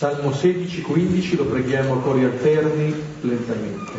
Salmo 0.00 0.30
16-15 0.30 1.36
lo 1.36 1.44
preghiamo 1.44 1.92
a 1.92 2.00
cori 2.00 2.24
alterni 2.24 2.94
lentamente. 3.20 3.92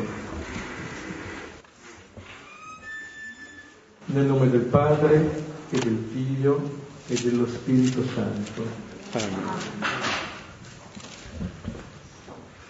Nel 4.06 4.26
nome 4.26 4.50
del 4.50 4.62
Padre 4.62 5.44
e 5.70 5.78
del 5.78 6.04
Figlio 6.12 6.80
e 7.08 7.14
dello 7.22 7.46
Spirito 7.46 8.04
Santo. 8.16 8.66
Amen. 9.12 9.50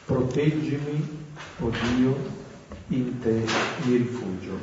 Proteggimi, 0.03 1.19
o 1.59 1.67
oh 1.67 1.71
Dio, 1.95 2.17
in 2.89 3.17
te 3.19 3.45
mi 3.83 3.95
rifugio. 3.95 4.59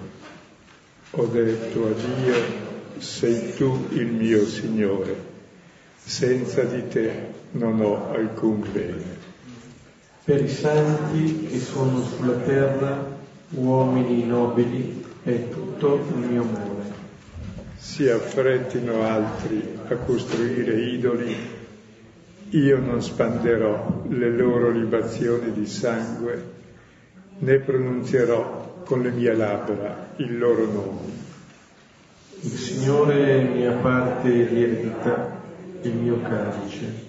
Ho 1.13 1.25
detto 1.25 1.87
a 1.87 1.93
Dio, 1.93 2.35
sei 2.99 3.55
tu 3.57 3.89
il 3.93 4.09
mio 4.09 4.45
Signore, 4.45 5.17
senza 6.05 6.65
di 6.65 6.87
te 6.89 7.38
non 7.53 7.81
ho 7.81 8.11
alcun 8.13 8.67
bene. 8.73 9.17
Per 10.25 10.43
i 10.43 10.49
santi 10.49 11.47
che 11.47 11.59
sono 11.59 12.03
sulla 12.03 12.35
terra, 12.35 13.17
uomini 13.51 14.27
nobili, 14.27 15.05
è 15.23 15.49
tutto 15.49 15.95
il 15.95 16.17
mio 16.17 16.43
amore. 16.43 16.67
Si 17.79 18.09
affrettino 18.09 19.03
altri 19.03 19.79
a 19.89 19.95
costruire 19.95 20.75
idoli, 20.81 21.35
io 22.51 22.79
non 22.79 23.03
spanderò 23.03 24.05
le 24.09 24.31
loro 24.31 24.71
libazioni 24.71 25.53
di 25.53 25.67
sangue, 25.67 26.57
né 27.39 27.59
pronunzierò 27.59 28.83
con 28.85 29.01
le 29.01 29.11
mie 29.11 29.35
labbra 29.35 30.09
il 30.17 30.37
loro 30.37 30.65
nome. 30.67 31.27
Il 32.41 32.51
Signore 32.51 33.41
è 33.41 33.43
mia 33.45 33.73
parte 33.73 34.31
di 34.31 34.63
eredità, 34.63 35.41
il 35.83 35.95
mio 35.95 36.21
calice 36.21 37.08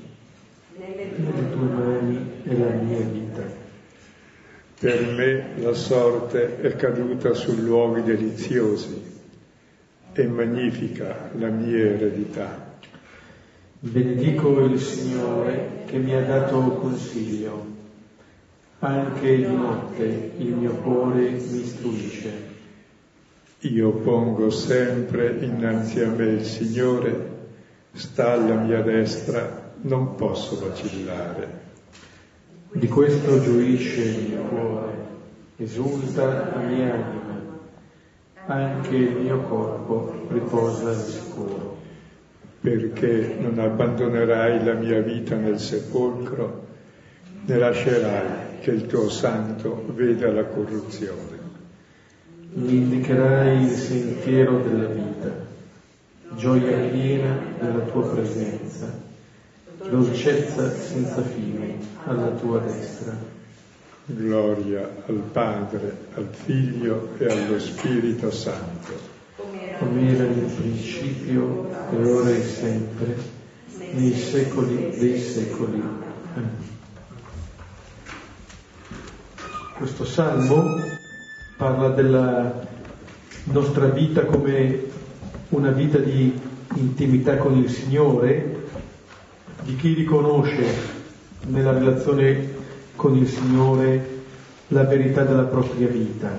nelle 0.96 1.50
tue 1.52 1.68
mani 1.68 2.32
è 2.44 2.54
la 2.58 2.70
mia 2.72 3.00
vita. 3.00 3.44
Per 4.80 5.06
me 5.12 5.62
la 5.62 5.74
sorte 5.74 6.62
è 6.62 6.76
caduta 6.76 7.34
su 7.34 7.56
luoghi 7.62 8.02
deliziosi 8.04 9.18
e 10.14 10.28
magnifica 10.28 11.30
la 11.38 11.50
mia 11.50 11.78
eredità. 11.78 12.78
Benedico 13.82 14.64
il 14.64 14.80
Signore 14.80 15.84
che 15.86 15.98
mi 15.98 16.14
ha 16.14 16.22
dato 16.22 16.60
consiglio. 16.60 17.78
Anche 18.80 19.36
di 19.36 19.44
notte 19.44 20.32
il 20.38 20.54
mio 20.54 20.76
cuore 20.76 21.30
mi 21.32 21.62
istruisce. 21.62 22.48
Io 23.62 23.92
pongo 23.92 24.50
sempre 24.50 25.38
innanzi 25.42 26.00
a 26.00 26.10
me 26.10 26.26
il 26.26 26.46
Signore, 26.46 27.38
sta 27.92 28.32
alla 28.32 28.56
mia 28.56 28.82
destra 28.82 29.59
non 29.82 30.16
posso 30.16 30.60
vacillare. 30.60 31.68
Di 32.72 32.88
questo 32.88 33.42
gioisce 33.42 34.02
il 34.02 34.30
mio 34.30 34.42
cuore, 34.44 34.94
esulta 35.58 36.26
la 36.56 36.62
mia 36.62 36.94
anima, 36.94 37.42
anche 38.46 38.96
il 38.96 39.16
mio 39.16 39.40
corpo 39.42 40.28
riposa 40.30 40.90
al 40.90 40.96
sicuro. 40.96 41.78
Perché 42.60 43.38
non 43.40 43.58
abbandonerai 43.58 44.64
la 44.64 44.74
mia 44.74 45.02
vita 45.02 45.36
nel 45.36 45.60
sepolcro, 45.60 46.68
né 47.46 47.58
lascerai 47.58 48.60
che 48.60 48.72
il 48.72 48.86
tuo 48.86 49.10
santo 49.10 49.86
veda 49.96 50.32
la 50.32 50.44
corruzione. 50.44 51.38
Mi 52.52 52.76
indicherai 52.76 53.64
il 53.64 53.70
sentiero 53.70 54.60
della 54.60 54.88
vita, 54.88 55.32
gioia 56.36 56.78
piena 56.90 57.38
della 57.60 57.86
tua 57.86 58.10
presenza 58.10 59.08
dolcezza 59.88 60.70
senza 60.72 61.22
fine 61.22 61.78
alla 62.06 62.32
tua 62.32 62.60
destra. 62.60 63.16
Gloria 64.06 64.90
al 65.08 65.22
Padre, 65.32 65.96
al 66.16 66.28
Figlio 66.32 67.10
e 67.18 67.26
allo 67.26 67.60
Spirito 67.60 68.32
Santo. 68.32 69.18
Come 69.78 70.14
era 70.14 70.24
nel 70.24 70.52
principio, 70.52 71.70
e 71.92 72.12
ora 72.12 72.30
e 72.32 72.44
sempre, 72.44 73.16
nei 73.94 74.14
secoli 74.14 74.98
dei 74.98 75.20
secoli. 75.20 75.82
Amen. 76.36 76.78
Questo 79.78 80.04
salmo 80.04 80.82
parla 81.58 81.90
della 81.90 82.68
nostra 83.46 83.86
vita 83.86 84.26
come 84.26 84.84
una 85.50 85.72
vita 85.72 85.98
di 86.00 86.38
intimità 86.76 87.38
con 87.38 87.58
il 87.58 87.70
Signore 87.70 88.59
di 89.70 89.76
chi 89.76 89.94
riconosce 89.94 90.66
nella 91.46 91.72
relazione 91.72 92.56
con 92.96 93.16
il 93.16 93.28
Signore 93.28 94.18
la 94.70 94.84
verità 94.84 95.24
della 95.24 95.44
propria 95.44 95.88
vita, 95.88 96.32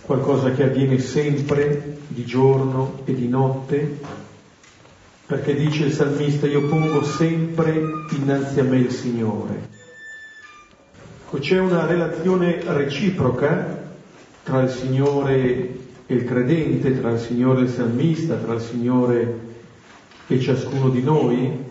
qualcosa 0.00 0.52
che 0.52 0.62
avviene 0.62 0.98
sempre, 0.98 1.98
di 2.08 2.24
giorno 2.24 3.02
e 3.04 3.12
di 3.12 3.28
notte, 3.28 4.00
perché 5.26 5.54
dice 5.54 5.84
il 5.84 5.92
salmista 5.92 6.46
io 6.46 6.66
pongo 6.68 7.04
sempre 7.04 7.82
innanzi 8.12 8.60
a 8.60 8.64
me 8.64 8.78
il 8.78 8.90
Signore. 8.90 9.68
Ecco, 11.26 11.38
c'è 11.38 11.58
una 11.58 11.84
relazione 11.84 12.62
reciproca 12.64 13.92
tra 14.42 14.62
il 14.62 14.70
Signore 14.70 15.34
e 16.06 16.14
il 16.14 16.24
credente, 16.24 16.98
tra 16.98 17.10
il 17.10 17.18
Signore 17.18 17.60
e 17.60 17.64
il 17.64 17.68
salmista, 17.68 18.36
tra 18.36 18.54
il 18.54 18.60
Signore 18.62 19.48
e 20.34 20.40
ciascuno 20.40 20.88
di 20.88 21.02
noi, 21.02 21.64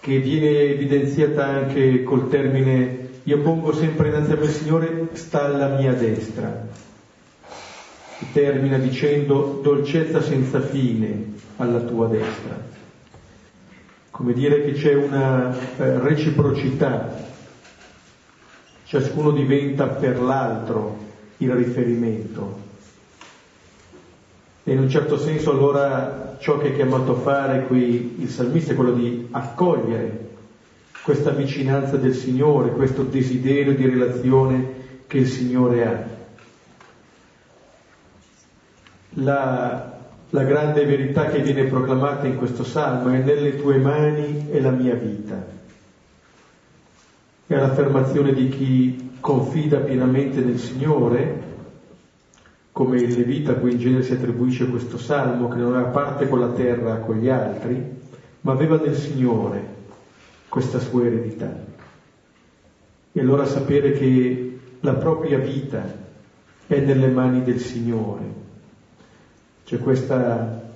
che 0.00 0.18
viene 0.18 0.60
evidenziata 0.60 1.44
anche 1.46 2.02
col 2.02 2.28
termine 2.30 3.00
io 3.24 3.38
pongo 3.42 3.72
sempre 3.74 4.08
innanzi 4.08 4.32
a 4.32 4.36
me 4.36 4.48
Signore, 4.48 5.08
sta 5.12 5.44
alla 5.44 5.76
mia 5.76 5.92
destra. 5.92 6.68
E 8.18 8.26
termina 8.32 8.78
dicendo 8.78 9.60
dolcezza 9.62 10.22
senza 10.22 10.60
fine 10.60 11.34
alla 11.56 11.80
tua 11.80 12.08
destra. 12.08 12.68
Come 14.10 14.32
dire 14.32 14.64
che 14.64 14.72
c'è 14.72 14.94
una 14.94 15.54
eh, 15.54 15.98
reciprocità, 16.00 17.28
ciascuno 18.84 19.30
diventa 19.30 19.86
per 19.86 20.20
l'altro 20.20 20.98
il 21.38 21.52
riferimento. 21.52 22.68
E 24.70 24.74
in 24.74 24.78
un 24.78 24.88
certo 24.88 25.18
senso 25.18 25.50
allora 25.50 26.36
ciò 26.38 26.56
che 26.58 26.68
è 26.68 26.74
chiamato 26.76 27.16
a 27.16 27.18
fare 27.18 27.66
qui 27.66 28.14
il 28.20 28.28
salmista 28.28 28.70
è 28.70 28.76
quello 28.76 28.92
di 28.92 29.26
accogliere 29.32 30.28
questa 31.02 31.30
vicinanza 31.30 31.96
del 31.96 32.14
Signore, 32.14 32.70
questo 32.70 33.02
desiderio 33.02 33.74
di 33.74 33.88
relazione 33.88 34.74
che 35.08 35.18
il 35.18 35.26
Signore 35.26 35.86
ha. 35.86 36.04
La, 39.14 39.98
la 40.30 40.42
grande 40.44 40.84
verità 40.84 41.24
che 41.24 41.40
viene 41.40 41.64
proclamata 41.64 42.28
in 42.28 42.36
questo 42.36 42.62
salmo 42.62 43.08
è 43.08 43.18
nelle 43.18 43.56
tue 43.56 43.78
mani 43.78 44.50
è 44.50 44.60
la 44.60 44.70
mia 44.70 44.94
vita. 44.94 45.46
È 47.44 47.56
l'affermazione 47.56 48.32
di 48.32 48.48
chi 48.50 49.10
confida 49.18 49.78
pienamente 49.78 50.38
nel 50.38 50.60
Signore 50.60 51.49
come 52.80 52.96
il 52.96 53.14
Levita 53.14 53.52
a 53.52 53.54
cui 53.56 53.72
in 53.72 53.78
genere 53.78 54.02
si 54.02 54.14
attribuisce 54.14 54.66
questo 54.66 54.96
salmo, 54.96 55.48
che 55.48 55.58
non 55.58 55.74
aveva 55.74 55.90
parte 55.90 56.26
con 56.26 56.40
la 56.40 56.48
terra 56.48 56.96
con 56.96 57.16
gli 57.18 57.28
altri, 57.28 57.78
ma 58.40 58.52
aveva 58.52 58.78
nel 58.78 58.96
Signore 58.96 59.62
questa 60.48 60.78
sua 60.78 61.04
eredità. 61.04 61.54
E 63.12 63.20
allora 63.20 63.44
sapere 63.44 63.92
che 63.92 64.60
la 64.80 64.94
propria 64.94 65.36
vita 65.36 65.84
è 66.66 66.78
nelle 66.80 67.08
mani 67.08 67.42
del 67.42 67.58
Signore. 67.58 68.24
C'è 69.66 69.78
questa 69.78 70.72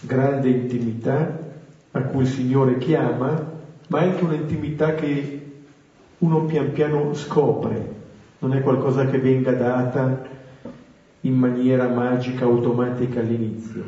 grande 0.00 0.48
intimità 0.48 1.38
a 1.92 2.00
cui 2.00 2.22
il 2.22 2.30
Signore 2.30 2.78
chiama, 2.78 3.52
ma 3.86 4.00
è 4.00 4.08
anche 4.08 4.24
un'intimità 4.24 4.94
che 4.94 5.52
uno 6.18 6.46
pian 6.46 6.72
piano 6.72 7.14
scopre, 7.14 7.92
non 8.40 8.56
è 8.56 8.60
qualcosa 8.60 9.06
che 9.06 9.18
venga 9.20 9.52
data 9.52 10.33
in 11.24 11.36
maniera 11.36 11.88
magica, 11.88 12.44
automatica 12.44 13.20
all'inizio. 13.20 13.84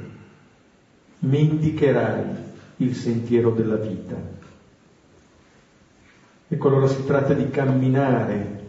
Mi 1.20 1.40
indicherai 1.40 2.24
il 2.76 2.94
sentiero 2.94 3.50
della 3.50 3.76
vita. 3.76 4.16
Ecco, 6.48 6.68
allora 6.68 6.86
si 6.86 7.04
tratta 7.04 7.34
di 7.34 7.50
camminare 7.50 8.64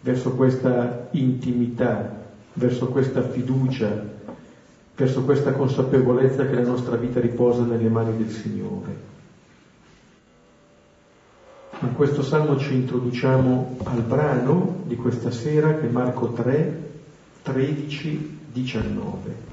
verso 0.00 0.32
questa 0.34 1.08
intimità, 1.12 2.22
verso 2.52 2.88
questa 2.88 3.22
fiducia, 3.22 4.12
verso 4.94 5.24
questa 5.24 5.52
consapevolezza 5.52 6.46
che 6.46 6.54
la 6.54 6.68
nostra 6.68 6.96
vita 6.96 7.20
riposa 7.20 7.64
nelle 7.64 7.88
mani 7.88 8.16
del 8.16 8.30
Signore. 8.30 9.12
In 11.80 11.94
questo 11.94 12.22
salmo 12.22 12.56
ci 12.58 12.74
introduciamo 12.74 13.78
al 13.84 14.02
brano 14.02 14.82
di 14.84 14.94
questa 14.94 15.30
sera 15.30 15.74
che 15.74 15.86
è 15.86 15.90
Marco 15.90 16.28
3, 16.28 16.92
13, 17.44 18.38
19. 18.52 19.52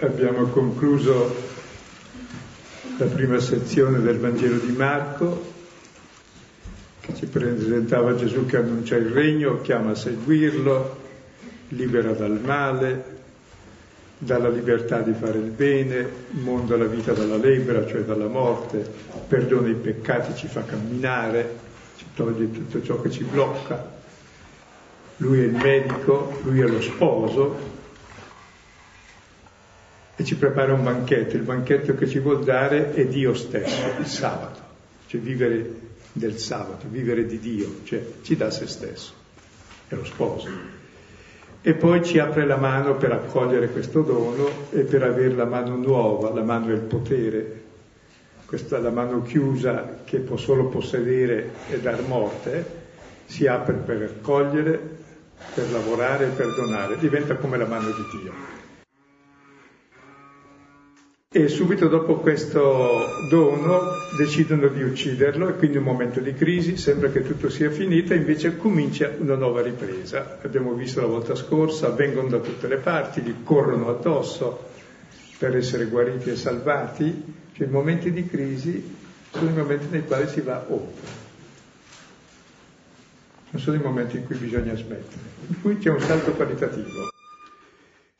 abbiamo 0.00 0.44
concluso 0.46 1.34
la 2.98 3.06
prima 3.06 3.38
sezione 3.40 4.00
del 4.00 4.18
Vangelo 4.18 4.58
di 4.58 4.72
Marco, 4.72 5.54
che 7.00 7.14
ci 7.14 7.26
presentava 7.26 8.14
Gesù 8.14 8.46
che 8.46 8.58
annuncia 8.58 8.96
il 8.96 9.06
regno, 9.06 9.60
chiama 9.60 9.92
a 9.92 9.94
seguirlo, 9.94 11.06
libera 11.68 12.12
dal 12.12 12.40
male, 12.40 13.16
dalla 14.18 14.48
libertà 14.48 15.00
di 15.00 15.12
fare 15.12 15.38
il 15.38 15.50
bene, 15.50 16.08
monda 16.30 16.76
la 16.76 16.86
vita 16.86 17.12
dalla 17.12 17.36
lebra, 17.36 17.86
cioè 17.86 18.02
dalla 18.02 18.28
morte, 18.28 18.84
perdona 19.26 19.68
i 19.68 19.74
peccati, 19.74 20.34
ci 20.36 20.46
fa 20.46 20.64
camminare, 20.64 21.66
toglie 22.18 22.50
tutto 22.50 22.82
ciò 22.82 23.00
che 23.00 23.12
ci 23.12 23.22
blocca. 23.22 23.96
Lui 25.18 25.38
è 25.38 25.44
il 25.44 25.54
medico, 25.54 26.40
lui 26.42 26.58
è 26.58 26.66
lo 26.66 26.80
sposo. 26.80 27.76
E 30.16 30.24
ci 30.24 30.34
prepara 30.34 30.72
un 30.72 30.82
banchetto. 30.82 31.36
Il 31.36 31.42
banchetto 31.42 31.94
che 31.94 32.08
ci 32.08 32.18
vuol 32.18 32.42
dare 32.42 32.92
è 32.92 33.06
Dio 33.06 33.34
stesso, 33.34 34.00
il 34.00 34.06
sabato, 34.06 34.60
cioè 35.06 35.20
vivere 35.20 35.86
del 36.12 36.38
sabato, 36.38 36.88
vivere 36.88 37.24
di 37.24 37.38
Dio, 37.38 37.82
cioè 37.84 38.04
ci 38.22 38.34
dà 38.34 38.50
se 38.50 38.66
stesso, 38.66 39.12
è 39.86 39.94
lo 39.94 40.04
sposo. 40.04 40.48
E 41.62 41.74
poi 41.74 42.04
ci 42.04 42.18
apre 42.18 42.46
la 42.46 42.56
mano 42.56 42.96
per 42.96 43.12
accogliere 43.12 43.68
questo 43.68 44.02
dono 44.02 44.48
e 44.70 44.80
per 44.80 45.04
avere 45.04 45.34
la 45.34 45.44
mano 45.44 45.76
nuova, 45.76 46.32
la 46.32 46.42
mano 46.42 46.66
del 46.66 46.80
potere, 46.80 47.62
questa 48.48 48.78
la 48.78 48.88
mano 48.88 49.20
chiusa 49.20 50.00
che 50.04 50.20
può 50.20 50.38
solo 50.38 50.68
possedere 50.68 51.50
e 51.68 51.80
dar 51.80 52.00
morte, 52.06 52.64
si 53.26 53.46
apre 53.46 53.74
per 53.74 54.00
accogliere, 54.02 54.80
per 55.52 55.70
lavorare 55.70 56.28
e 56.28 56.30
per 56.30 56.54
donare, 56.54 56.96
diventa 56.96 57.36
come 57.36 57.58
la 57.58 57.66
mano 57.66 57.88
di 57.88 58.18
Dio. 58.18 58.32
E 61.30 61.48
subito 61.48 61.88
dopo 61.88 62.20
questo 62.20 63.04
dono 63.28 63.80
decidono 64.16 64.68
di 64.68 64.82
ucciderlo 64.82 65.50
e 65.50 65.56
quindi 65.56 65.76
un 65.76 65.84
momento 65.84 66.20
di 66.20 66.32
crisi, 66.32 66.78
sembra 66.78 67.10
che 67.10 67.22
tutto 67.22 67.50
sia 67.50 67.70
finito 67.70 68.14
e 68.14 68.16
invece 68.16 68.56
comincia 68.56 69.12
una 69.18 69.34
nuova 69.34 69.60
ripresa. 69.60 70.38
Abbiamo 70.40 70.72
visto 70.72 71.02
la 71.02 71.06
volta 71.06 71.34
scorsa, 71.34 71.90
vengono 71.90 72.28
da 72.28 72.38
tutte 72.38 72.66
le 72.66 72.78
parti, 72.78 73.20
gli 73.20 73.34
corrono 73.44 73.90
addosso 73.90 74.68
per 75.36 75.54
essere 75.54 75.84
guariti 75.84 76.30
e 76.30 76.36
salvati, 76.36 77.46
cioè 77.58 77.66
i 77.66 77.70
momenti 77.70 78.12
di 78.12 78.24
crisi 78.24 78.96
sono 79.32 79.50
i 79.50 79.52
momenti 79.52 79.86
nei 79.90 80.06
quali 80.06 80.28
si 80.28 80.40
va 80.42 80.64
oltre. 80.68 81.26
Non 83.50 83.60
sono 83.60 83.76
i 83.76 83.80
momenti 83.80 84.16
in 84.16 84.26
cui 84.26 84.36
bisogna 84.36 84.76
smettere, 84.76 85.22
in 85.48 85.60
cui 85.60 85.78
c'è 85.78 85.90
un 85.90 85.98
salto 86.00 86.30
qualitativo. 86.34 87.10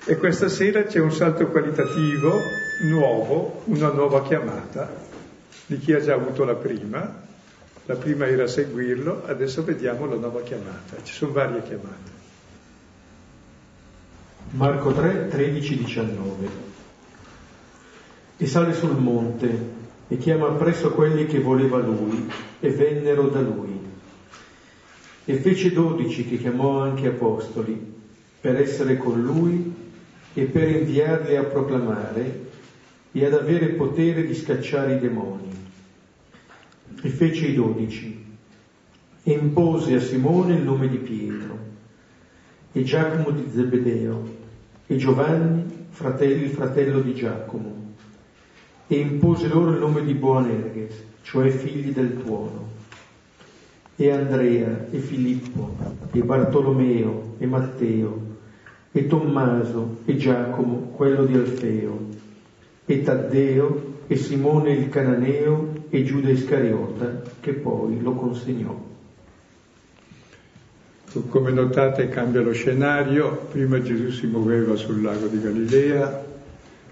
E 0.05 0.17
questa 0.17 0.49
sera 0.49 0.82
c'è 0.82 0.99
un 0.99 1.12
salto 1.12 1.46
qualitativo 1.46 2.40
nuovo, 2.82 3.62
una 3.67 3.93
nuova 3.93 4.23
chiamata 4.25 4.93
di 5.67 5.79
chi 5.79 5.93
ha 5.93 6.00
già 6.00 6.14
avuto 6.14 6.43
la 6.44 6.56
prima. 6.56 7.26
La 7.85 7.94
prima 7.94 8.26
era 8.26 8.49
seguirlo, 8.49 9.25
adesso 9.25 9.62
vediamo 9.62 10.06
la 10.06 10.17
nuova 10.17 10.43
chiamata. 10.43 10.96
Ci 11.05 11.14
sono 11.14 11.31
varie 11.32 11.62
chiamate. 11.62 12.11
Marco 14.50 14.93
3, 14.93 15.29
13, 15.29 15.76
19. 15.76 16.68
E 18.40 18.46
sale 18.46 18.73
sul 18.73 18.96
monte 18.96 19.76
e 20.08 20.17
chiama 20.17 20.52
presso 20.52 20.93
quelli 20.93 21.26
che 21.26 21.40
voleva 21.40 21.79
lui 21.79 22.31
e 22.61 22.70
vennero 22.70 23.29
da 23.29 23.40
lui. 23.40 23.79
E 25.25 25.35
fece 25.35 25.73
dodici 25.73 26.26
che 26.26 26.38
chiamò 26.38 26.81
anche 26.81 27.08
apostoli 27.08 27.96
per 28.40 28.56
essere 28.56 28.96
con 28.96 29.20
lui 29.20 29.75
e 30.32 30.44
per 30.44 30.69
inviarli 30.69 31.37
a 31.37 31.43
proclamare 31.43 32.46
e 33.12 33.25
ad 33.25 33.35
avere 33.35 33.70
potere 33.70 34.25
di 34.25 34.35
scacciare 34.35 34.94
i 34.94 34.99
demoni. 35.00 35.50
E 37.02 37.08
fece 37.08 37.46
i 37.46 37.55
dodici 37.55 38.25
e 39.25 39.32
impose 39.32 39.94
a 39.94 40.00
Simone 40.00 40.55
il 40.55 40.62
nome 40.62 40.88
di 40.88 40.96
Pietro 40.96 41.58
e 42.73 42.82
Giacomo 42.82 43.31
di 43.31 43.50
Zebedeo 43.52 44.37
e 44.87 44.96
Giovanni, 44.96 45.87
fratello, 45.90 46.44
il 46.44 46.50
fratello 46.50 47.00
di 47.00 47.14
Giacomo, 47.14 47.78
e 48.88 48.99
impose 48.99 49.49
loro 49.49 49.70
il 49.70 49.79
nome 49.79 50.02
di 50.02 50.14
Boanerges, 50.14 51.05
cioè 51.23 51.50
figli 51.50 51.93
del 51.93 52.20
tuono, 52.23 52.67
e 53.94 54.11
Andrea 54.11 54.87
e 54.90 54.99
Filippo 54.99 55.76
e 56.11 56.23
Bartolomeo 56.23 57.35
e 57.38 57.46
Matteo 57.46 58.37
e 58.90 59.06
Tommaso 59.06 59.99
e 60.06 60.17
Giacomo, 60.17 60.93
quello 60.96 61.25
di 61.25 61.35
Alfeo, 61.35 62.06
e 62.87 63.02
Taddeo 63.02 63.96
e 64.06 64.17
Simone 64.17 64.73
il 64.73 64.88
Cananeo 64.88 65.85
e 65.90 66.02
Giuda 66.05 66.31
Iscariota, 66.31 67.23
che 67.40 67.52
poi 67.52 68.00
lo 68.00 68.12
consegnò. 68.12 68.87
Come 71.29 71.52
notate 71.52 72.08
cambia 72.08 72.40
lo 72.40 72.52
scenario, 72.52 73.46
prima 73.50 73.82
Gesù 73.82 74.11
si 74.11 74.26
muoveva 74.26 74.76
sul 74.76 75.02
lago 75.02 75.26
di 75.26 75.40
Galilea, 75.40 76.28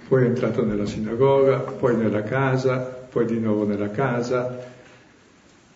poi 0.09 0.25
è 0.25 0.27
entrato 0.27 0.65
nella 0.65 0.87
sinagoga, 0.87 1.59
poi 1.59 1.97
nella 1.97 2.23
casa, 2.23 2.79
poi 2.79 3.27
di 3.27 3.39
nuovo 3.39 3.67
nella 3.67 3.91
casa, 3.91 4.57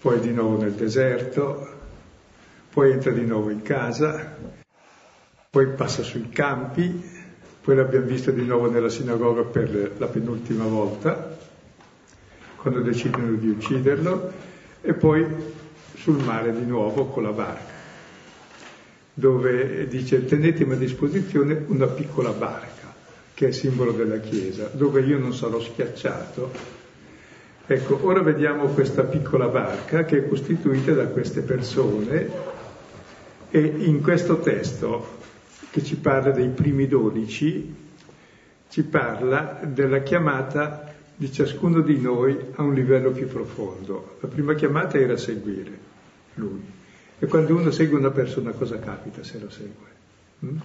poi 0.00 0.20
di 0.20 0.32
nuovo 0.32 0.60
nel 0.60 0.72
deserto, 0.72 1.68
poi 2.70 2.92
entra 2.92 3.10
di 3.10 3.24
nuovo 3.24 3.50
in 3.50 3.62
casa 3.62 4.58
poi 5.50 5.66
passa 5.66 6.04
sui 6.04 6.28
campi, 6.28 7.02
poi 7.60 7.74
l'abbiamo 7.74 8.06
visto 8.06 8.30
di 8.30 8.44
nuovo 8.44 8.70
nella 8.70 8.88
sinagoga 8.88 9.42
per 9.42 9.96
la 9.98 10.06
penultima 10.06 10.64
volta, 10.64 11.36
quando 12.54 12.80
decidono 12.82 13.32
di 13.32 13.48
ucciderlo, 13.48 14.32
e 14.80 14.92
poi 14.92 15.26
sul 15.94 16.22
mare 16.22 16.52
di 16.52 16.64
nuovo 16.64 17.06
con 17.06 17.24
la 17.24 17.32
barca, 17.32 17.72
dove 19.12 19.88
dice 19.88 20.24
tenetemi 20.24 20.74
a 20.74 20.76
disposizione 20.76 21.64
una 21.66 21.86
piccola 21.86 22.30
barca, 22.30 22.79
che 23.40 23.48
è 23.48 23.52
simbolo 23.52 23.92
della 23.92 24.18
Chiesa, 24.18 24.68
dove 24.70 25.00
io 25.00 25.18
non 25.18 25.32
sarò 25.32 25.58
schiacciato. 25.58 26.52
Ecco, 27.64 28.04
ora 28.04 28.20
vediamo 28.20 28.66
questa 28.66 29.04
piccola 29.04 29.48
barca 29.48 30.04
che 30.04 30.18
è 30.18 30.28
costituita 30.28 30.92
da 30.92 31.06
queste 31.06 31.40
persone 31.40 32.28
e 33.48 33.60
in 33.60 34.02
questo 34.02 34.40
testo 34.40 35.16
che 35.70 35.82
ci 35.82 35.96
parla 35.96 36.32
dei 36.32 36.50
primi 36.50 36.86
dodici, 36.86 37.74
ci 38.68 38.82
parla 38.82 39.58
della 39.64 40.02
chiamata 40.02 40.92
di 41.16 41.32
ciascuno 41.32 41.80
di 41.80 41.98
noi 41.98 42.38
a 42.56 42.62
un 42.62 42.74
livello 42.74 43.10
più 43.10 43.26
profondo. 43.26 44.18
La 44.20 44.28
prima 44.28 44.52
chiamata 44.52 44.98
era 44.98 45.16
seguire 45.16 45.78
lui. 46.34 46.62
E 47.18 47.26
quando 47.26 47.56
uno 47.56 47.70
segue 47.70 47.96
una 47.96 48.10
persona 48.10 48.50
cosa 48.50 48.78
capita 48.78 49.24
se 49.24 49.38
lo 49.38 49.48
segue? 49.48 49.88
Mm? 50.44 50.58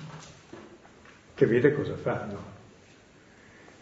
Che 1.35 1.45
vede 1.45 1.73
cosa 1.73 1.95
fa, 1.95 2.27
no? 2.29 2.54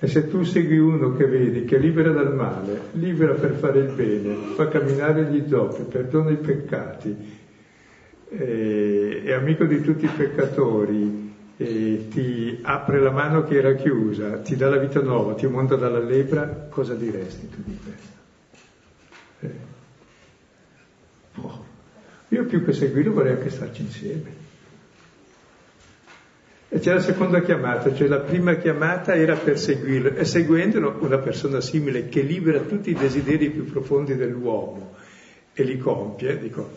E 0.04 0.08
se 0.08 0.28
tu 0.28 0.44
segui 0.44 0.80
uno 0.80 1.16
che 1.16 1.26
vedi, 1.26 1.64
che 1.64 1.78
libera 1.78 2.12
dal 2.12 2.36
male, 2.36 2.90
libera 2.92 3.36
per 3.36 3.54
fare 3.54 3.80
il 3.80 3.94
bene, 3.94 4.54
fa 4.54 4.68
camminare 4.68 5.24
gli 5.28 5.48
zoppi, 5.48 5.84
perdona 5.84 6.32
i 6.32 6.36
peccati, 6.36 7.16
è 8.28 9.32
amico 9.32 9.64
di 9.64 9.80
tutti 9.80 10.04
i 10.04 10.10
peccatori, 10.10 11.32
ti 11.56 12.60
apre 12.64 13.00
la 13.00 13.12
mano 13.12 13.46
che 13.46 13.56
era 13.56 13.76
chiusa, 13.76 14.40
ti 14.40 14.58
dà 14.58 14.68
la 14.68 14.76
vita 14.76 15.00
nuova, 15.00 15.36
ti 15.36 15.48
monta 15.48 15.78
dalla 15.78 16.00
lepra, 16.00 16.68
cosa 16.68 16.96
diresti 16.96 17.48
tu 17.48 17.62
di 17.64 17.80
questo? 17.82 18.18
Eh. 19.40 19.52
Oh. 21.36 21.64
Io 22.28 22.44
più 22.44 22.62
che 22.66 22.74
seguirlo 22.74 23.14
vorrei 23.14 23.32
anche 23.32 23.50
starci 23.50 23.84
insieme. 23.84 24.43
E 26.74 26.80
c'è 26.80 26.92
la 26.92 27.02
seconda 27.02 27.40
chiamata, 27.42 27.94
cioè 27.94 28.08
la 28.08 28.22
prima 28.22 28.56
chiamata 28.56 29.14
era 29.14 29.36
per 29.36 29.60
seguirlo, 29.60 30.16
e 30.16 30.26
seguendolo 30.26 30.98
una 31.02 31.20
persona 31.20 31.62
simile 31.62 32.10
che 32.10 32.24
libera 32.24 32.62
tutti 32.62 32.90
i 32.90 32.96
desideri 32.96 33.52
più 33.52 33.66
profondi 33.66 34.16
dell'uomo 34.16 34.96
e 35.54 35.64
li 35.66 35.78
compie, 35.78 36.40
dico, 36.40 36.68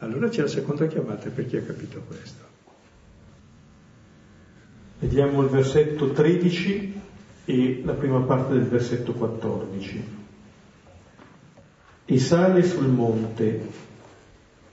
allora 0.00 0.28
c'è 0.28 0.42
la 0.42 0.48
seconda 0.48 0.86
chiamata 0.88 1.30
per 1.30 1.46
chi 1.46 1.56
ha 1.56 1.62
capito 1.62 2.02
questo. 2.06 2.44
Vediamo 4.98 5.40
il 5.40 5.48
versetto 5.48 6.10
13 6.10 7.00
e 7.46 7.80
la 7.82 7.94
prima 7.94 8.20
parte 8.20 8.52
del 8.52 8.66
versetto 8.66 9.14
14. 9.14 10.04
E 12.04 12.18
sale 12.18 12.62
sul 12.62 12.88
monte 12.88 13.68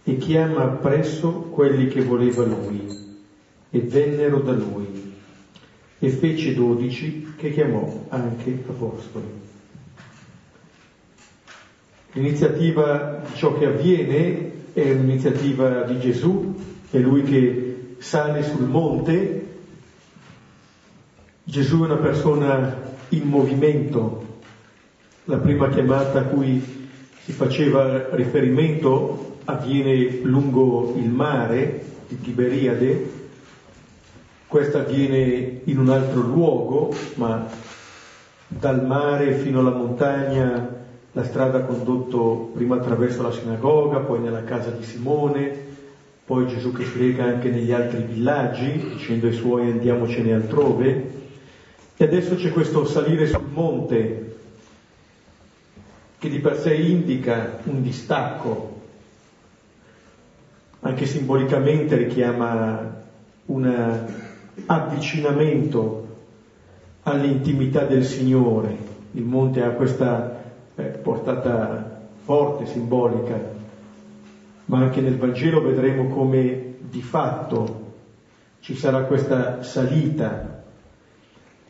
e 0.04 0.18
chiama 0.18 0.64
appresso 0.64 1.32
quelli 1.54 1.88
che 1.88 2.02
voleva 2.02 2.44
lui 2.44 3.03
e 3.76 3.80
vennero 3.80 4.40
da 4.42 4.52
lui 4.52 5.16
e 5.98 6.10
fece 6.10 6.54
dodici 6.54 7.34
che 7.36 7.52
chiamò 7.52 8.06
anche 8.10 8.64
apostoli. 8.68 9.26
L'iniziativa 12.12 13.24
di 13.28 13.36
ciò 13.36 13.58
che 13.58 13.66
avviene 13.66 14.52
è 14.74 14.92
un'iniziativa 14.92 15.82
di 15.82 16.00
Gesù, 16.00 16.54
è 16.92 17.00
lui 17.00 17.24
che 17.24 17.96
sale 17.98 18.44
sul 18.44 18.68
monte 18.68 19.48
Gesù 21.44 21.80
è 21.80 21.86
una 21.86 21.98
persona 21.98 22.80
in 23.10 23.28
movimento. 23.28 24.42
La 25.24 25.38
prima 25.38 25.70
chiamata 25.70 26.20
a 26.20 26.24
cui 26.26 26.88
si 27.24 27.32
faceva 27.32 28.14
riferimento 28.16 29.38
avviene 29.46 30.20
lungo 30.22 30.94
il 30.96 31.10
mare 31.10 31.84
di 32.08 32.22
Tiberiade, 32.22 33.23
questa 34.54 34.82
avviene 34.82 35.62
in 35.64 35.80
un 35.80 35.90
altro 35.90 36.22
luogo, 36.22 36.94
ma 37.16 37.48
dal 38.48 38.86
mare 38.86 39.34
fino 39.38 39.62
alla 39.62 39.72
montagna 39.72 40.70
la 41.12 41.24
strada 41.24 41.58
ha 41.58 41.62
condotto 41.62 42.52
prima 42.54 42.76
attraverso 42.76 43.24
la 43.24 43.32
sinagoga, 43.32 44.02
poi 44.02 44.20
nella 44.20 44.44
casa 44.44 44.70
di 44.70 44.84
Simone, 44.84 45.52
poi 46.24 46.46
Gesù 46.46 46.72
che 46.72 46.86
si 46.86 47.00
reca 47.00 47.24
anche 47.24 47.50
negli 47.50 47.72
altri 47.72 48.04
villaggi, 48.04 48.90
dicendo 48.94 49.26
ai 49.26 49.34
suoi 49.34 49.72
andiamocene 49.72 50.34
altrove, 50.34 51.12
e 51.98 52.04
adesso 52.04 52.36
c'è 52.36 52.52
questo 52.52 52.86
salire 52.86 53.26
sul 53.26 53.50
monte 53.52 54.36
che 56.20 56.30
di 56.30 56.38
per 56.38 56.60
sé 56.60 56.76
indica 56.76 57.58
un 57.64 57.82
distacco, 57.82 58.82
anche 60.82 61.08
simbolicamente 61.08 61.96
richiama 61.96 63.02
un 63.46 64.32
avvicinamento 64.66 66.08
all'intimità 67.04 67.86
del 67.86 68.06
Signore. 68.06 68.92
Il 69.12 69.24
monte 69.24 69.64
ha 69.64 69.70
questa 69.72 70.44
eh, 70.76 70.84
portata 70.84 72.02
forte, 72.24 72.66
simbolica, 72.66 73.40
ma 74.66 74.78
anche 74.80 75.02
nel 75.02 75.18
Vangelo 75.18 75.62
vedremo 75.62 76.08
come 76.08 76.76
di 76.80 77.02
fatto 77.02 77.82
ci 78.60 78.76
sarà 78.76 79.04
questa 79.04 79.62
salita. 79.62 80.64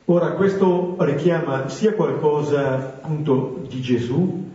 Ora 0.06 0.34
questo 0.34 0.96
richiama 1.00 1.70
sia 1.70 1.94
qualcosa 1.94 2.76
appunto 2.76 3.66
di 3.68 3.82
Gesù, 3.82 4.52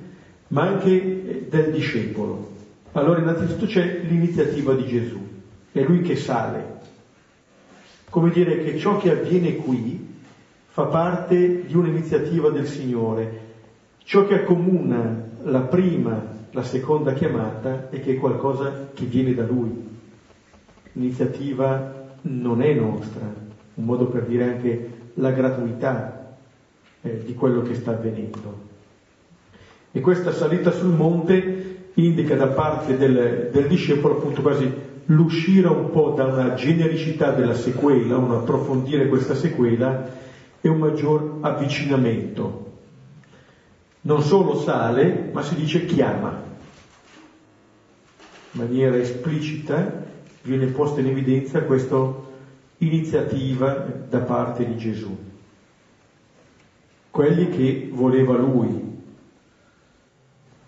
ma 0.48 0.62
anche 0.62 0.90
eh, 0.90 1.46
del 1.50 1.72
discepolo. 1.72 2.56
Allora 2.92 3.20
innanzitutto 3.20 3.66
c'è 3.66 4.02
l'iniziativa 4.02 4.74
di 4.74 4.86
Gesù, 4.86 5.18
è 5.72 5.82
lui 5.82 6.02
che 6.02 6.16
sale. 6.16 6.77
Come 8.10 8.30
dire 8.30 8.62
che 8.64 8.78
ciò 8.78 8.96
che 8.96 9.10
avviene 9.10 9.56
qui 9.56 10.16
fa 10.66 10.84
parte 10.84 11.66
di 11.66 11.74
un'iniziativa 11.74 12.50
del 12.50 12.66
Signore, 12.66 13.46
Ciò 14.08 14.26
che 14.26 14.36
accomuna 14.36 15.22
la 15.42 15.60
prima, 15.60 16.18
la 16.52 16.62
seconda 16.62 17.12
chiamata 17.12 17.90
è 17.90 18.00
che 18.00 18.12
è 18.12 18.16
qualcosa 18.16 18.88
che 18.94 19.04
viene 19.04 19.34
da 19.34 19.44
Lui. 19.44 19.86
L'iniziativa 20.92 22.06
non 22.22 22.62
è 22.62 22.72
nostra, 22.72 23.30
un 23.74 23.84
modo 23.84 24.06
per 24.06 24.22
dire 24.22 24.44
anche 24.44 24.92
la 25.12 25.30
gratuità 25.30 26.36
eh, 27.02 27.22
di 27.22 27.34
quello 27.34 27.60
che 27.60 27.74
sta 27.74 27.90
avvenendo. 27.90 28.58
E 29.92 30.00
questa 30.00 30.32
salita 30.32 30.70
sul 30.70 30.94
monte 30.94 31.90
indica 31.92 32.34
da 32.34 32.46
parte 32.46 32.96
del, 32.96 33.50
del 33.52 33.66
discepolo 33.66 34.16
appunto 34.16 34.40
quasi 34.40 34.72
l'uscire 35.10 35.68
un 35.68 35.90
po' 35.90 36.14
da 36.16 36.24
una 36.24 36.54
genericità 36.54 37.32
della 37.32 37.54
sequela, 37.54 38.16
un 38.16 38.32
approfondire 38.32 39.08
questa 39.08 39.34
sequela 39.34 40.08
e 40.60 40.68
un 40.68 40.78
maggior 40.78 41.38
avvicinamento 41.42 42.66
non 44.08 44.22
solo 44.22 44.56
sale, 44.56 45.30
ma 45.32 45.42
si 45.42 45.54
dice 45.54 45.84
chiama. 45.84 46.46
In 48.52 48.60
maniera 48.60 48.96
esplicita 48.96 50.06
viene 50.42 50.66
posta 50.66 51.00
in 51.00 51.08
evidenza 51.08 51.62
questa 51.62 52.14
iniziativa 52.78 53.72
da 54.08 54.20
parte 54.20 54.64
di 54.66 54.76
Gesù. 54.78 55.14
Quelli 57.10 57.50
che 57.50 57.90
voleva 57.92 58.36
lui, 58.36 58.96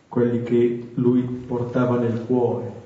quelli 0.09 0.43
che 0.43 0.91
lui 0.95 1.23
portava 1.23 1.99
nel 1.99 2.25
cuore. 2.27 2.80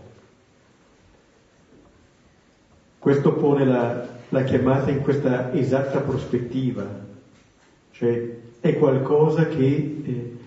Questo 3.05 3.35
pone 3.35 3.67
la, 3.67 4.03
la 4.31 4.45
chiamata 4.45 4.91
in 4.91 5.03
questa 5.03 5.53
esatta 5.53 6.01
prospettiva, 6.01 6.87
cioè 7.91 8.37
è 8.61 8.79
qualcosa 8.79 9.47
che 9.47 10.03
eh, 10.03 10.39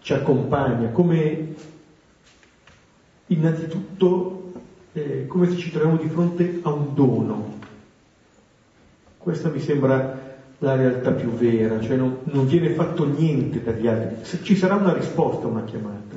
ci 0.00 0.12
accompagna, 0.12 0.90
come 0.90 1.54
innanzitutto 3.26 4.52
eh, 4.92 5.26
come 5.26 5.50
se 5.50 5.56
ci 5.56 5.72
troviamo 5.72 5.96
di 5.96 6.08
fronte 6.08 6.60
a 6.62 6.70
un 6.70 6.94
dono. 6.94 7.58
Questa 9.18 9.48
mi 9.48 9.58
sembra 9.58 10.16
la 10.58 10.76
realtà 10.76 11.10
più 11.10 11.30
vera, 11.30 11.80
cioè 11.80 11.96
non, 11.96 12.18
non 12.22 12.46
viene 12.46 12.70
fatto 12.70 13.04
niente 13.04 13.64
dagli 13.64 13.88
altri, 13.88 14.24
se 14.24 14.44
ci 14.44 14.54
sarà 14.54 14.76
una 14.76 14.92
risposta 14.92 15.46
a 15.46 15.50
una 15.50 15.64
chiamata, 15.64 16.16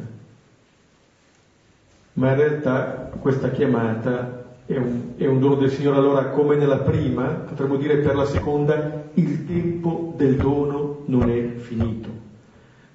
ma 2.14 2.30
in 2.30 2.36
realtà 2.36 3.10
questa 3.20 3.50
chiamata 3.50 4.42
è 4.66 4.78
un, 4.78 5.14
è 5.18 5.26
un, 5.26 5.40
dono 5.40 5.56
del 5.56 5.72
Signore. 5.72 5.98
Allora, 5.98 6.30
come 6.30 6.56
nella 6.56 6.80
prima, 6.80 7.26
potremmo 7.26 7.76
dire 7.76 7.98
per 7.98 8.16
la 8.16 8.26
seconda, 8.26 9.10
il 9.14 9.46
tempo 9.46 10.14
del 10.16 10.36
dono 10.36 11.04
non 11.06 11.30
è 11.30 11.56
finito. 11.58 12.22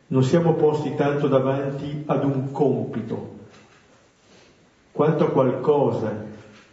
Non 0.09 0.25
siamo 0.25 0.55
posti 0.55 0.95
tanto 0.95 1.29
davanti 1.29 2.05
ad 2.07 2.25
un 2.25 2.51
compito, 2.51 3.37
quanto 4.93 5.27
a 5.27 5.31
qualcosa 5.31 6.25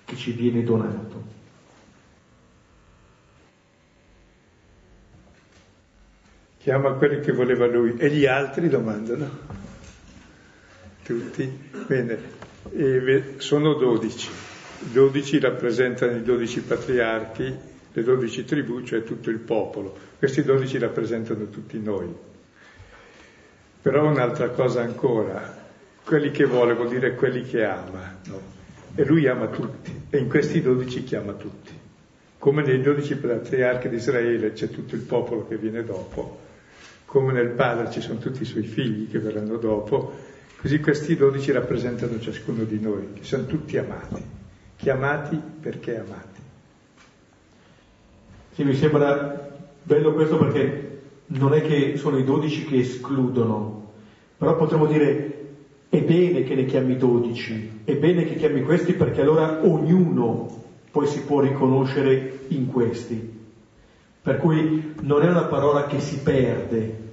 che 0.05 0.15
ci 0.15 0.31
viene 0.31 0.63
donato. 0.63 1.33
Chiama 6.59 6.93
quelli 6.93 7.19
che 7.19 7.31
voleva 7.31 7.67
lui 7.67 7.95
e 7.97 8.09
gli 8.09 8.25
altri 8.25 8.69
domandano. 8.69 9.29
Tutti? 11.03 11.69
Bene, 11.85 12.17
e 12.71 13.35
sono 13.37 13.73
dodici. 13.73 14.54
I 14.85 14.91
dodici 14.91 15.39
rappresentano 15.39 16.15
i 16.15 16.21
dodici 16.21 16.61
patriarchi, 16.61 17.55
le 17.91 18.03
dodici 18.03 18.45
tribù, 18.45 18.83
cioè 18.83 19.03
tutto 19.03 19.31
il 19.31 19.39
popolo. 19.39 19.97
Questi 20.19 20.43
dodici 20.43 20.77
rappresentano 20.77 21.49
tutti 21.49 21.81
noi. 21.81 22.13
Però 23.81 24.07
un'altra 24.07 24.49
cosa 24.49 24.81
ancora, 24.81 25.63
quelli 26.03 26.29
che 26.29 26.45
vuole 26.45 26.75
vuol 26.75 26.89
dire 26.89 27.15
quelli 27.15 27.41
che 27.41 27.63
ama, 27.63 28.19
no? 28.27 28.53
E 28.93 29.03
lui 29.05 29.27
ama 29.27 29.47
tutti, 29.47 29.91
e 30.11 30.19
in 30.19 30.29
questi 30.29 30.61
dodici 30.61 31.03
chiama 31.03 31.33
tutti. 31.33 31.73
Come 32.37 32.61
nei 32.61 32.79
dodici 32.79 33.15
patriarchi 33.15 33.89
di 33.89 33.95
Israele 33.95 34.53
c'è 34.53 34.69
tutto 34.69 34.93
il 34.93 35.01
popolo 35.01 35.47
che 35.47 35.57
viene 35.57 35.83
dopo, 35.83 36.41
come 37.05 37.33
nel 37.33 37.49
padre 37.49 37.91
ci 37.91 38.01
sono 38.01 38.19
tutti 38.19 38.43
i 38.43 38.45
suoi 38.45 38.65
figli 38.65 39.09
che 39.09 39.17
verranno 39.17 39.57
dopo, 39.57 40.13
così 40.61 40.79
questi 40.79 41.15
dodici 41.15 41.51
rappresentano 41.51 42.19
ciascuno 42.19 42.65
di 42.65 42.79
noi, 42.79 43.13
che 43.13 43.23
sono 43.23 43.47
tutti 43.47 43.77
amati 43.77 44.43
chiamati 44.75 45.35
perché 45.59 45.97
amati. 45.97 46.41
Sì, 48.51 48.63
mi 48.63 48.73
sembra 48.73 49.53
bello 49.83 50.13
questo 50.13 50.37
perché 50.37 50.99
non 51.27 51.53
è 51.53 51.61
che 51.61 51.97
sono 51.97 52.17
i 52.17 52.23
dodici 52.23 52.65
che 52.65 52.79
escludono, 52.79 53.83
però 54.37 54.55
potremmo 54.55 54.85
dire 54.85 55.33
è 55.89 56.01
bene 56.01 56.43
che 56.43 56.55
ne 56.55 56.65
chiami 56.65 56.97
dodici, 56.97 57.81
è 57.83 57.95
bene 57.95 58.25
che 58.25 58.35
chiami 58.35 58.61
questi 58.61 58.93
perché 58.93 59.21
allora 59.21 59.65
ognuno 59.65 60.47
poi 60.91 61.07
si 61.07 61.23
può 61.23 61.39
riconoscere 61.39 62.39
in 62.49 62.67
questi. 62.67 63.33
Per 64.21 64.37
cui 64.37 64.93
non 65.01 65.21
è 65.21 65.29
una 65.29 65.43
parola 65.43 65.85
che 65.85 65.99
si 65.99 66.19
perde, 66.19 67.04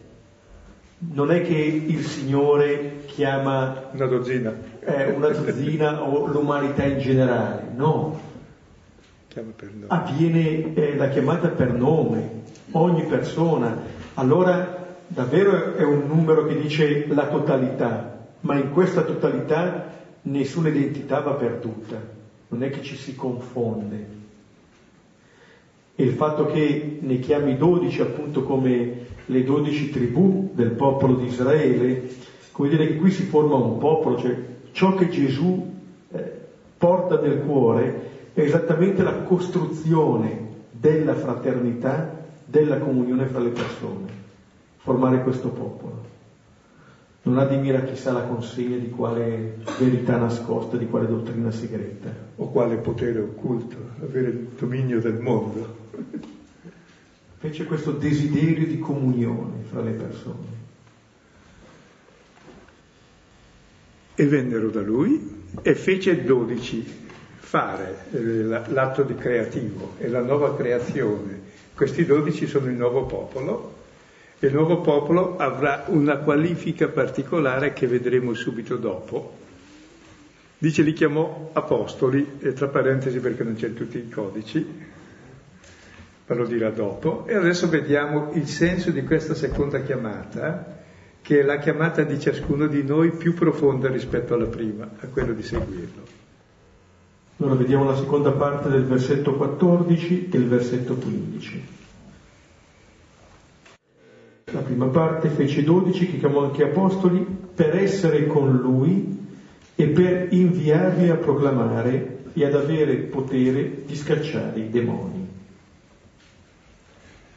non 1.11 1.33
è 1.33 1.43
che 1.43 1.55
il 1.55 2.05
Signore 2.05 3.05
chiama 3.07 3.91
una 3.93 4.07
dozzina, 4.07 4.55
eh, 4.81 5.07
una 5.07 5.29
dozzina 5.29 6.03
o 6.03 6.27
l'umanità 6.27 6.85
in 6.85 6.99
generale, 6.99 7.65
no. 7.75 8.21
Avviene 9.89 10.75
eh, 10.75 10.95
la 10.97 11.09
chiamata 11.09 11.49
per 11.49 11.73
nome, 11.73 12.43
ogni 12.73 13.05
persona. 13.05 13.77
Allora 14.15 14.97
davvero 15.07 15.75
è 15.75 15.83
un 15.83 16.07
numero 16.07 16.47
che 16.47 16.61
dice 16.61 17.07
la 17.09 17.27
totalità, 17.27 18.27
ma 18.41 18.57
in 18.57 18.71
questa 18.71 19.03
totalità 19.03 19.91
nessuna 20.23 20.69
identità 20.69 21.21
va 21.21 21.33
perduta, 21.33 21.97
non 22.49 22.63
è 22.63 22.71
che 22.71 22.83
ci 22.83 22.97
si 22.97 23.15
confonde. 23.15 24.21
E 26.03 26.05
il 26.05 26.15
fatto 26.15 26.47
che 26.47 26.99
ne 27.01 27.21
chiami 27.21 27.57
dodici 27.57 28.01
appunto 28.01 28.43
come 28.43 28.93
le 29.25 29.45
dodici 29.45 29.89
tribù 29.89 30.51
del 30.53 30.73
popolo 30.73 31.15
di 31.15 31.27
Israele, 31.27 32.11
come 32.51 32.71
dire 32.71 32.89
che 32.89 32.97
qui 32.97 33.13
si 33.13 33.23
forma 33.23 33.55
un 33.55 33.79
popolo, 33.79 34.19
cioè 34.19 34.37
ciò 34.73 34.97
che 34.97 35.09
Gesù 35.09 35.65
eh, 36.11 36.33
porta 36.77 37.21
nel 37.21 37.43
cuore 37.43 38.31
è 38.33 38.41
esattamente 38.41 39.05
la 39.05 39.19
costruzione 39.19 40.49
della 40.73 41.15
fraternità, 41.15 42.19
della 42.47 42.79
comunione 42.79 43.27
fra 43.27 43.39
le 43.39 43.51
persone, 43.51 44.09
formare 44.79 45.23
questo 45.23 45.51
popolo. 45.51 46.11
Non 47.23 47.39
admira 47.39 47.83
chissà 47.83 48.11
la 48.11 48.25
consegna 48.25 48.77
di 48.77 48.91
quale 48.91 49.59
verità 49.79 50.17
nascosta, 50.17 50.77
di 50.77 50.89
quale 50.89 51.07
dottrina 51.07 51.53
segreta. 51.53 52.09
O 52.35 52.51
quale 52.51 52.75
potere 52.79 53.21
occulto, 53.21 53.77
avere 54.03 54.31
il 54.31 54.49
dominio 54.59 54.99
del 54.99 55.21
mondo. 55.21 55.82
fece 57.39 57.65
questo 57.65 57.93
desiderio 57.93 58.67
di 58.67 58.79
comunione 58.79 59.63
fra 59.69 59.81
le 59.83 59.91
persone. 59.91 60.61
E 64.15 64.27
vennero 64.27 64.69
da 64.71 64.81
lui 64.81 65.45
e 65.63 65.75
fece 65.75 66.23
dodici 66.23 66.85
fare 67.39 68.07
eh, 68.13 68.19
l'atto 68.45 69.03
di 69.03 69.15
creativo 69.15 69.95
e 69.99 70.09
la 70.09 70.21
nuova 70.21 70.57
creazione. 70.57 71.41
Questi 71.75 72.05
dodici 72.05 72.47
sono 72.47 72.67
il 72.67 72.75
nuovo 72.75 73.05
popolo 73.05 73.81
e 74.39 74.47
il 74.47 74.55
nuovo 74.55 74.81
popolo 74.81 75.37
avrà 75.37 75.85
una 75.89 76.17
qualifica 76.19 76.89
particolare 76.89 77.73
che 77.73 77.87
vedremo 77.87 78.35
subito 78.35 78.77
dopo. 78.77 79.41
Dice 80.59 80.83
li 80.83 80.93
chiamò 80.93 81.51
apostoli, 81.53 82.39
e 82.39 82.53
tra 82.53 82.69
parentesi 82.69 83.19
perché 83.19 83.43
non 83.43 83.57
c'è 83.57 83.75
tutti 83.75 83.99
i 83.99 84.09
codici, 84.09 84.65
ma 86.27 86.35
lo 86.35 86.47
dirà 86.47 86.71
dopo. 86.71 87.27
E 87.27 87.35
adesso 87.35 87.69
vediamo 87.69 88.31
il 88.33 88.47
senso 88.47 88.91
di 88.91 89.03
questa 89.05 89.35
seconda 89.35 89.83
chiamata, 89.83 90.81
che 91.21 91.41
è 91.41 91.43
la 91.43 91.59
chiamata 91.59 92.03
di 92.03 92.19
ciascuno 92.19 92.67
di 92.67 92.83
noi 92.83 93.13
più 93.13 93.35
profonda 93.35 93.89
rispetto 93.89 94.35
alla 94.35 94.47
prima, 94.47 94.89
a 95.01 95.07
quello 95.07 95.33
di 95.33 95.43
seguirlo. 95.43 96.21
Allora 97.39 97.57
vediamo 97.57 97.85
la 97.85 97.97
seconda 97.97 98.31
parte 98.33 98.69
del 98.69 98.85
versetto 98.85 99.35
14 99.35 100.29
e 100.31 100.37
il 100.37 100.47
versetto 100.47 100.95
15. 100.95 101.65
La 104.53 104.61
prima 104.61 104.87
parte 104.87 105.29
fece 105.29 105.65
dodici 105.65 106.09
che 106.11 106.19
chiamò 106.19 106.45
anche 106.45 106.63
apostoli 106.63 107.25
per 107.55 107.75
essere 107.77 108.27
con 108.27 108.57
lui 108.57 109.21
e 109.75 109.87
per 109.87 110.29
inviarli 110.31 111.09
a 111.09 111.17
proclamare 111.17 112.25
e 112.33 112.45
ad 112.45 112.55
avere 112.55 112.97
potere 112.97 113.83
di 113.87 113.97
scacciare 113.97 114.61
i 114.61 114.71
demoni. 114.71 115.22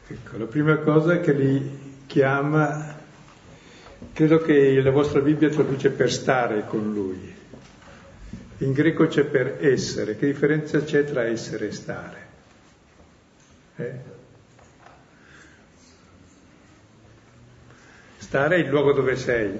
Ecco, 0.08 0.36
la 0.36 0.44
prima 0.44 0.76
cosa 0.76 1.18
che 1.18 1.32
li 1.32 2.04
chiama, 2.06 2.96
credo 4.12 4.38
che 4.38 4.80
la 4.80 4.92
vostra 4.92 5.20
Bibbia 5.20 5.48
traduce 5.48 5.90
per 5.90 6.12
stare 6.12 6.64
con 6.66 6.92
lui. 6.92 7.34
In 8.58 8.72
greco 8.72 9.08
c'è 9.08 9.24
per 9.24 9.58
essere. 9.60 10.16
Che 10.16 10.26
differenza 10.26 10.80
c'è 10.84 11.02
tra 11.02 11.24
essere 11.24 11.66
e 11.66 11.72
stare? 11.72 12.26
Eh? 13.74 13.94
Stare 18.18 18.56
è 18.56 18.58
il 18.60 18.68
luogo 18.68 18.92
dove 18.92 19.16
sei. 19.16 19.58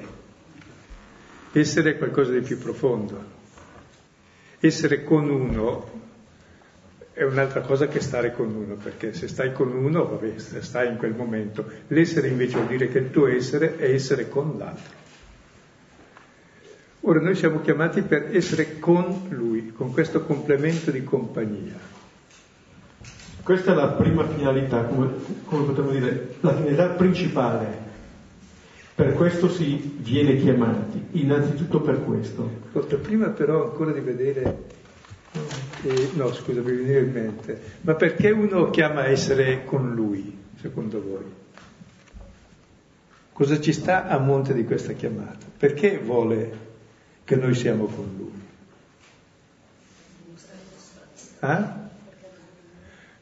Essere 1.51 1.91
è 1.91 1.99
qualcosa 1.99 2.31
di 2.31 2.41
più 2.41 2.57
profondo. 2.59 3.35
Essere 4.61 5.03
con 5.03 5.29
uno 5.29 5.96
è 7.17 7.23
un'altra 7.23 7.63
cosa 7.63 7.89
che 7.89 8.01
stare 8.01 8.35
con 8.35 8.55
uno, 8.55 8.75
perché 8.75 9.15
se 9.15 9.27
stai 9.27 9.55
con 9.55 9.73
uno, 9.73 10.07
vabbè, 10.07 10.35
stai 10.37 10.89
in 10.89 10.99
quel 10.99 11.15
momento. 11.15 11.65
L'essere 11.87 12.29
invece 12.29 12.57
vuol 12.57 12.67
dire 12.67 12.89
che 12.89 12.99
il 12.99 13.11
tuo 13.11 13.27
essere 13.27 13.79
è 13.79 13.91
essere 13.91 14.29
con 14.29 14.57
l'altro. 14.59 14.93
Ora 17.01 17.21
noi 17.21 17.35
siamo 17.35 17.63
chiamati 17.63 18.03
per 18.03 18.37
essere 18.37 18.79
con 18.79 19.29
lui, 19.31 19.73
con 19.73 19.95
questo 19.95 20.25
complemento 20.25 20.91
di 20.91 21.03
compagnia. 21.05 21.73
Questa 23.43 23.73
è 23.73 23.75
la 23.75 23.93
prima 23.93 24.27
finalità, 24.27 24.83
come, 24.83 25.09
come 25.47 25.65
potremmo 25.65 25.93
dire, 25.93 26.35
la 26.41 26.55
finalità 26.55 26.89
principale. 26.89 27.85
Per 28.95 29.15
questo 29.15 29.49
si 29.49 29.97
viene 30.01 30.37
chiamati, 30.37 31.03
innanzitutto 31.13 31.81
per 31.81 32.05
questo. 32.05 32.47
Prima 33.01 33.29
però 33.29 33.71
ancora 33.71 33.93
di 33.93 34.01
vedere 34.01 34.65
eh, 35.83 36.11
no, 36.15 36.33
scusa, 36.33 36.61
mi 36.61 36.73
viene 36.73 36.99
in 37.01 37.13
mente, 37.13 37.61
ma 37.83 37.95
perché 37.95 38.31
uno 38.31 38.71
chiama 38.71 39.03
a 39.03 39.07
essere 39.09 39.65
con 39.65 39.95
lui, 39.95 40.37
secondo 40.61 41.03
voi? 41.03 41.45
Cosa 43.33 43.61
ci 43.61 43.73
sta 43.73 44.07
a 44.07 44.19
monte 44.19 44.55
di 44.55 44.65
questa 44.65 44.95
chiamata? 44.95 45.47
Perché 45.59 45.99
vuole 45.99 46.65
che 47.25 47.37
noi 47.37 47.55
siamo 47.55 47.85
con 47.85 48.15
lui? 48.17 48.45
Eh? 51.41 51.85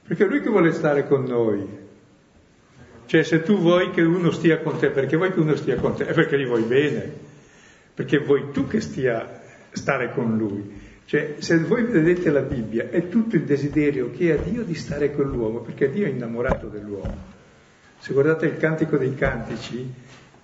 Perché 0.07 0.25
è 0.25 0.29
lui 0.29 0.41
che 0.41 0.51
vuole 0.51 0.73
stare 0.73 1.07
con 1.09 1.25
noi. 1.25 1.83
Cioè 3.07 3.23
se 3.23 3.43
tu 3.43 3.59
vuoi 3.59 3.91
che 3.91 4.03
uno 4.03 4.31
stia 4.31 4.61
con 4.61 4.79
te, 4.79 4.91
perché 4.91 5.17
vuoi 5.17 5.33
che 5.33 5.41
uno 5.41 5.57
stia 5.57 5.77
con 5.77 5.97
te? 5.97 6.07
È 6.07 6.13
perché 6.13 6.39
gli 6.39 6.47
vuoi 6.47 6.63
bene, 6.63 7.13
perché 7.95 8.19
vuoi 8.19 8.51
tu 8.53 8.67
che 8.67 8.81
stia 8.81 9.43
stare 9.73 10.13
con 10.13 10.37
lui. 10.37 10.84
Cioè, 11.07 11.35
se 11.39 11.59
voi 11.59 11.85
vedete 11.85 12.31
la 12.31 12.41
Bibbia, 12.41 12.89
è 12.89 13.09
tutto 13.09 13.37
il 13.37 13.45
desiderio 13.45 14.11
che 14.11 14.33
ha 14.33 14.37
Dio 14.37 14.63
di 14.63 14.75
stare 14.75 15.13
con 15.13 15.27
l'uomo, 15.27 15.61
perché 15.61 15.91
Dio 15.91 16.07
è 16.07 16.09
innamorato 16.09 16.69
dell'uomo. 16.69 17.33
Se 17.99 18.13
guardate 18.13 18.47
il 18.47 18.57
Cantico 18.57 18.97
dei 18.97 19.15
Cantici, 19.15 19.93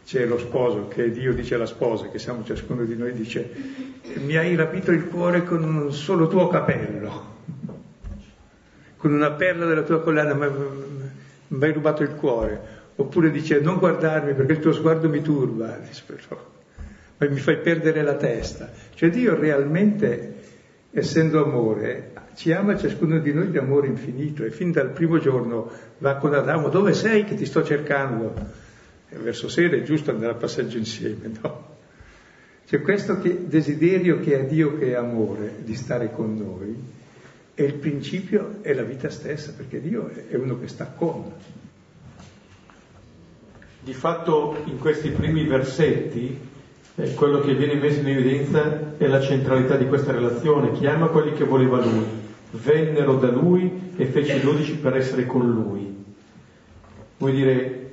c'è 0.05 0.27
lo 0.27 0.39
sposo 0.39 0.89
che 0.89 1.11
Dio 1.11 1.33
dice 1.33 1.55
alla 1.55 1.67
sposa, 1.67 2.09
che 2.09 2.19
siamo 2.19 2.45
ciascuno 2.45 2.85
di 2.85 2.97
noi, 2.97 3.13
dice, 3.13 3.51
mi 4.17 4.37
hai 4.37 4.55
rapito 4.55 4.91
il 4.91 5.07
cuore 5.07 5.45
con 5.45 5.63
un 5.63 5.93
solo 5.93 6.29
tuo 6.29 6.49
capello, 6.49 7.37
con 8.97 9.13
una 9.13 9.31
perla 9.33 9.67
della 9.67 9.83
tua 9.83 10.01
collana, 10.01 10.35
mi 10.35 11.65
hai 11.65 11.73
rubato 11.73 12.03
il 12.03 12.15
cuore. 12.15 12.79
Oppure 12.97 13.31
dice, 13.31 13.61
non 13.61 13.79
guardarmi 13.79 14.35
perché 14.35 14.53
il 14.53 14.59
tuo 14.59 14.73
sguardo 14.73 15.09
mi 15.09 15.23
turba, 15.23 15.79
mi 17.19 17.39
fai 17.39 17.59
perdere 17.59 18.03
la 18.03 18.15
testa. 18.15 18.71
Cioè 18.95 19.09
Dio 19.09 19.35
realmente 19.39 20.40
essendo 20.91 21.45
amore, 21.45 22.13
ci 22.35 22.53
ama 22.53 22.77
ciascuno 22.77 23.19
di 23.19 23.33
noi 23.33 23.51
di 23.51 23.59
amore 23.59 23.87
infinito 23.87 24.45
e 24.45 24.51
fin 24.51 24.73
dal 24.73 24.91
primo 24.91 25.19
giorno 25.19 25.71
va 25.99 26.17
con 26.17 26.35
Adamo, 26.35 26.69
dove 26.69 26.95
sei 26.95 27.25
che 27.25 27.35
ti 27.35 27.47
sto 27.47 27.63
cercando? 27.63 28.35
E 29.09 29.17
verso 29.19 29.49
sera 29.49 29.77
è 29.77 29.83
giusto 29.83 30.11
andare 30.11 30.33
a 30.33 30.37
passaggio 30.37 30.79
insieme, 30.79 31.31
no? 31.41 31.69
C'è 32.67 32.81
questo 32.83 33.19
che, 33.19 33.49
desiderio 33.49 34.21
che 34.21 34.39
ha 34.39 34.43
Dio 34.45 34.79
che 34.79 34.93
è 34.93 34.95
amore 34.95 35.57
di 35.65 35.75
stare 35.75 36.13
con 36.13 36.37
noi 36.37 36.77
e 37.55 37.65
il 37.65 37.75
principio 37.75 38.59
è 38.63 38.73
la 38.73 38.85
vita 38.85 39.11
stessa, 39.11 39.53
perché 39.57 39.81
Dio 39.81 40.09
è 40.09 40.37
uno 40.37 40.59
che 40.59 40.69
sta 40.69 40.87
con. 40.87 41.33
Di 43.83 43.93
fatto 43.93 44.63
in 44.67 44.79
questi 44.79 45.11
primi 45.11 45.47
versetti 45.47 46.39
eh, 46.97 47.15
quello 47.15 47.41
che 47.41 47.55
viene 47.55 47.75
messo 47.75 48.01
in 48.01 48.09
evidenza 48.09 48.97
è 48.97 49.07
la 49.07 49.21
centralità 49.21 49.77
di 49.77 49.87
questa 49.87 50.13
relazione, 50.13 50.73
chiama 50.73 51.09
quelli 51.09 51.33
che 51.33 51.45
voleva 51.45 51.85
lui, 51.85 52.05
vennero 52.53 53.17
da 53.17 53.31
lui 53.31 53.93
e 53.97 54.07
fece 54.07 54.37
i 54.37 54.41
dodici 54.41 54.77
per 54.77 54.97
essere 54.97 55.27
con 55.27 55.49
lui. 55.49 56.05
Vuol 57.19 57.33
dire, 57.33 57.91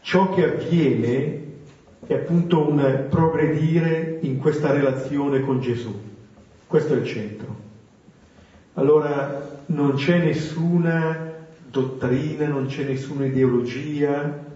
ciò 0.00 0.32
che 0.34 0.44
avviene 0.44 1.42
è 2.06 2.14
appunto 2.14 2.68
un 2.68 3.06
progredire 3.08 4.18
in 4.22 4.38
questa 4.38 4.72
relazione 4.72 5.40
con 5.40 5.60
Gesù. 5.60 5.94
Questo 6.66 6.94
è 6.94 6.96
il 6.96 7.04
centro. 7.04 7.56
Allora 8.74 9.60
non 9.66 9.94
c'è 9.94 10.18
nessuna 10.18 11.34
dottrina, 11.70 12.46
non 12.46 12.66
c'è 12.66 12.84
nessuna 12.84 13.26
ideologia, 13.26 14.46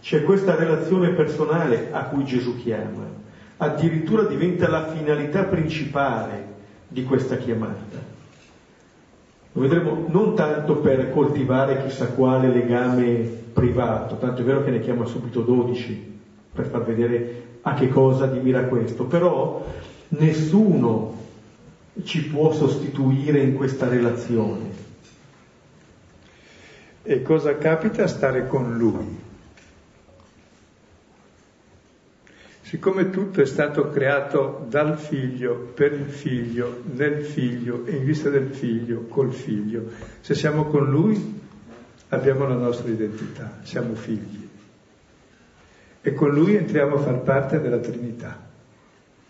c'è 0.00 0.22
questa 0.22 0.54
relazione 0.54 1.10
personale 1.10 1.88
a 1.90 2.04
cui 2.04 2.24
Gesù 2.24 2.56
chiama, 2.56 3.04
addirittura 3.58 4.22
diventa 4.22 4.68
la 4.68 4.86
finalità 4.86 5.44
principale 5.44 6.44
di 6.88 7.04
questa 7.04 7.36
chiamata. 7.36 8.08
Lo 9.52 9.60
vedremo 9.60 10.06
non 10.08 10.34
tanto 10.34 10.76
per 10.76 11.10
coltivare 11.10 11.82
chissà 11.82 12.06
quale 12.06 12.48
legame 12.48 13.38
privato, 13.52 14.16
tanto 14.16 14.40
è 14.40 14.44
vero 14.44 14.62
che 14.62 14.70
ne 14.70 14.80
chiama 14.80 15.04
subito 15.04 15.42
12 15.42 16.18
per 16.52 16.66
far 16.66 16.84
vedere 16.84 17.48
a 17.62 17.74
che 17.74 17.88
cosa 17.88 18.24
admira 18.24 18.64
questo, 18.64 19.04
però 19.04 19.64
nessuno 20.08 21.18
ci 22.04 22.24
può 22.26 22.52
sostituire 22.52 23.40
in 23.40 23.54
questa 23.54 23.88
relazione. 23.88 24.78
E 27.02 27.22
cosa 27.22 27.56
capita? 27.58 28.06
Stare 28.06 28.46
con 28.46 28.76
lui. 28.76 29.19
Siccome 32.70 33.10
tutto 33.10 33.40
è 33.40 33.46
stato 33.46 33.90
creato 33.90 34.64
dal 34.68 34.96
figlio, 34.96 35.72
per 35.74 35.92
il 35.92 36.06
figlio, 36.08 36.84
nel 36.94 37.24
figlio 37.24 37.82
in 37.88 38.04
vista 38.04 38.30
del 38.30 38.50
figlio, 38.50 39.06
col 39.08 39.32
figlio, 39.32 39.86
se 40.20 40.36
siamo 40.36 40.66
con 40.66 40.88
lui 40.88 41.40
abbiamo 42.10 42.46
la 42.46 42.54
nostra 42.54 42.88
identità, 42.88 43.58
siamo 43.62 43.96
figli. 43.96 44.48
E 46.00 46.14
con 46.14 46.30
lui 46.30 46.54
entriamo 46.54 46.94
a 46.94 46.98
far 47.00 47.22
parte 47.22 47.60
della 47.60 47.80
Trinità. 47.80 48.38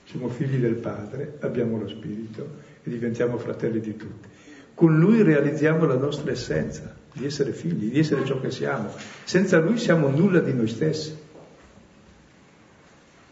Siamo 0.05 0.29
figli 0.29 0.59
del 0.59 0.75
Padre, 0.75 1.39
abbiamo 1.41 1.79
lo 1.79 1.89
Spirito 1.89 2.47
e 2.83 2.91
diventiamo 2.91 3.39
fratelli 3.39 3.81
di 3.81 3.97
tutti. 3.97 4.29
Con 4.75 4.99
lui 4.99 5.23
realizziamo 5.23 5.87
la 5.87 5.97
nostra 5.97 6.31
essenza 6.31 6.95
di 7.15 7.25
essere 7.25 7.53
figli, 7.53 7.91
di 7.91 8.01
essere 8.01 8.23
ciò 8.27 8.39
che 8.39 8.51
siamo. 8.51 8.91
Senza 9.25 9.59
lui 9.61 9.79
siamo 9.79 10.09
nulla 10.09 10.41
di 10.41 10.53
noi 10.53 10.69
stessi. 10.69 11.20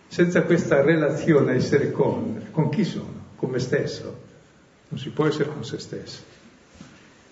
Senza 0.08 0.42
questa 0.42 0.80
relazione 0.80 1.54
essere 1.54 1.92
con, 1.92 2.48
con 2.50 2.70
chi 2.70 2.84
sono? 2.84 3.26
Con 3.36 3.50
me 3.50 3.58
stesso? 3.58 4.26
Non 4.88 4.98
si 4.98 5.10
può 5.10 5.26
essere 5.26 5.50
con 5.50 5.64
se 5.64 5.78
stesso, 5.78 6.22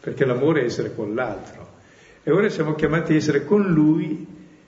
perché 0.00 0.26
l'amore 0.26 0.60
è 0.60 0.64
essere 0.64 0.94
con 0.94 1.14
l'altro. 1.14 1.74
E 2.22 2.30
ora 2.30 2.48
siamo 2.50 2.74
chiamati 2.74 3.14
a 3.14 3.16
essere 3.16 3.44
con 3.44 3.62
Lui, 3.72 4.26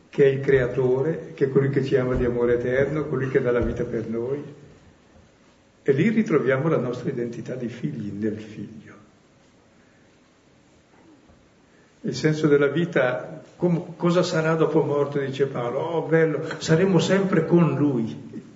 che 0.08 0.24
è 0.24 0.28
il 0.28 0.40
Creatore, 0.40 1.32
che 1.34 1.44
è 1.44 1.48
colui 1.50 1.68
che 1.68 1.84
ci 1.84 1.96
ama 1.96 2.14
di 2.14 2.24
amore 2.24 2.54
eterno, 2.54 3.04
colui 3.04 3.28
che 3.28 3.42
dà 3.42 3.52
la 3.52 3.60
vita 3.60 3.84
per 3.84 4.08
noi. 4.08 4.42
E 5.82 5.92
lì 5.92 6.08
ritroviamo 6.08 6.68
la 6.68 6.78
nostra 6.78 7.10
identità 7.10 7.54
di 7.54 7.68
figli 7.68 8.10
nel 8.10 8.38
Figlio. 8.38 8.87
Il 12.08 12.14
senso 12.14 12.46
della 12.46 12.68
vita, 12.68 13.42
com- 13.54 13.94
cosa 13.94 14.22
sarà 14.22 14.54
dopo 14.54 14.82
morte, 14.82 15.26
dice 15.26 15.44
Paolo. 15.44 15.78
Oh, 15.78 16.06
bello, 16.06 16.42
saremo 16.56 16.98
sempre 16.98 17.44
con 17.44 17.74
Lui. 17.74 18.46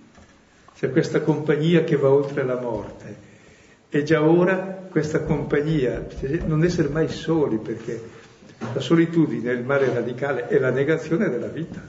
C'è 0.75 0.91
questa 0.91 1.21
compagnia 1.21 1.85
che 1.85 1.97
va 1.97 2.09
oltre 2.09 2.45
la 2.45 2.59
morte. 2.59 3.31
E 3.91 4.03
già 4.05 4.23
ora 4.23 4.57
questa 4.89 5.21
compagnia, 5.21 6.07
non 6.47 6.65
essere 6.65 6.89
mai 6.89 7.09
soli, 7.09 7.59
perché 7.59 8.03
la 8.73 8.81
solitudine 8.81 9.53
il 9.53 9.65
male 9.65 9.93
radicale, 9.93 10.49
è 10.49 10.59
la 10.59 10.71
negazione 10.71 11.29
della 11.29 11.49
vita. 11.49 11.87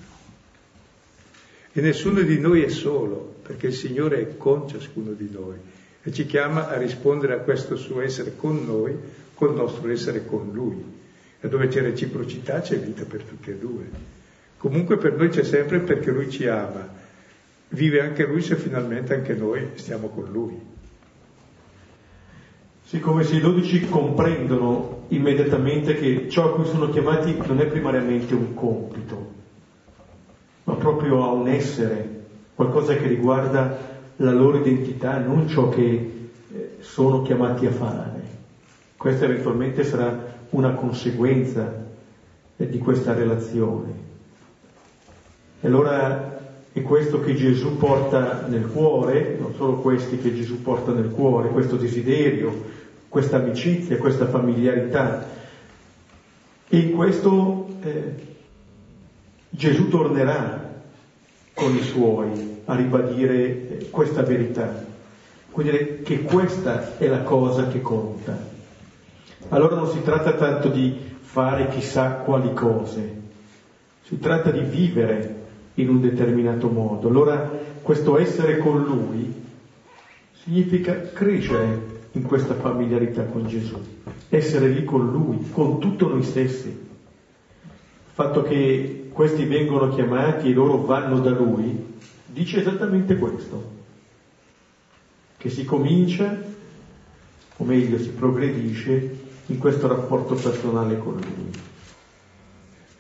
E 1.72 1.80
nessuno 1.80 2.20
di 2.24 2.40
noi 2.40 2.62
è 2.62 2.70
solo, 2.70 3.36
perché 3.42 3.68
il 3.68 3.74
Signore 3.74 4.20
è 4.20 4.36
con 4.36 4.68
ciascuno 4.68 5.14
di 5.14 5.30
noi 5.32 5.56
e 6.04 6.12
ci 6.12 6.26
chiama 6.26 6.68
a 6.68 6.76
rispondere 6.76 7.36
a 7.36 7.38
questo 7.38 7.78
suo 7.78 8.02
essere 8.02 8.36
con 8.36 8.66
noi, 8.66 8.94
col 9.34 9.56
nostro 9.56 9.90
essere 9.90 10.26
con 10.26 10.50
Lui. 10.52 11.03
E 11.44 11.50
dove 11.50 11.68
c'è 11.68 11.82
reciprocità 11.82 12.62
c'è 12.62 12.80
vita 12.80 13.04
per 13.04 13.24
tutti 13.24 13.50
e 13.50 13.58
due. 13.58 13.84
Comunque 14.58 14.96
per 14.96 15.18
noi 15.18 15.28
c'è 15.28 15.44
sempre 15.44 15.80
perché 15.80 16.10
Lui 16.10 16.30
ci 16.30 16.48
ama. 16.48 16.88
Vive 17.68 18.00
anche 18.00 18.26
Lui 18.26 18.42
se 18.42 18.56
finalmente 18.56 19.14
anche 19.14 19.34
noi 19.34 19.72
stiamo 19.74 20.08
con 20.08 20.32
Lui. 20.32 20.58
Sì, 22.86 23.02
come 23.02 23.24
se 23.24 23.36
i 23.36 23.42
dodici 23.42 23.82
comprendono 23.90 25.04
immediatamente 25.10 25.96
che 25.96 26.30
ciò 26.30 26.46
a 26.46 26.56
cui 26.56 26.66
sono 26.66 26.90
chiamati 26.90 27.36
non 27.46 27.60
è 27.60 27.66
primariamente 27.66 28.34
un 28.34 28.54
compito, 28.54 29.34
ma 30.64 30.76
proprio 30.76 31.26
a 31.26 31.32
un 31.34 31.50
essere, 31.50 32.22
qualcosa 32.56 32.96
che 32.96 33.08
riguarda 33.08 33.78
la 34.16 34.32
loro 34.32 34.60
identità, 34.60 35.18
non 35.18 35.50
ciò 35.50 35.68
che 35.68 36.30
eh, 36.54 36.78
sono 36.80 37.22
chiamati 37.22 37.66
a 37.66 37.72
fare. 37.72 38.22
Questa 38.96 39.26
eventualmente 39.26 39.84
sarà 39.84 40.23
una 40.54 40.72
conseguenza 40.72 41.82
di 42.56 42.78
questa 42.78 43.14
relazione. 43.14 43.92
E 45.60 45.68
allora 45.68 46.40
è 46.72 46.82
questo 46.82 47.20
che 47.20 47.36
Gesù 47.36 47.78
porta 47.78 48.46
nel 48.48 48.68
cuore, 48.68 49.38
non 49.40 49.54
solo 49.56 49.76
questi 49.76 50.18
che 50.18 50.34
Gesù 50.34 50.62
porta 50.62 50.92
nel 50.92 51.10
cuore, 51.10 51.50
questo 51.50 51.76
desiderio, 51.76 52.82
questa 53.10 53.38
amicizia, 53.38 53.98
questa 53.98 54.28
familiarità. 54.28 55.28
E 56.68 56.78
in 56.78 56.94
questo 56.94 57.68
eh, 57.84 58.14
Gesù 59.50 59.88
tornerà 59.90 60.82
con 61.54 61.76
i 61.76 61.84
suoi 61.84 62.62
a 62.66 62.76
ribadire 62.76 63.70
eh, 63.80 63.90
questa 63.90 64.24
verità. 64.24 64.86
Quindi 65.52 66.02
che 66.04 66.24
questa 66.24 66.98
è 66.98 67.08
la 67.08 67.22
cosa 67.22 67.68
che 67.68 67.82
conta. 67.82 68.53
Allora 69.50 69.76
non 69.76 69.88
si 69.88 70.02
tratta 70.02 70.34
tanto 70.34 70.70
di 70.70 70.96
fare 71.20 71.68
chissà 71.70 72.12
quali 72.12 72.54
cose, 72.54 73.22
si 74.04 74.20
tratta 74.20 74.52
di 74.52 74.62
vivere 74.62 75.42
in 75.76 75.90
un 75.90 76.02
determinato 76.02 76.68
modo. 76.70 77.08
Allora 77.08 77.50
questo 77.82 78.18
essere 78.18 78.58
con 78.58 78.84
Lui 78.84 79.42
significa 80.44 81.00
crescere 81.12 81.92
in 82.12 82.24
questa 82.24 82.54
familiarità 82.54 83.24
con 83.24 83.48
Gesù, 83.48 83.80
essere 84.30 84.68
lì 84.68 84.84
con 84.84 85.12
Lui, 85.12 85.50
con 85.52 85.80
tutto 85.80 86.10
noi 86.10 86.24
stessi. 86.24 86.68
Il 86.68 88.20
fatto 88.20 88.44
che 88.44 89.10
questi 89.12 89.46
vengono 89.46 89.90
chiamati 89.90 90.50
e 90.50 90.54
loro 90.54 90.78
vanno 90.78 91.20
da 91.20 91.32
Lui 91.32 91.92
dice 92.26 92.60
esattamente 92.60 93.18
questo, 93.18 93.72
che 95.38 95.50
si 95.50 95.66
comincia, 95.66 96.36
o 97.58 97.64
meglio 97.64 97.98
si 97.98 98.10
progredisce, 98.10 99.23
in 99.48 99.58
questo 99.58 99.88
rapporto 99.88 100.36
personale 100.36 100.98
con 100.98 101.14
Lui. 101.14 101.52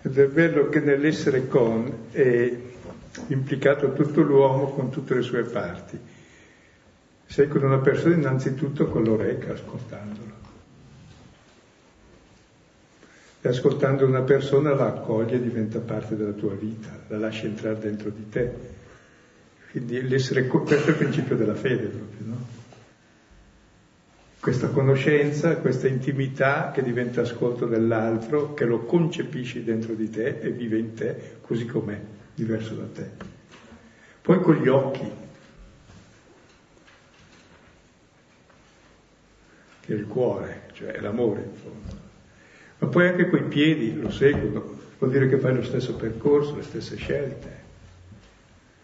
Ed 0.01 0.17
è 0.17 0.27
bello 0.27 0.69
che 0.69 0.79
nell'essere 0.79 1.47
con 1.47 2.10
è 2.12 2.53
implicato 3.27 3.93
tutto 3.93 4.21
l'uomo 4.21 4.69
con 4.71 4.89
tutte 4.89 5.15
le 5.15 5.21
sue 5.21 5.43
parti 5.43 5.99
sei 7.34 7.47
con 7.47 7.63
una 7.63 7.79
persona 7.79 8.13
innanzitutto 8.13 8.86
con 8.86 9.03
l'orecchio 9.03 9.53
ascoltandolo. 9.53 10.32
E 13.41 13.49
ascoltando 13.49 14.06
una 14.06 14.21
persona 14.21 14.75
la 14.75 14.86
accoglie 14.86 15.38
e 15.38 15.41
diventa 15.41 15.79
parte 15.79 16.15
della 16.15 16.34
tua 16.34 16.53
vita, 16.53 16.89
la 17.08 17.17
lascia 17.17 17.47
entrare 17.47 17.79
dentro 17.79 18.12
di 18.12 18.29
te. 18.29 18.53
Quindi 19.71 20.08
l'essere, 20.08 20.45
questo 20.45 20.75
è 20.75 20.89
il 20.89 20.95
principio 20.95 21.36
della 21.36 21.56
fede 21.56 21.88
proprio, 21.88 22.25
no? 22.27 22.47
Questa 24.43 24.67
conoscenza, 24.71 25.56
questa 25.56 25.88
intimità 25.88 26.71
che 26.71 26.84
diventa 26.84 27.21
ascolto 27.21 27.65
dell'altro, 27.65 28.53
che 28.53 28.65
lo 28.65 28.79
concepisci 28.79 29.63
dentro 29.63 29.93
di 29.93 30.10
te 30.10 30.41
e 30.41 30.49
vive 30.49 30.77
in 30.77 30.93
te 30.95 31.38
così 31.39 31.65
com'è, 31.65 31.97
diverso 32.36 32.73
da 32.73 32.84
te. 32.93 33.10
Poi 34.21 34.41
con 34.41 34.56
gli 34.56 34.67
occhi, 34.67 35.10
che 39.79 39.93
è 39.93 39.95
il 39.95 40.08
cuore, 40.08 40.63
cioè 40.73 40.99
l'amore 40.99 41.41
in 41.43 41.56
fondo. 41.56 42.01
Ma 42.79 42.88
poi 42.88 43.08
anche 43.08 43.29
quei 43.29 43.43
piedi 43.43 43.97
lo 43.97 44.12
seguono, 44.12 44.77
vuol 44.97 45.12
dire 45.12 45.29
che 45.29 45.38
fai 45.38 45.56
lo 45.56 45.63
stesso 45.63 45.95
percorso, 45.95 46.58
le 46.58 46.63
stesse 46.63 46.97
scelte. 46.97 47.62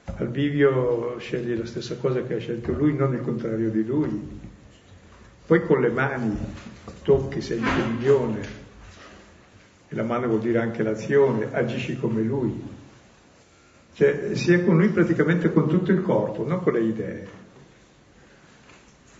Al 0.05 0.29
bivio 0.29 1.19
scegli 1.19 1.53
la 1.53 1.65
stessa 1.65 1.97
cosa 1.97 2.23
che 2.23 2.35
ha 2.35 2.39
scelto 2.39 2.71
lui, 2.71 2.95
non 2.95 3.13
il 3.13 3.19
contrario 3.19 3.69
di 3.69 3.83
lui. 3.83 4.47
Poi 5.49 5.65
con 5.65 5.81
le 5.81 5.89
mani 5.89 6.37
tocchi, 7.01 7.41
sei 7.41 7.57
in 7.57 7.65
comunione, 7.65 8.39
e 9.87 9.95
la 9.95 10.03
mano 10.03 10.27
vuol 10.27 10.41
dire 10.41 10.59
anche 10.59 10.83
l'azione, 10.83 11.47
agisci 11.51 11.97
come 11.97 12.21
lui. 12.21 12.53
Cioè, 13.95 14.35
si 14.35 14.53
è 14.53 14.63
con 14.63 14.77
lui 14.77 14.89
praticamente 14.89 15.51
con 15.51 15.67
tutto 15.67 15.91
il 15.91 16.03
corpo, 16.03 16.45
non 16.45 16.61
con 16.61 16.73
le 16.73 16.81
idee. 16.81 17.27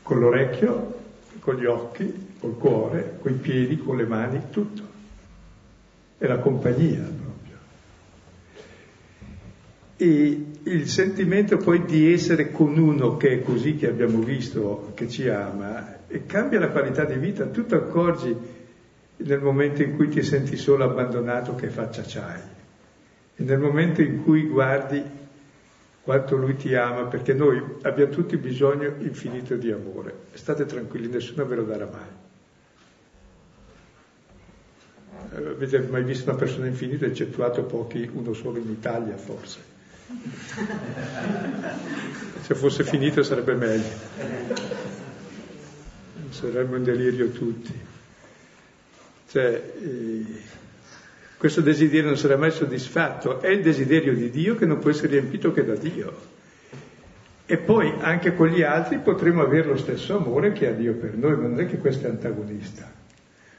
Con 0.04 0.20
l'orecchio 0.20 0.98
con 1.40 1.56
gli 1.56 1.66
occhi, 1.66 2.36
col 2.40 2.58
cuore, 2.60 3.18
coi 3.24 3.34
piedi, 3.34 3.80
con 3.80 3.98
le 3.98 4.06
mani, 4.06 4.40
tutto. 4.52 4.84
È 6.16 6.28
la 6.28 6.38
compagnia 6.38 7.00
proprio. 7.00 7.58
E 9.98 10.46
il 10.62 10.88
sentimento 10.88 11.58
poi 11.58 11.86
di 11.86 12.14
essere 12.14 12.52
con 12.52 12.78
uno 12.78 13.18
che 13.18 13.30
è 13.30 13.42
così, 13.42 13.78
che 13.78 13.88
abbiamo 13.88 14.20
visto, 14.20 14.92
che 14.94 15.10
ci 15.10 15.28
ama, 15.28 15.98
e 16.10 16.26
cambia 16.26 16.60
la 16.60 16.70
qualità 16.70 17.06
di 17.06 17.16
vita. 17.16 17.46
Tu 17.46 17.66
ti 17.66 17.76
accorgi 17.76 18.36
nel 19.18 19.40
momento 19.40 19.84
in 19.84 19.96
cui 19.96 20.10
ti 20.10 20.24
senti 20.24 20.58
solo 20.58 20.84
abbandonato 20.84 21.56
che 21.56 21.70
faccia 21.70 22.02
c'hai. 22.06 22.42
E 23.36 23.44
nel 23.44 23.60
momento 23.60 24.02
in 24.02 24.24
cui 24.24 24.48
guardi 24.48 25.18
quanto 26.02 26.36
lui 26.36 26.56
ti 26.56 26.74
ama, 26.74 27.04
perché 27.04 27.34
noi 27.34 27.62
abbiamo 27.84 28.12
tutti 28.12 28.36
bisogno 28.38 28.96
infinito 28.98 29.56
di 29.56 29.72
amore. 29.72 30.14
State 30.34 30.66
tranquilli, 30.66 31.08
nessuno 31.08 31.46
ve 31.46 31.56
lo 31.56 31.64
darà 31.64 31.88
mai. 31.90 32.18
Eh, 35.36 35.48
avete 35.50 35.80
mai 35.82 36.04
visto 36.04 36.30
una 36.30 36.40
persona 36.40 36.66
infinita, 36.66 37.06
eccettuato 37.06 37.64
pochi, 37.64 38.10
uno 38.12 38.34
solo 38.34 38.58
in 38.58 38.72
Italia 38.72 39.16
forse? 39.18 39.60
Se 42.42 42.56
fosse 42.56 42.84
finito 42.84 43.22
sarebbe 43.22 43.54
meglio. 43.54 44.79
Saremmo 46.40 46.78
in 46.78 46.84
delirio 46.84 47.30
tutti. 47.32 47.74
Cioè, 49.28 49.62
eh, 49.82 50.26
questo 51.38 51.60
desiderio 51.60 52.08
non 52.08 52.18
sarà 52.18 52.38
mai 52.38 52.52
soddisfatto, 52.52 53.42
è 53.42 53.50
il 53.50 53.62
desiderio 53.62 54.14
di 54.14 54.30
Dio 54.30 54.56
che 54.56 54.66
non 54.66 54.80
può 54.80 54.90
essere 54.90 55.20
riempito 55.20 55.52
che 55.52 55.66
da 55.66 55.76
Dio. 55.76 56.38
E 57.46 57.58
poi 57.58 57.94
anche 58.00 58.36
con 58.36 58.48
gli 58.48 58.62
altri 58.62 59.00
potremo 59.00 59.42
avere 59.42 59.68
lo 59.68 59.76
stesso 59.76 60.16
amore 60.16 60.54
che 60.54 60.68
ha 60.68 60.72
Dio 60.72 60.94
per 60.94 61.16
noi, 61.16 61.36
ma 61.36 61.48
non 61.48 61.60
è 61.60 61.66
che 61.66 61.78
questo 61.78 62.08
è 62.08 62.10
antagonista. 62.10 62.90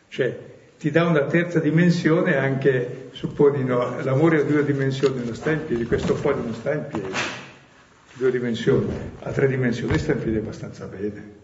Cioè, 0.08 0.38
ti 0.78 0.90
dà 0.90 1.06
una 1.06 1.26
terza 1.26 1.58
dimensione 1.58 2.36
anche, 2.36 3.08
supponi, 3.12 3.62
no, 3.62 4.00
l'amore 4.02 4.40
a 4.40 4.44
due 4.44 4.64
dimensioni 4.64 5.22
non 5.22 5.34
sta 5.34 5.50
in 5.50 5.66
piedi, 5.66 5.84
questo 5.84 6.14
foglio 6.14 6.42
non 6.44 6.54
sta 6.54 6.72
in 6.72 6.86
piedi, 6.88 7.12
due 8.14 8.30
dimensioni, 8.30 8.88
a 9.20 9.30
tre 9.32 9.48
dimensioni 9.48 9.98
sta 9.98 10.12
in 10.12 10.20
piedi 10.20 10.38
abbastanza 10.38 10.86
bene. 10.86 11.39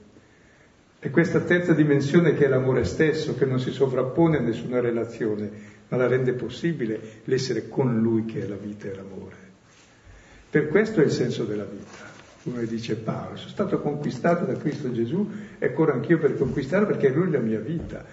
E 1.07 1.11
questa 1.11 1.39
terza 1.39 1.73
dimensione 1.73 2.35
che 2.35 2.47
è 2.47 2.49
l'amore 2.49 2.83
stesso, 2.83 3.37
che 3.37 3.45
non 3.45 3.61
si 3.61 3.71
sovrappone 3.71 4.39
a 4.39 4.41
nessuna 4.41 4.81
relazione, 4.81 5.49
ma 5.87 5.97
la 5.99 6.09
rende 6.09 6.33
possibile 6.33 6.99
l'essere 7.27 7.69
con 7.69 8.01
Lui 8.01 8.25
che 8.25 8.43
è 8.43 8.47
la 8.49 8.57
vita 8.57 8.89
e 8.89 8.95
l'amore. 8.97 9.37
Per 10.51 10.67
questo 10.67 11.01
è 11.01 11.05
il 11.05 11.13
senso 11.13 11.45
della 11.45 11.63
vita, 11.63 12.11
come 12.43 12.67
dice 12.67 12.97
Paolo. 12.97 13.37
Sono 13.37 13.51
stato 13.51 13.81
conquistato 13.81 14.47
da 14.47 14.57
Cristo 14.57 14.91
Gesù 14.91 15.31
e 15.61 15.73
corro 15.73 15.93
anch'io 15.93 16.19
per 16.19 16.37
conquistarlo 16.37 16.89
perché 16.89 17.07
è 17.07 17.13
Lui 17.13 17.31
la 17.31 17.39
mia 17.39 17.61
vita. 17.61 18.05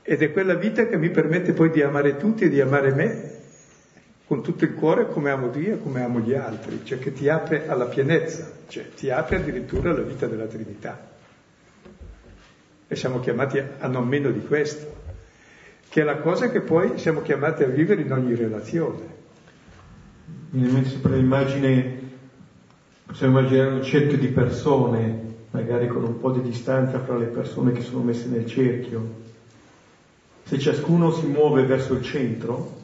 Ed 0.00 0.22
è 0.22 0.30
quella 0.30 0.54
vita 0.54 0.86
che 0.86 0.96
mi 0.96 1.10
permette 1.10 1.54
poi 1.54 1.70
di 1.70 1.82
amare 1.82 2.16
tutti 2.16 2.44
e 2.44 2.50
di 2.50 2.60
amare 2.60 2.94
me 2.94 3.38
con 4.28 4.44
tutto 4.44 4.62
il 4.62 4.74
cuore 4.74 5.08
come 5.08 5.30
amo 5.30 5.48
Dio 5.48 5.74
e 5.74 5.82
come 5.82 6.04
amo 6.04 6.20
gli 6.20 6.34
altri, 6.34 6.82
cioè 6.84 7.00
che 7.00 7.12
ti 7.12 7.28
apre 7.28 7.66
alla 7.66 7.86
pienezza, 7.86 8.48
cioè 8.68 8.90
ti 8.90 9.10
apre 9.10 9.38
addirittura 9.38 9.90
alla 9.90 10.02
vita 10.02 10.28
della 10.28 10.46
Trinità. 10.46 11.09
E 12.92 12.96
siamo 12.96 13.20
chiamati 13.20 13.56
a 13.78 13.86
non 13.86 14.08
meno 14.08 14.32
di 14.32 14.44
questo, 14.44 14.92
che 15.88 16.00
è 16.00 16.04
la 16.04 16.16
cosa 16.16 16.50
che 16.50 16.60
poi 16.60 16.98
siamo 16.98 17.22
chiamati 17.22 17.62
a 17.62 17.68
vivere 17.68 18.02
in 18.02 18.10
ogni 18.10 18.34
relazione. 18.34 19.06
Mi 20.50 20.62
viene 20.62 20.84
sempre 20.84 21.14
l'immagine, 21.14 22.00
possiamo 23.06 23.38
immaginare 23.38 23.70
un 23.70 23.84
cerchio 23.84 24.18
di 24.18 24.26
persone, 24.26 25.34
magari 25.52 25.86
con 25.86 26.02
un 26.02 26.18
po' 26.18 26.32
di 26.32 26.42
distanza 26.42 26.98
fra 26.98 27.16
le 27.16 27.26
persone 27.26 27.70
che 27.70 27.82
sono 27.82 28.02
messe 28.02 28.26
nel 28.26 28.46
cerchio. 28.46 29.08
Se 30.42 30.58
ciascuno 30.58 31.12
si 31.12 31.26
muove 31.26 31.62
verso 31.62 31.94
il 31.94 32.02
centro, 32.02 32.76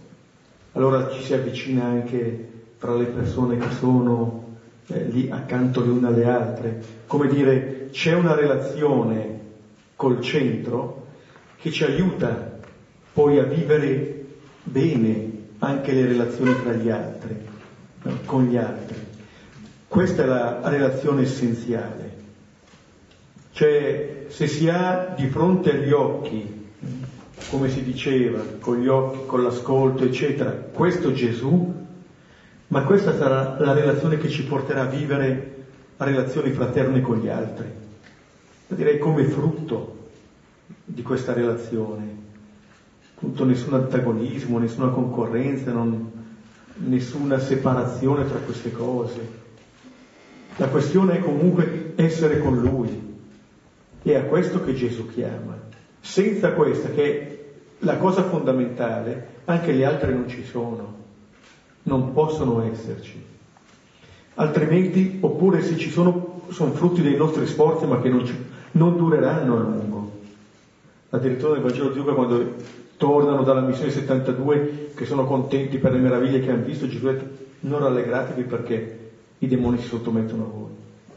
allora 0.75 1.11
ci 1.11 1.21
si 1.25 1.35
avvicina 1.35 1.83
anche 1.83 2.49
tra 2.79 2.95
le 2.95 3.07
persone 3.07 3.59
che 3.59 3.75
sono 3.75 4.59
eh, 4.87 5.03
lì 5.03 5.29
accanto 5.33 5.81
le 5.81 5.90
une 5.90 6.07
alle 6.07 6.27
altre. 6.27 6.81
Come 7.09 7.27
dire, 7.27 7.88
c'è 7.90 8.14
una 8.14 8.37
relazione 8.37 9.36
col 9.96 10.20
centro 10.20 11.06
che 11.56 11.70
ci 11.70 11.85
aiuta 11.85 12.59
poi 13.12 13.38
a 13.38 13.44
vivere 13.44 14.24
bene 14.62 15.32
anche 15.59 15.92
le 15.92 16.06
relazioni 16.06 16.54
tra 16.62 16.72
gli 16.72 16.90
altri, 16.90 17.37
con 18.26 18.44
gli 18.44 18.56
altri. 18.56 18.96
Questa 19.88 20.22
è 20.22 20.26
la 20.26 20.61
relazione 20.68 21.22
essenziale. 21.22 22.14
Cioè, 23.52 24.26
se 24.28 24.46
si 24.46 24.68
ha 24.68 25.14
di 25.16 25.26
fronte 25.28 25.70
agli 25.70 25.92
occhi 25.92 26.56
come 27.50 27.68
si 27.68 27.82
diceva, 27.82 28.42
con 28.61 28.80
gli 28.80 28.88
occhi, 28.88 29.26
con 29.26 29.42
l'ascolto, 29.42 30.04
eccetera, 30.04 30.50
questo 30.50 31.12
Gesù, 31.12 31.74
ma 32.68 32.82
questa 32.82 33.16
sarà 33.16 33.56
la 33.61 33.72
relazione 33.72 34.18
che 34.18 34.28
ci 34.28 34.44
porterà 34.44 34.82
a 34.82 34.87
vivere 34.87 35.54
relazioni 35.98 36.50
fraterne 36.50 37.00
con 37.00 37.18
gli 37.18 37.28
altri. 37.28 37.85
Direi 38.68 38.98
come 38.98 39.24
frutto 39.24 40.09
di 40.85 41.02
questa 41.02 41.33
relazione. 41.33 42.24
Appunto 43.14 43.44
nessun 43.44 43.74
antagonismo, 43.74 44.59
nessuna 44.59 44.88
concorrenza, 44.88 45.72
non, 45.72 46.11
nessuna 46.76 47.38
separazione 47.38 48.26
tra 48.26 48.38
queste 48.38 48.72
cose. 48.72 49.44
La 50.57 50.68
questione 50.68 51.18
è 51.18 51.20
comunque 51.20 51.92
essere 51.96 52.40
con 52.40 52.61
Lui. 52.61 53.14
È 54.02 54.14
a 54.14 54.22
questo 54.22 54.62
che 54.62 54.74
Gesù 54.74 55.09
chiama. 55.09 55.59
Senza 56.00 56.52
questa, 56.52 56.90
che 56.90 57.02
è 57.02 57.38
la 57.81 57.96
cosa 57.96 58.24
fondamentale, 58.24 59.35
anche 59.44 59.72
le 59.72 59.85
altre 59.85 60.12
non 60.12 60.29
ci 60.29 60.44
sono, 60.44 60.94
non 61.85 62.12
possono 62.12 62.62
esserci. 62.62 63.22
Altrimenti, 64.35 65.18
oppure 65.20 65.62
se 65.62 65.76
ci 65.76 65.90
sono, 65.90 66.42
sono 66.50 66.72
frutti 66.72 67.02
dei 67.02 67.16
nostri 67.16 67.46
sforzi, 67.46 67.87
ma 67.87 68.00
che 68.00 68.09
non, 68.09 68.24
ci, 68.24 68.35
non 68.77 68.97
dureranno 68.97 69.57
a 69.57 69.61
lungo. 69.61 70.21
Addirittura 71.11 71.55
nel 71.55 71.62
Vangelo 71.62 71.91
di 71.91 71.99
Luca, 71.99 72.12
quando 72.12 72.55
tornano 72.97 73.43
dalla 73.43 73.61
missione 73.61 73.91
72, 73.91 74.93
che 74.95 75.05
sono 75.05 75.25
contenti 75.25 75.79
per 75.79 75.93
le 75.93 75.99
meraviglie 75.99 76.41
che 76.41 76.51
hanno 76.51 76.65
visto, 76.65 76.87
Gesù 76.87 77.07
ha 77.07 77.12
detto, 77.12 77.45
non 77.61 77.81
rallegratevi 77.81 78.43
perché 78.45 79.11
i 79.39 79.47
demoni 79.47 79.79
si 79.79 79.87
sottomettono 79.87 80.43
a 80.43 80.47
voi, 80.47 80.71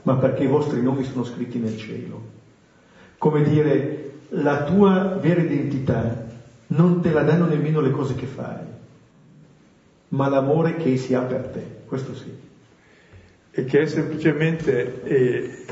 ma 0.03 0.15
perché 0.15 0.43
i 0.43 0.47
vostri 0.47 0.81
nomi 0.81 1.03
sono 1.03 1.23
scritti 1.23 1.57
nel 1.57 1.77
cielo. 1.77 2.37
Come 3.17 3.43
dire, 3.43 4.11
la 4.29 4.63
tua 4.63 5.17
vera 5.19 5.41
identità 5.41 6.27
non 6.67 7.01
te 7.01 7.11
la 7.11 7.23
danno 7.23 7.45
nemmeno 7.45 7.81
le 7.81 7.91
cose 7.91 8.15
che 8.15 8.25
fai, 8.25 8.63
ma 10.09 10.29
l'amore 10.29 10.75
che 10.77 10.97
si 10.97 11.13
ha 11.13 11.21
per 11.21 11.47
te, 11.47 11.63
questo 11.85 12.15
sì. 12.15 12.31
E 13.51 13.65
che 13.65 13.81
è 13.81 13.85
semplicemente 13.87 15.03
eh, 15.03 15.65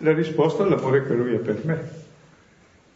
la 0.00 0.12
risposta 0.12 0.62
all'amore 0.62 1.06
che 1.06 1.14
lui 1.14 1.34
ha 1.34 1.38
per 1.38 1.60
me. 1.64 1.98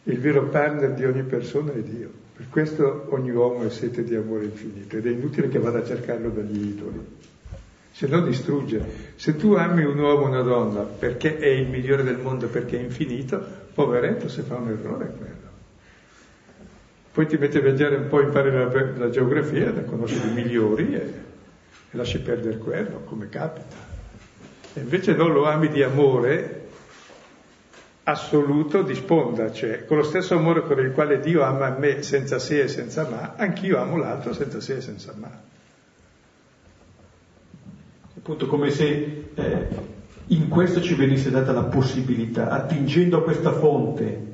Il 0.03 0.19
vero 0.19 0.47
partner 0.47 0.91
di 0.93 1.05
ogni 1.05 1.23
persona 1.23 1.73
è 1.73 1.79
Dio. 1.79 2.09
Per 2.35 2.47
questo 2.49 3.07
ogni 3.09 3.31
uomo 3.31 3.65
è 3.65 3.69
sete 3.69 4.03
di 4.03 4.15
amore 4.15 4.45
infinito 4.45 4.97
ed 4.97 5.07
è 5.07 5.09
inutile 5.09 5.47
che 5.47 5.57
vada 5.57 5.79
a 5.79 5.85
cercarlo 5.85 6.29
dagli 6.29 6.67
idoli. 6.67 6.99
Se 7.91 8.07
no 8.07 8.21
distrugge. 8.21 9.13
Se 9.15 9.35
tu 9.35 9.53
ami 9.53 9.83
un 9.83 9.97
uomo 9.97 10.25
o 10.25 10.27
una 10.27 10.41
donna 10.41 10.81
perché 10.81 11.37
è 11.37 11.47
il 11.47 11.69
migliore 11.69 12.03
del 12.03 12.17
mondo, 12.17 12.47
perché 12.47 12.77
è 12.77 12.81
infinito, 12.81 13.41
poveretto 13.73 14.27
se 14.27 14.41
fa 14.41 14.55
un 14.55 14.69
errore 14.69 15.13
quello. 15.17 15.33
Poi 17.13 17.25
ti 17.27 17.37
metti 17.37 17.57
a 17.57 17.61
viaggiare 17.61 17.95
un 17.95 18.07
po', 18.09 18.19
impari 18.19 18.51
la, 18.51 18.93
la 18.97 19.09
geografia, 19.09 19.71
da 19.71 19.83
conoscere 19.83 20.27
i 20.27 20.33
migliori 20.33 20.93
e, 20.93 20.99
e 20.99 21.97
lasci 21.97 22.19
perdere 22.19 22.57
quello, 22.57 23.03
come 23.05 23.29
capita. 23.29 23.93
E 24.73 24.81
invece 24.81 25.13
no, 25.13 25.29
lo 25.29 25.45
ami 25.45 25.69
di 25.69 25.81
amore 25.81 26.64
assoluto 28.07 28.83
di 28.83 28.93
sponda, 28.93 29.51
cioè 29.51 29.85
con 29.85 29.97
lo 29.97 30.03
stesso 30.03 30.35
amore 30.35 30.61
con 30.61 30.79
il 30.79 30.91
quale 30.91 31.19
Dio 31.19 31.41
ama 31.41 31.69
me 31.69 32.03
senza 32.03 32.37
se 32.37 32.61
e 32.61 32.67
senza 32.67 33.07
ma, 33.09 33.33
anch'io 33.35 33.79
amo 33.79 33.97
l'altro 33.97 34.33
senza 34.33 34.61
se 34.61 34.75
e 34.75 34.81
senza 34.81 35.13
ma. 35.17 35.41
Appunto 38.17 38.45
come 38.47 38.69
se 38.69 39.29
eh, 39.33 39.67
in 40.27 40.49
questo 40.49 40.81
ci 40.81 40.93
venisse 40.93 41.31
data 41.31 41.51
la 41.51 41.63
possibilità, 41.63 42.49
attingendo 42.49 43.17
a 43.17 43.23
questa 43.23 43.51
fonte, 43.51 44.33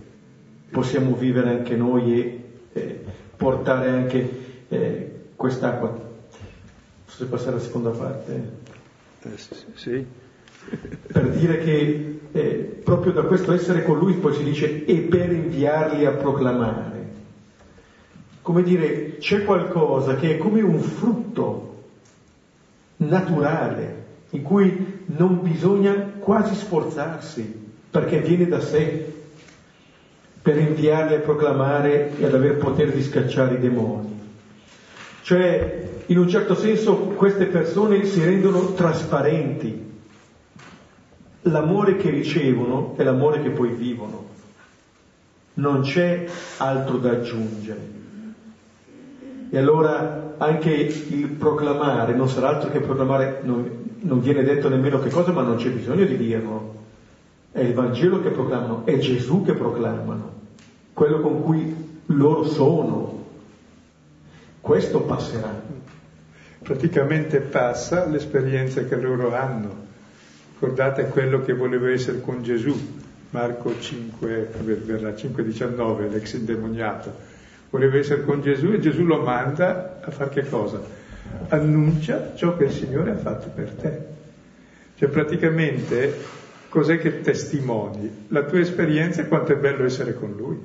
possiamo 0.70 1.16
vivere 1.16 1.50
anche 1.50 1.76
noi 1.76 2.22
e 2.22 2.44
eh, 2.74 3.04
portare 3.38 3.90
anche 3.90 4.30
eh, 4.68 5.12
quest'acqua. 5.36 6.10
Posso 7.06 7.28
passare 7.28 7.52
alla 7.52 7.60
seconda 7.62 7.90
parte? 7.90 8.50
Eh, 9.24 9.38
sì. 9.76 10.06
Per 11.12 11.30
dire 11.30 11.58
che 11.60 12.20
eh, 12.32 12.82
proprio 12.84 13.12
da 13.12 13.24
questo 13.24 13.52
essere 13.52 13.84
con 13.84 13.98
lui 13.98 14.14
poi 14.14 14.34
si 14.34 14.44
dice 14.44 14.86
e 14.86 14.96
per 15.02 15.32
inviarli 15.32 16.06
a 16.06 16.12
proclamare. 16.12 17.10
Come 18.42 18.64
dire, 18.64 19.18
c'è 19.18 19.44
qualcosa 19.44 20.16
che 20.16 20.36
è 20.36 20.38
come 20.38 20.62
un 20.62 20.80
frutto 20.80 21.84
naturale 22.98 24.00
in 24.32 24.44
cui 24.44 25.04
non 25.08 25.42
bisogna 25.42 25.94
quasi 26.20 26.56
sforzarsi 26.56 27.70
perché 27.90 28.20
viene 28.20 28.48
da 28.48 28.62
sé 28.62 29.14
per 30.42 30.58
inviarli 30.58 31.16
a 31.16 31.20
proclamare 31.20 32.18
e 32.18 32.26
ad 32.26 32.34
aver 32.34 32.58
potere 32.58 32.92
di 32.92 33.04
scacciare 33.04 33.56
i 33.56 33.60
demoni. 33.60 34.20
Cioè, 35.22 35.90
in 36.08 36.18
un 36.18 36.28
certo 36.28 36.56
senso, 36.56 36.96
queste 36.96 37.46
persone 37.46 38.06
si 38.06 38.24
rendono 38.24 38.74
trasparenti. 38.74 39.91
L'amore 41.44 41.98
che 41.98 42.10
ricevono 42.10 42.94
è 42.98 43.04
l'amore 43.04 43.42
che 43.42 43.50
poi 43.50 43.70
vivono. 43.70 44.30
Non 45.56 45.82
c'è 45.82 46.28
altro 46.58 46.98
da 46.98 47.12
aggiungere. 47.12 48.00
E 49.50 49.58
allora 49.58 50.36
anche 50.38 50.70
il 50.72 51.28
proclamare 51.28 52.14
non 52.14 52.30
sarà 52.30 52.50
altro 52.50 52.70
che 52.70 52.80
proclamare, 52.80 53.42
non, 53.44 53.70
non 54.00 54.22
viene 54.22 54.44
detto 54.44 54.70
nemmeno 54.70 55.00
che 55.00 55.10
cosa, 55.10 55.32
ma 55.32 55.42
non 55.42 55.58
c'è 55.58 55.70
bisogno 55.70 56.06
di 56.06 56.18
dirlo 56.18 56.80
è 57.52 57.60
il 57.60 57.74
Vangelo 57.74 58.22
che 58.22 58.30
proclamano, 58.30 58.86
è 58.86 58.98
Gesù 58.98 59.44
che 59.44 59.54
proclamano, 59.54 60.32
quello 60.94 61.20
con 61.20 61.44
cui 61.44 62.00
loro 62.06 62.46
sono. 62.46 63.20
Questo 64.62 65.02
passerà. 65.02 65.62
Praticamente 66.64 67.40
passa 67.40 68.06
l'esperienza 68.06 68.86
che 68.86 68.96
loro 68.96 69.36
hanno. 69.36 69.90
Ricordate 70.62 71.08
quello 71.08 71.42
che 71.42 71.54
voleva 71.54 71.90
essere 71.90 72.22
con 72.22 72.44
Gesù, 72.44 72.72
Marco 73.32 73.80
5, 73.80 74.50
verrà 74.86 75.10
5,19, 75.10 76.12
l'ex 76.12 76.34
indemoniato. 76.34 77.12
Voleva 77.72 77.98
essere 77.98 78.24
con 78.24 78.44
Gesù 78.44 78.68
e 78.68 78.80
Gesù 78.80 79.04
lo 79.04 79.24
manda 79.24 80.00
a 80.04 80.12
fare 80.12 80.30
che 80.30 80.48
cosa? 80.48 80.80
Annuncia 81.48 82.34
ciò 82.36 82.56
che 82.58 82.66
il 82.66 82.72
Signore 82.72 83.10
ha 83.10 83.16
fatto 83.16 83.50
per 83.50 83.72
te. 83.72 84.06
Cioè 84.98 85.10
praticamente 85.10 86.16
cos'è 86.70 87.00
che 87.00 87.22
testimoni? 87.22 88.26
La 88.28 88.44
tua 88.44 88.60
esperienza 88.60 89.24
e 89.24 89.28
quanto 89.28 89.54
è 89.54 89.56
bello 89.56 89.84
essere 89.84 90.14
con 90.14 90.36
Lui, 90.38 90.60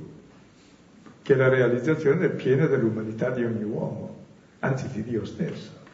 che 1.22 1.32
è 1.32 1.36
la 1.38 1.48
realizzazione 1.48 2.28
piena 2.28 2.66
dell'umanità 2.66 3.30
di 3.30 3.44
ogni 3.44 3.64
uomo, 3.64 4.24
anzi 4.58 4.88
di 4.92 5.02
Dio 5.02 5.24
stesso. 5.24 5.84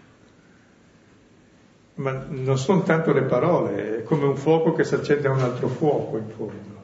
Ma 1.94 2.24
non 2.28 2.58
sono 2.58 2.82
tanto 2.82 3.12
le 3.12 3.22
parole, 3.22 3.98
è 3.98 4.02
come 4.02 4.24
un 4.24 4.36
fuoco 4.36 4.72
che 4.72 4.84
si 4.84 4.94
accende 4.94 5.28
a 5.28 5.32
un 5.32 5.40
altro 5.40 5.68
fuoco 5.68 6.16
in 6.16 6.28
fondo. 6.34 6.80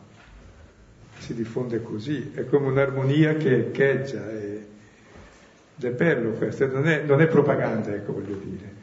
Si 1.18 1.34
diffonde 1.34 1.82
così, 1.82 2.32
è 2.34 2.46
come 2.46 2.68
un'armonia 2.68 3.34
che 3.36 3.56
echeggia 3.56 4.30
ed 4.30 4.64
è 5.80 5.90
bello 5.90 6.30
questo, 6.32 6.66
non 6.66 6.86
è, 6.86 7.02
non 7.02 7.20
è 7.20 7.26
propaganda, 7.26 7.94
ecco 7.94 8.12
voglio 8.12 8.36
dire. 8.42 8.74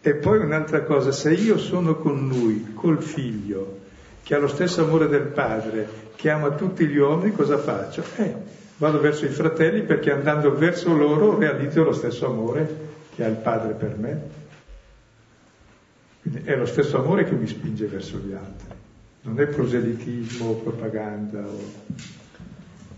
E 0.00 0.14
poi 0.14 0.38
un'altra 0.38 0.82
cosa, 0.82 1.12
se 1.12 1.32
io 1.32 1.58
sono 1.58 1.96
con 1.96 2.28
lui, 2.28 2.72
col 2.74 3.02
figlio, 3.02 3.80
che 4.22 4.34
ha 4.34 4.38
lo 4.38 4.48
stesso 4.48 4.84
amore 4.84 5.08
del 5.08 5.26
padre, 5.26 5.88
che 6.14 6.30
ama 6.30 6.50
tutti 6.50 6.86
gli 6.86 6.96
uomini, 6.96 7.32
cosa 7.32 7.58
faccio? 7.58 8.02
Eh, 8.16 8.34
Vado 8.76 8.98
verso 8.98 9.24
i 9.24 9.28
fratelli 9.28 9.82
perché 9.82 10.10
andando 10.10 10.52
verso 10.52 10.92
loro 10.96 11.38
realizzo 11.38 11.84
lo 11.84 11.92
stesso 11.92 12.26
amore 12.26 12.92
che 13.14 13.24
ha 13.24 13.28
il 13.28 13.36
Padre 13.36 13.74
per 13.74 13.96
me. 13.96 14.20
Quindi 16.24 16.48
è 16.48 16.56
lo 16.56 16.64
stesso 16.64 17.02
amore 17.02 17.24
che 17.24 17.34
mi 17.34 17.46
spinge 17.46 17.84
verso 17.84 18.16
gli 18.16 18.32
altri, 18.32 18.74
non 19.22 19.38
è 19.38 19.44
proselitismo 19.44 20.48
o 20.48 20.54
propaganda. 20.54 21.40
O... 21.40 21.58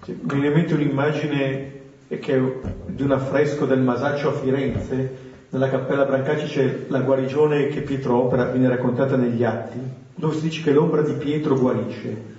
Sì, 0.05 0.17
mi 0.23 0.73
un'immagine 0.73 1.73
che 2.07 2.61
di 2.87 3.03
un 3.03 3.11
affresco 3.11 3.67
del 3.67 3.81
Masaccio 3.81 4.29
a 4.29 4.33
Firenze, 4.33 5.11
nella 5.49 5.69
cappella 5.69 6.05
Brancacci 6.05 6.47
c'è 6.47 6.79
la 6.87 7.01
guarigione 7.01 7.67
che 7.67 7.81
Pietro 7.81 8.17
opera, 8.17 8.45
viene 8.45 8.69
raccontata 8.69 9.17
negli 9.17 9.43
atti, 9.43 9.81
dove 10.15 10.37
si 10.37 10.43
dice 10.43 10.63
che 10.63 10.71
l'ombra 10.71 11.03
di 11.03 11.15
Pietro 11.15 11.59
guarisce. 11.59 12.35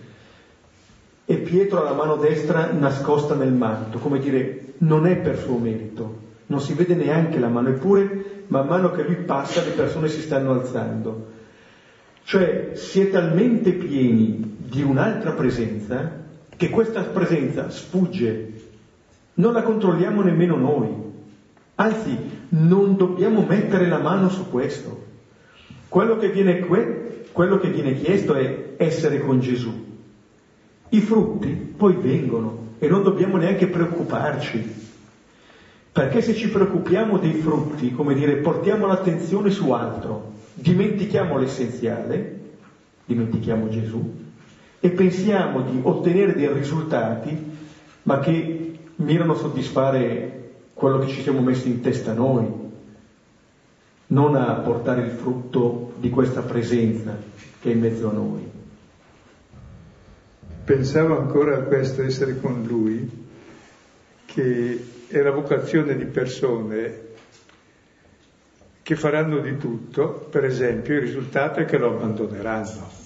E 1.26 1.36
Pietro 1.36 1.82
ha 1.82 1.84
la 1.84 1.96
mano 1.96 2.16
destra 2.16 2.72
nascosta 2.72 3.36
nel 3.36 3.52
manto, 3.52 3.98
come 3.98 4.20
dire, 4.20 4.76
non 4.78 5.06
è 5.06 5.18
per 5.18 5.38
suo 5.38 5.58
merito, 5.58 6.20
non 6.46 6.62
si 6.62 6.72
vede 6.72 6.96
neanche 6.96 7.40
la 7.40 7.50
mano, 7.50 7.68
eppure 7.68 8.37
man 8.48 8.68
mano 8.68 8.92
che 8.92 9.04
lui 9.04 9.16
passa 9.16 9.64
le 9.64 9.72
persone 9.72 10.08
si 10.08 10.22
stanno 10.22 10.52
alzando. 10.52 11.36
Cioè 12.24 12.72
si 12.74 13.02
è 13.02 13.10
talmente 13.10 13.72
pieni 13.72 14.56
di 14.58 14.82
un'altra 14.82 15.32
presenza 15.32 16.26
che 16.56 16.70
questa 16.70 17.04
presenza 17.04 17.70
sfugge, 17.70 18.54
non 19.36 19.54
la 19.54 19.62
controlliamo 19.62 20.22
nemmeno 20.24 20.58
noi, 20.58 20.94
anzi 21.76 22.18
non 22.50 22.98
dobbiamo 22.98 23.46
mettere 23.48 23.88
la 23.88 24.00
mano 24.00 24.28
su 24.30 24.50
questo. 24.50 25.06
Quello 25.88 26.18
che 26.18 26.30
viene, 26.30 26.66
quello 27.32 27.60
che 27.60 27.70
viene 27.70 27.94
chiesto 27.94 28.34
è 28.34 28.74
essere 28.78 29.20
con 29.20 29.40
Gesù. 29.40 29.86
I 30.90 31.00
frutti 31.00 31.50
poi 31.50 31.96
vengono 31.96 32.66
e 32.80 32.88
non 32.88 33.04
dobbiamo 33.04 33.38
neanche 33.38 33.68
preoccuparci 33.68 34.87
perché 35.98 36.22
se 36.22 36.36
ci 36.36 36.50
preoccupiamo 36.50 37.18
dei 37.18 37.34
frutti, 37.34 37.92
come 37.92 38.14
dire, 38.14 38.36
portiamo 38.36 38.86
l'attenzione 38.86 39.50
su 39.50 39.72
altro, 39.72 40.34
dimentichiamo 40.54 41.40
l'essenziale, 41.40 42.40
dimentichiamo 43.04 43.68
Gesù, 43.70 44.14
e 44.80 44.90
pensiamo 44.92 45.64
di 45.64 45.80
ottenere 45.82 46.36
dei 46.36 46.54
risultati, 46.54 47.36
ma 48.04 48.20
che 48.20 48.78
mirano 48.98 49.32
a 49.32 49.38
soddisfare 49.38 50.52
quello 50.76 51.00
che 51.00 51.08
ci 51.08 51.24
siamo 51.24 51.42
messi 51.42 51.68
in 51.68 51.82
testa 51.82 52.14
noi, 52.14 52.48
non 54.06 54.36
a 54.36 54.54
portare 54.54 55.02
il 55.02 55.10
frutto 55.10 55.94
di 55.98 56.12
questa 56.12 56.42
presenza 56.42 57.18
che 57.60 57.72
è 57.72 57.74
in 57.74 57.80
mezzo 57.80 58.08
a 58.08 58.14
noi. 58.14 58.48
Pensavo 60.64 61.18
ancora 61.18 61.58
a 61.58 61.62
questo 61.62 62.04
essere 62.04 62.40
con 62.40 62.64
lui, 62.68 63.26
che 64.26 64.96
è 65.08 65.22
la 65.22 65.32
vocazione 65.32 65.96
di 65.96 66.06
persone 66.06 67.06
che 68.84 68.96
faranno 68.96 69.40
di 69.40 69.58
tutto, 69.58 70.28
per 70.30 70.46
esempio 70.46 70.96
il 70.96 71.02
risultato 71.02 71.60
è 71.60 71.66
che 71.66 71.78
lo 71.78 71.90
abbandoneranno. 71.90 73.06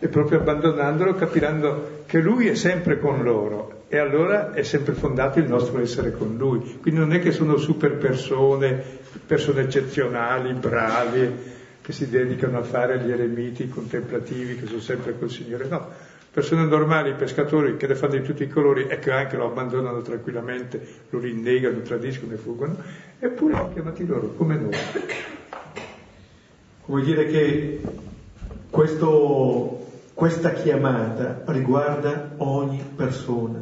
E 0.00 0.08
proprio 0.08 0.40
abbandonandolo 0.40 1.14
capiranno 1.14 2.02
che 2.06 2.20
lui 2.20 2.48
è 2.48 2.54
sempre 2.54 2.98
con 2.98 3.22
loro 3.22 3.84
e 3.88 3.96
allora 3.96 4.52
è 4.52 4.62
sempre 4.62 4.92
fondato 4.92 5.38
il 5.38 5.48
nostro 5.48 5.80
essere 5.80 6.12
con 6.12 6.36
lui. 6.36 6.78
Quindi 6.80 7.00
non 7.00 7.12
è 7.12 7.20
che 7.20 7.32
sono 7.32 7.56
super 7.56 7.96
persone, 7.96 8.82
persone 9.26 9.62
eccezionali, 9.62 10.52
bravi, 10.52 11.56
che 11.80 11.92
si 11.92 12.08
dedicano 12.10 12.58
a 12.58 12.62
fare 12.62 12.98
gli 12.98 13.10
eremiti 13.10 13.68
contemplativi, 13.68 14.56
che 14.56 14.66
sono 14.66 14.80
sempre 14.80 15.18
col 15.18 15.30
Signore, 15.30 15.66
no, 15.68 15.90
persone 16.30 16.64
normali, 16.64 17.14
pescatori 17.14 17.76
che 17.76 17.86
le 17.86 17.94
fanno 17.94 18.14
di 18.14 18.22
tutti 18.22 18.42
i 18.42 18.48
colori 18.48 18.86
e 18.86 18.98
che 18.98 19.10
anche 19.10 19.36
lo 19.36 19.46
abbandonano 19.46 20.02
tranquillamente, 20.02 20.80
lo 21.10 21.18
rinnegano, 21.18 21.80
tradiscono 21.80 22.34
e 22.34 22.36
fuggono, 22.36 22.76
eppure 23.18 23.54
sono 23.54 23.72
chiamati 23.72 24.06
loro 24.06 24.34
come 24.36 24.56
noi. 24.56 24.76
Come 26.82 27.02
dire 27.02 27.26
che 27.26 27.80
questo, 28.70 29.86
questa 30.14 30.52
chiamata 30.52 31.42
riguarda 31.46 32.34
ogni 32.38 32.82
persona, 32.94 33.60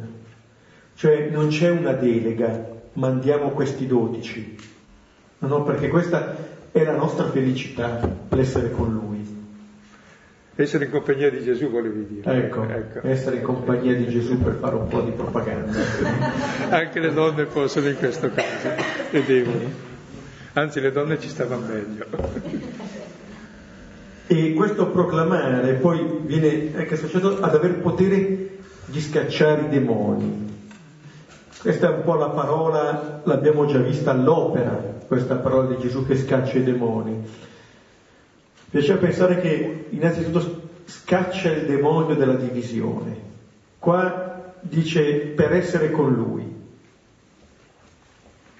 cioè 0.95 1.29
non 1.29 1.47
c'è 1.47 1.69
una 1.69 1.93
delega, 1.93 2.75
mandiamo 2.93 3.49
questi 3.49 3.87
dodici, 3.87 4.55
no, 5.39 5.47
no, 5.47 5.63
perché 5.63 5.87
questa 5.87 6.35
è 6.71 6.83
la 6.83 6.95
nostra 6.95 7.29
felicità, 7.29 7.99
l'essere 8.29 8.71
con 8.71 8.93
Lui. 8.93 9.16
Essere 10.59 10.85
in 10.85 10.91
compagnia 10.91 11.29
di 11.29 11.43
Gesù 11.43 11.69
volevi 11.69 12.07
dire. 12.07 12.45
Ecco, 12.45 12.63
ecco, 12.63 13.07
essere 13.07 13.35
in 13.35 13.43
compagnia 13.43 13.93
di 13.93 14.07
Gesù 14.07 14.41
per 14.41 14.57
fare 14.59 14.73
un 14.73 14.87
po' 14.87 15.01
di 15.01 15.11
propaganda. 15.11 15.77
Anche 16.69 16.99
le 16.99 17.13
donne 17.13 17.45
possono 17.45 17.87
in 17.89 17.95
questo 17.95 18.31
caso, 18.31 18.69
e 19.11 19.23
devono. 19.23 19.69
Anzi, 20.53 20.79
le 20.79 20.91
donne 20.91 21.19
ci 21.19 21.29
stavano 21.29 21.67
meglio. 21.67 22.05
E 24.29 24.53
questo 24.55 24.87
proclamare 24.87 25.75
poi 25.75 26.19
viene 26.23 26.73
anche 26.75 26.95
associato 26.95 27.39
ad 27.39 27.55
aver 27.55 27.75
potere 27.75 28.57
di 28.87 28.99
scacciare 28.99 29.61
i 29.61 29.69
demoni. 29.69 30.59
Questa 31.61 31.87
è 31.87 31.95
un 31.95 32.03
po' 32.03 32.15
la 32.15 32.27
parola, 32.27 33.21
l'abbiamo 33.23 33.67
già 33.67 33.77
vista 33.77 34.11
all'opera, 34.11 34.71
questa 35.07 35.35
parola 35.35 35.69
di 35.69 35.77
Gesù 35.77 36.05
che 36.05 36.17
scaccia 36.17 36.57
i 36.57 36.63
demoni 36.63 37.25
piaceva 38.69 38.99
pensare 38.99 39.39
che 39.39 39.85
innanzitutto 39.89 40.69
scaccia 40.85 41.51
il 41.51 41.65
demonio 41.65 42.15
della 42.15 42.35
divisione. 42.35 43.15
Qua 43.79 44.53
dice 44.61 45.03
per 45.35 45.53
essere 45.53 45.91
con 45.91 46.13
lui. 46.13 46.55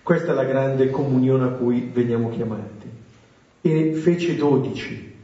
Questa 0.03 0.31
è 0.31 0.35
la 0.35 0.45
grande 0.45 0.89
comunione 0.89 1.43
a 1.43 1.49
cui 1.49 1.89
veniamo 1.93 2.29
chiamati. 2.29 2.89
E 3.61 3.93
fece 3.93 4.35
dodici. 4.35 5.15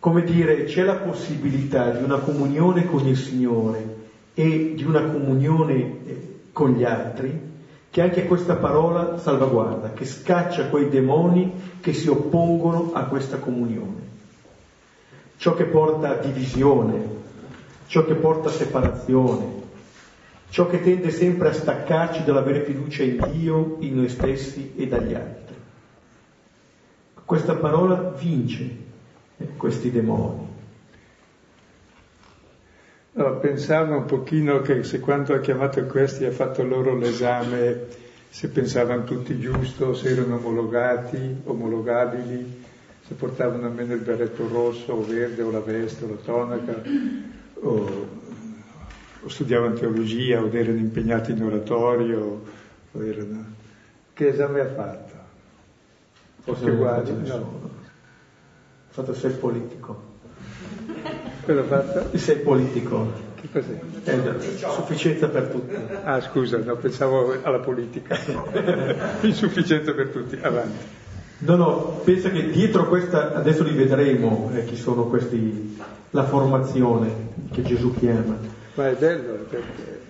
Come 0.00 0.24
dire, 0.24 0.64
c'è 0.64 0.82
la 0.82 0.96
possibilità 0.96 1.90
di 1.90 2.02
una 2.02 2.18
comunione 2.18 2.86
con 2.86 3.06
il 3.06 3.16
Signore 3.16 3.98
e 4.34 4.72
di 4.74 4.82
una 4.82 5.02
comunione 5.02 5.74
eh, 5.74 6.28
con 6.52 6.72
gli 6.72 6.84
altri, 6.84 7.49
che 7.90 8.02
anche 8.02 8.26
questa 8.26 8.54
parola 8.54 9.18
salvaguarda, 9.18 9.92
che 9.92 10.04
scaccia 10.04 10.68
quei 10.68 10.88
demoni 10.88 11.78
che 11.80 11.92
si 11.92 12.08
oppongono 12.08 12.92
a 12.94 13.04
questa 13.04 13.38
comunione. 13.38 14.08
Ciò 15.36 15.54
che 15.54 15.64
porta 15.64 16.10
a 16.10 16.14
divisione, 16.14 17.18
ciò 17.86 18.04
che 18.04 18.14
porta 18.14 18.48
a 18.48 18.52
separazione, 18.52 19.44
ciò 20.50 20.68
che 20.68 20.80
tende 20.80 21.10
sempre 21.10 21.48
a 21.48 21.52
staccarci 21.52 22.22
dall'avere 22.22 22.62
fiducia 22.62 23.02
in 23.02 23.24
Dio, 23.32 23.76
in 23.80 23.96
noi 23.96 24.08
stessi 24.08 24.72
e 24.76 24.86
dagli 24.86 25.14
altri. 25.14 25.56
Questa 27.24 27.54
parola 27.54 28.12
vince 28.16 28.76
eh, 29.36 29.48
questi 29.56 29.90
demoni. 29.90 30.49
No, 33.12 33.38
pensavo 33.38 33.96
un 33.96 34.04
pochino 34.04 34.60
che 34.60 34.84
se 34.84 35.00
quando 35.00 35.34
ha 35.34 35.40
chiamato 35.40 35.84
questi 35.86 36.24
ha 36.24 36.30
fatto 36.30 36.62
loro 36.62 36.96
l'esame, 36.96 37.86
se 38.28 38.48
pensavano 38.48 39.02
tutti 39.02 39.40
giusto, 39.40 39.94
se 39.94 40.10
erano 40.10 40.36
omologati, 40.36 41.40
omologabili, 41.44 42.64
se 43.04 43.14
portavano 43.14 43.66
almeno 43.66 43.94
il 43.94 44.00
berretto 44.00 44.46
rosso 44.46 44.92
o 44.92 45.04
verde 45.04 45.42
o 45.42 45.50
la 45.50 45.58
veste 45.58 46.04
o 46.04 46.08
la 46.08 46.14
tonaca, 46.22 46.82
o, 47.54 48.08
o 49.22 49.28
studiavano 49.28 49.74
teologia 49.74 50.40
o 50.40 50.48
erano 50.48 50.78
impegnati 50.78 51.32
in 51.32 51.42
oratorio, 51.42 52.42
o 52.92 53.04
erano... 53.04 53.44
Che 54.12 54.28
esame 54.28 54.60
ha 54.60 54.68
fatto? 54.68 55.14
Forse 56.42 56.70
guardi, 56.70 57.28
no. 57.28 57.70
Ha 58.88 58.92
fatto 58.92 59.14
sei 59.14 59.32
politico. 59.32 60.08
Cosa? 61.54 62.08
Il 62.10 62.20
sei 62.20 62.36
politico. 62.36 63.28
Che 63.34 63.48
cos'è? 63.50 63.78
È 64.04 64.40
sufficienza 64.70 65.28
per 65.28 65.48
tutti. 65.48 65.74
Ah, 66.04 66.20
scusa, 66.20 66.58
no, 66.58 66.76
pensavo 66.76 67.36
alla 67.42 67.60
politica. 67.60 68.18
Insufficienza 69.22 69.92
per 69.92 70.08
tutti. 70.08 70.38
Avanti. 70.40 70.98
No, 71.38 71.56
no, 71.56 72.00
pensa 72.04 72.30
che 72.30 72.50
dietro 72.50 72.86
questa, 72.86 73.32
adesso 73.32 73.62
li 73.62 73.72
vedremo 73.72 74.50
eh, 74.52 74.64
chi 74.64 74.76
sono 74.76 75.04
questi, 75.04 75.78
la 76.10 76.24
formazione 76.24 77.28
che 77.50 77.62
Gesù 77.62 77.94
chiama. 77.94 78.36
Ma 78.74 78.88
è 78.90 78.94
bello 78.94 79.32
perché... 79.48 80.00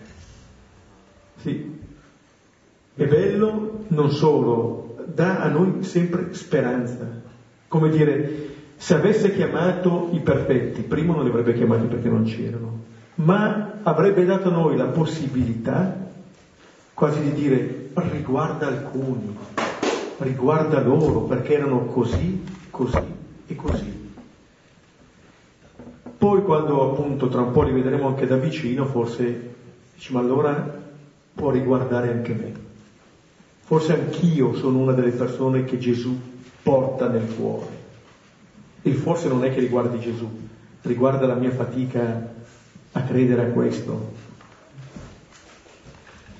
Sì, 1.36 1.78
è 2.96 3.04
bello 3.06 3.84
non 3.88 4.10
solo, 4.10 4.96
dà 5.06 5.38
a 5.38 5.48
noi 5.48 5.84
sempre 5.84 6.34
speranza. 6.34 7.06
Come 7.68 7.88
dire, 7.90 8.48
se 8.80 8.94
avesse 8.94 9.34
chiamato 9.34 10.08
i 10.12 10.20
perfetti, 10.20 10.80
prima 10.80 11.14
non 11.14 11.24
li 11.24 11.28
avrebbe 11.28 11.52
chiamati 11.52 11.84
perché 11.84 12.08
non 12.08 12.24
c'erano, 12.24 12.78
ma 13.16 13.80
avrebbe 13.82 14.24
dato 14.24 14.48
a 14.48 14.52
noi 14.52 14.76
la 14.76 14.86
possibilità 14.86 16.08
quasi 16.94 17.20
di 17.20 17.32
dire 17.34 17.90
riguarda 17.94 18.68
alcuni, 18.68 19.36
riguarda 20.18 20.80
loro 20.80 21.20
perché 21.20 21.54
erano 21.54 21.84
così, 21.84 22.42
così 22.70 23.14
e 23.46 23.54
così. 23.54 24.12
Poi 26.16 26.42
quando 26.42 26.90
appunto 26.90 27.28
tra 27.28 27.42
un 27.42 27.52
po' 27.52 27.62
li 27.62 27.72
vedremo 27.72 28.08
anche 28.08 28.26
da 28.26 28.36
vicino, 28.36 28.86
forse 28.86 29.48
Dice, 30.00 30.14
ma 30.14 30.20
allora 30.20 30.80
può 31.34 31.50
riguardare 31.50 32.10
anche 32.10 32.32
me. 32.32 32.52
Forse 33.60 33.92
anch'io 33.92 34.54
sono 34.54 34.78
una 34.78 34.92
delle 34.92 35.10
persone 35.10 35.64
che 35.64 35.76
Gesù 35.76 36.18
porta 36.62 37.06
nel 37.06 37.34
cuore. 37.36 37.79
Il 38.82 38.94
forse 38.94 39.28
non 39.28 39.44
è 39.44 39.52
che 39.52 39.60
riguardi 39.60 40.00
Gesù, 40.00 40.28
riguarda 40.82 41.26
la 41.26 41.34
mia 41.34 41.50
fatica 41.50 42.32
a 42.92 43.02
credere 43.02 43.42
a 43.42 43.50
questo. 43.50 44.12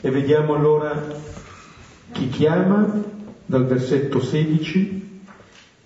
E 0.01 0.11
vediamo 0.11 0.55
allora 0.55 1.07
chi 2.12 2.28
chiama 2.28 3.03
dal 3.45 3.66
versetto 3.66 4.20
16 4.20 5.20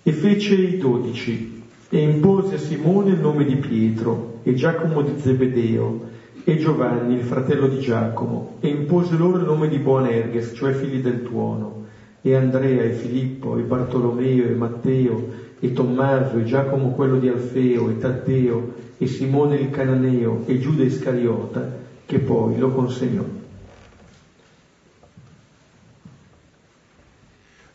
e 0.03 0.11
fece 0.11 0.55
i 0.55 0.77
dodici 0.77 1.63
e 1.89 1.99
impose 1.99 2.55
a 2.55 2.59
Simone 2.59 3.11
il 3.11 3.19
nome 3.19 3.43
di 3.43 3.57
Pietro 3.57 4.39
e 4.43 4.53
Giacomo 4.53 5.01
di 5.01 5.19
Zebedeo 5.19 6.13
e 6.43 6.57
Giovanni, 6.57 7.15
il 7.15 7.23
fratello 7.23 7.67
di 7.67 7.79
Giacomo, 7.79 8.57
e 8.59 8.67
impose 8.67 9.17
loro 9.17 9.37
il 9.37 9.45
nome 9.45 9.67
di 9.67 9.79
Boanerges, 9.79 10.53
cioè 10.55 10.73
figli 10.73 11.01
del 11.01 11.23
tuono, 11.23 11.85
e 12.21 12.35
Andrea 12.35 12.83
e 12.83 12.91
Filippo 12.91 13.57
e 13.57 13.63
Bartolomeo 13.63 14.45
e 14.45 14.51
Matteo 14.51 15.43
e 15.65 15.73
Tommaso 15.73 16.37
e 16.37 16.43
Giacomo 16.43 16.91
quello 16.91 17.17
di 17.17 17.27
Alfeo 17.27 17.89
e 17.89 17.97
Taddeo 17.97 18.73
e 18.97 19.07
Simone 19.07 19.55
il 19.55 19.71
Cananeo 19.71 20.43
e 20.45 20.59
Giuda 20.59 20.83
Iscariota, 20.83 21.67
che 22.05 22.19
poi 22.19 22.57
lo 22.59 22.69
consegnò. 22.71 23.23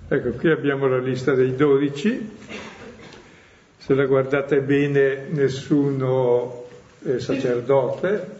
Ecco, 0.09 0.30
qui 0.30 0.51
abbiamo 0.51 0.86
la 0.86 0.99
lista 0.99 1.34
dei 1.34 1.55
dodici. 1.55 2.30
Se 3.76 3.95
la 3.95 4.07
guardate 4.07 4.61
bene, 4.61 5.26
nessuno 5.30 6.66
è 7.03 7.18
sacerdote, 7.18 8.30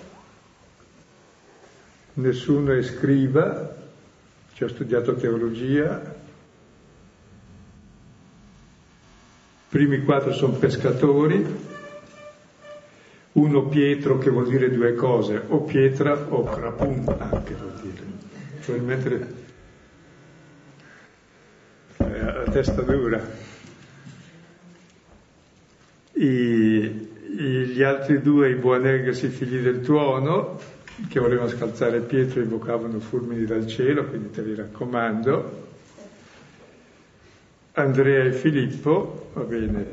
nessuno 2.15 2.73
è 2.73 2.83
scriba, 2.83 3.77
ci 4.53 4.65
ho 4.65 4.69
studiato 4.69 5.15
teologia, 5.15 6.20
i 9.71 9.73
primi 9.73 10.03
quattro 10.03 10.33
sono 10.33 10.55
pescatori, 10.55 11.47
uno 13.35 13.69
Pietro 13.69 14.19
che 14.19 14.29
vuol 14.29 14.49
dire 14.49 14.69
due 14.69 14.95
cose, 14.95 15.41
o 15.47 15.61
pietra 15.61 16.27
o 16.29 16.43
crapun 16.43 17.05
anche 17.19 17.55
vuol 17.55 17.75
dire, 17.81 18.03
probabilmente 18.65 19.35
la 21.99 22.51
testa 22.51 22.83
dura. 22.83 23.25
I, 26.15 27.09
gli 27.69 27.83
altri 27.85 28.21
due, 28.21 28.51
i 28.51 28.57
Buonergas, 28.57 29.23
i 29.23 29.29
figli 29.29 29.61
del 29.61 29.83
tuono, 29.83 30.59
che 31.09 31.21
volevano 31.21 31.49
scalzare 31.49 32.01
Pietro 32.01 32.41
invocavano 32.41 32.99
fulmini 32.99 33.45
dal 33.45 33.69
cielo, 33.69 34.05
quindi 34.07 34.31
te 34.31 34.43
li 34.43 34.57
raccomando. 34.57 35.69
Andrea 37.81 38.25
e 38.25 38.33
Filippo, 38.33 39.31
va 39.33 39.43
bene, 39.43 39.87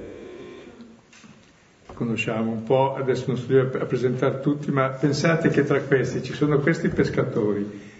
conosciamo 1.93 2.51
un 2.51 2.63
po', 2.63 2.95
adesso 2.95 3.25
non 3.27 3.37
sto 3.37 3.59
a 3.59 3.85
presentare 3.85 4.39
tutti, 4.39 4.71
ma 4.71 4.89
pensate 4.89 5.49
che 5.49 5.63
tra 5.63 5.79
questi 5.81 6.21
ci 6.21 6.33
sono 6.33 6.59
questi 6.59 6.89
pescatori, 6.89 7.95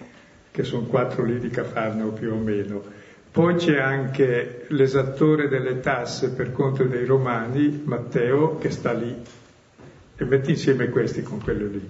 che 0.51 0.63
sono 0.63 0.85
quattro 0.85 1.23
lì 1.23 1.39
di 1.39 1.49
Cafarnao 1.49 2.11
più 2.11 2.31
o 2.31 2.37
meno, 2.37 2.83
poi 3.31 3.55
c'è 3.55 3.77
anche 3.77 4.65
l'esattore 4.69 5.47
delle 5.47 5.79
tasse 5.79 6.31
per 6.31 6.51
conto 6.51 6.83
dei 6.83 7.05
romani, 7.05 7.81
Matteo, 7.85 8.57
che 8.57 8.71
sta 8.71 8.91
lì, 8.93 9.15
e 10.15 10.25
metti 10.25 10.51
insieme 10.51 10.89
questi 10.89 11.21
con 11.21 11.41
quello 11.41 11.67
lì. 11.67 11.89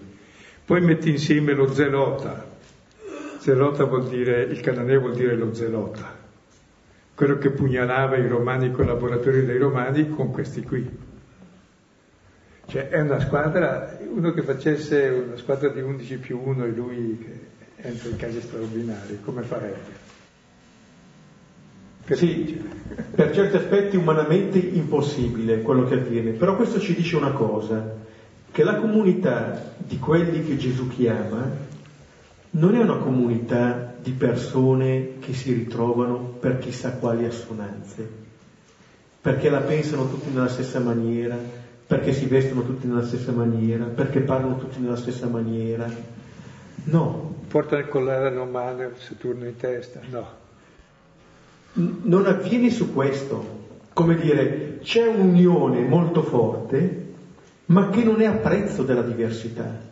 Poi 0.66 0.82
metti 0.82 1.10
insieme 1.10 1.54
lo 1.54 1.72
zelota. 1.72 2.46
Zelota 3.40 3.86
vuol 3.86 4.10
dire, 4.10 4.44
il 4.44 4.60
cananeo 4.60 5.00
vuol 5.00 5.16
dire 5.16 5.36
lo 5.36 5.54
zelota, 5.54 6.17
quello 7.18 7.40
che 7.40 7.50
pugnalava 7.50 8.16
i 8.18 8.28
romani, 8.28 8.68
i 8.68 8.72
collaboratori 8.72 9.44
dei 9.44 9.58
romani 9.58 10.08
con 10.08 10.30
questi 10.30 10.62
qui. 10.62 10.88
Cioè 12.68 12.90
è 12.90 13.02
una 13.02 13.20
squadra, 13.20 13.98
uno 14.08 14.32
che 14.34 14.44
facesse 14.44 15.24
una 15.26 15.36
squadra 15.36 15.70
di 15.70 15.82
11 15.82 16.18
più 16.20 16.40
1 16.40 16.66
e 16.66 16.70
lui 16.70 17.18
che 17.18 17.88
entra 17.88 18.10
in 18.10 18.18
casi 18.18 18.40
straordinari, 18.40 19.20
come 19.26 19.42
farebbe? 19.42 20.06
Sì, 22.12 22.64
per 23.16 23.34
certi 23.34 23.56
aspetti 23.56 23.96
umanamente 23.96 24.60
impossibile 24.60 25.64
quello 25.64 25.86
che 25.86 25.96
avviene, 25.96 26.34
però 26.34 26.56
questo 26.56 26.80
ci 26.80 26.94
dice 26.94 27.16
una 27.16 27.32
cosa, 27.32 27.96
che 28.52 28.64
la 28.64 28.76
comunità 28.76 29.74
di 29.76 29.98
quelli 29.98 30.46
che 30.46 30.56
Gesù 30.56 30.88
chiama 30.88 31.66
non 32.52 32.76
è 32.76 32.80
una 32.80 32.98
comunità 32.98 33.96
di 34.02 34.12
persone 34.12 35.20
che 35.20 35.34
si 35.34 35.54
ritrovano 35.54 36.18
per 36.40 36.60
chissà 36.60 36.94
quali 36.94 37.26
assonanze, 37.26 38.10
perché 39.22 39.50
la 39.50 39.60
pensano 39.60 40.10
tutti 40.10 40.30
nella 40.32 40.48
stessa 40.48 40.80
maniera, 40.80 41.38
perché 41.86 42.14
si 42.14 42.26
vestono 42.26 42.64
tutti 42.64 42.88
nella 42.88 43.06
stessa 43.06 43.32
maniera, 43.32 43.86
perché 43.86 44.22
parlano 44.22 44.58
tutti 44.58 44.80
nella 44.80 44.96
stessa 44.96 45.28
maniera. 45.28 45.90
No. 46.86 47.36
Portano 47.48 47.82
il 47.82 47.88
collare 47.88 48.34
romano 48.34 48.84
il 48.84 48.96
Saturno 48.98 49.46
in 49.46 49.56
testa, 49.56 50.02
no. 50.10 50.28
non 51.74 52.26
avviene 52.26 52.70
su 52.70 52.94
questo. 52.94 53.66
Come 53.94 54.16
dire, 54.16 54.80
c'è 54.82 55.08
un'unione 55.08 55.82
molto 55.82 56.22
forte 56.22 57.06
ma 57.68 57.90
che 57.90 58.04
non 58.04 58.22
è 58.22 58.26
a 58.26 58.34
prezzo 58.34 58.84
della 58.84 59.02
diversità. 59.02 59.87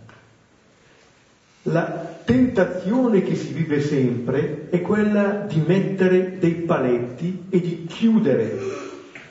La 1.67 2.19
tentazione 2.23 3.23
che 3.23 3.33
si 3.35 3.51
vive 3.51 3.79
sempre 3.81 4.67
è 4.69 4.81
quella 4.81 5.45
di 5.47 5.59
mettere 5.65 6.37
dei 6.37 6.53
paletti 6.53 7.45
e 7.49 7.59
di 7.59 7.85
chiudere, 7.85 8.55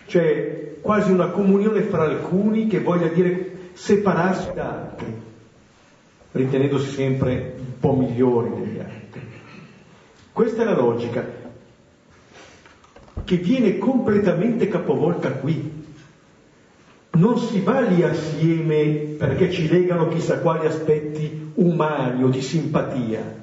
cioè 0.07 0.75
quasi 0.81 1.13
una 1.13 1.29
comunione 1.29 1.83
fra 1.83 2.03
alcuni 2.03 2.67
che 2.67 2.81
voglia 2.81 3.07
dire 3.07 3.71
separarsi 3.75 4.51
da 4.53 4.69
altri, 4.69 5.15
ritenendosi 6.33 6.91
sempre 6.91 7.55
un 7.57 7.79
po' 7.79 7.95
migliori 7.95 8.51
degli 8.61 8.79
altri. 8.81 9.21
Questa 10.33 10.63
è 10.63 10.65
la 10.65 10.75
logica 10.75 11.25
che 13.23 13.37
viene 13.37 13.79
completamente 13.79 14.67
capovolta 14.67 15.31
qui 15.31 15.74
non 17.15 17.39
si 17.39 17.61
va 17.61 17.81
lì 17.81 18.03
assieme 18.03 18.85
perché 19.19 19.51
ci 19.51 19.69
legano 19.69 20.09
chissà 20.09 20.39
quali 20.39 20.67
aspetti 20.67 21.53
umani 21.55 22.25
o 22.25 22.29
di 22.29 22.41
simpatia, 22.41 23.43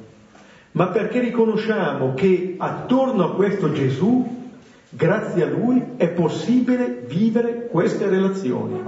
ma 0.74 0.88
perché 0.88 1.20
riconosciamo 1.20 2.14
che 2.14 2.56
attorno 2.58 3.26
a 3.26 3.34
questo 3.34 3.72
Gesù, 3.72 4.50
grazie 4.90 5.44
a 5.44 5.48
lui, 5.48 5.82
è 5.96 6.10
possibile 6.10 7.04
vivere 7.08 7.68
queste 7.68 8.08
relazioni. 8.08 8.82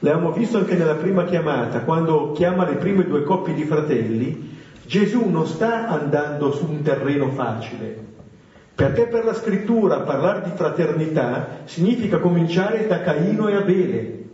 L'abbiamo 0.00 0.32
visto 0.32 0.58
anche 0.58 0.74
nella 0.74 0.94
prima 0.94 1.24
chiamata, 1.24 1.80
quando 1.80 2.32
chiama 2.32 2.68
le 2.68 2.76
prime 2.76 3.04
due 3.04 3.24
coppie 3.24 3.54
di 3.54 3.64
fratelli, 3.64 4.56
Gesù 4.86 5.28
non 5.28 5.46
sta 5.46 5.88
andando 5.88 6.52
su 6.52 6.66
un 6.68 6.82
terreno 6.82 7.28
facile, 7.30 8.07
perché 8.78 9.08
per 9.08 9.24
la 9.24 9.34
scrittura 9.34 10.02
parlare 10.02 10.42
di 10.44 10.52
fraternità 10.54 11.62
significa 11.64 12.18
cominciare 12.18 12.86
da 12.86 13.00
Caino 13.00 13.48
e 13.48 13.56
Abele, 13.56 14.24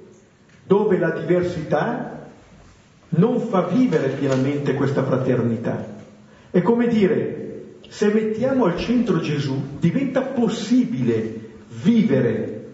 dove 0.67 0.99
la 0.99 1.13
diversità 1.13 2.27
non 3.09 3.41
fa 3.41 3.63
vivere 3.63 4.09
pienamente 4.09 4.75
questa 4.75 5.03
fraternità. 5.03 5.87
È 6.51 6.61
come 6.61 6.89
dire, 6.89 7.79
se 7.89 8.13
mettiamo 8.13 8.67
al 8.67 8.77
centro 8.77 9.19
Gesù, 9.19 9.79
diventa 9.79 10.21
possibile 10.21 11.41
vivere 11.83 12.67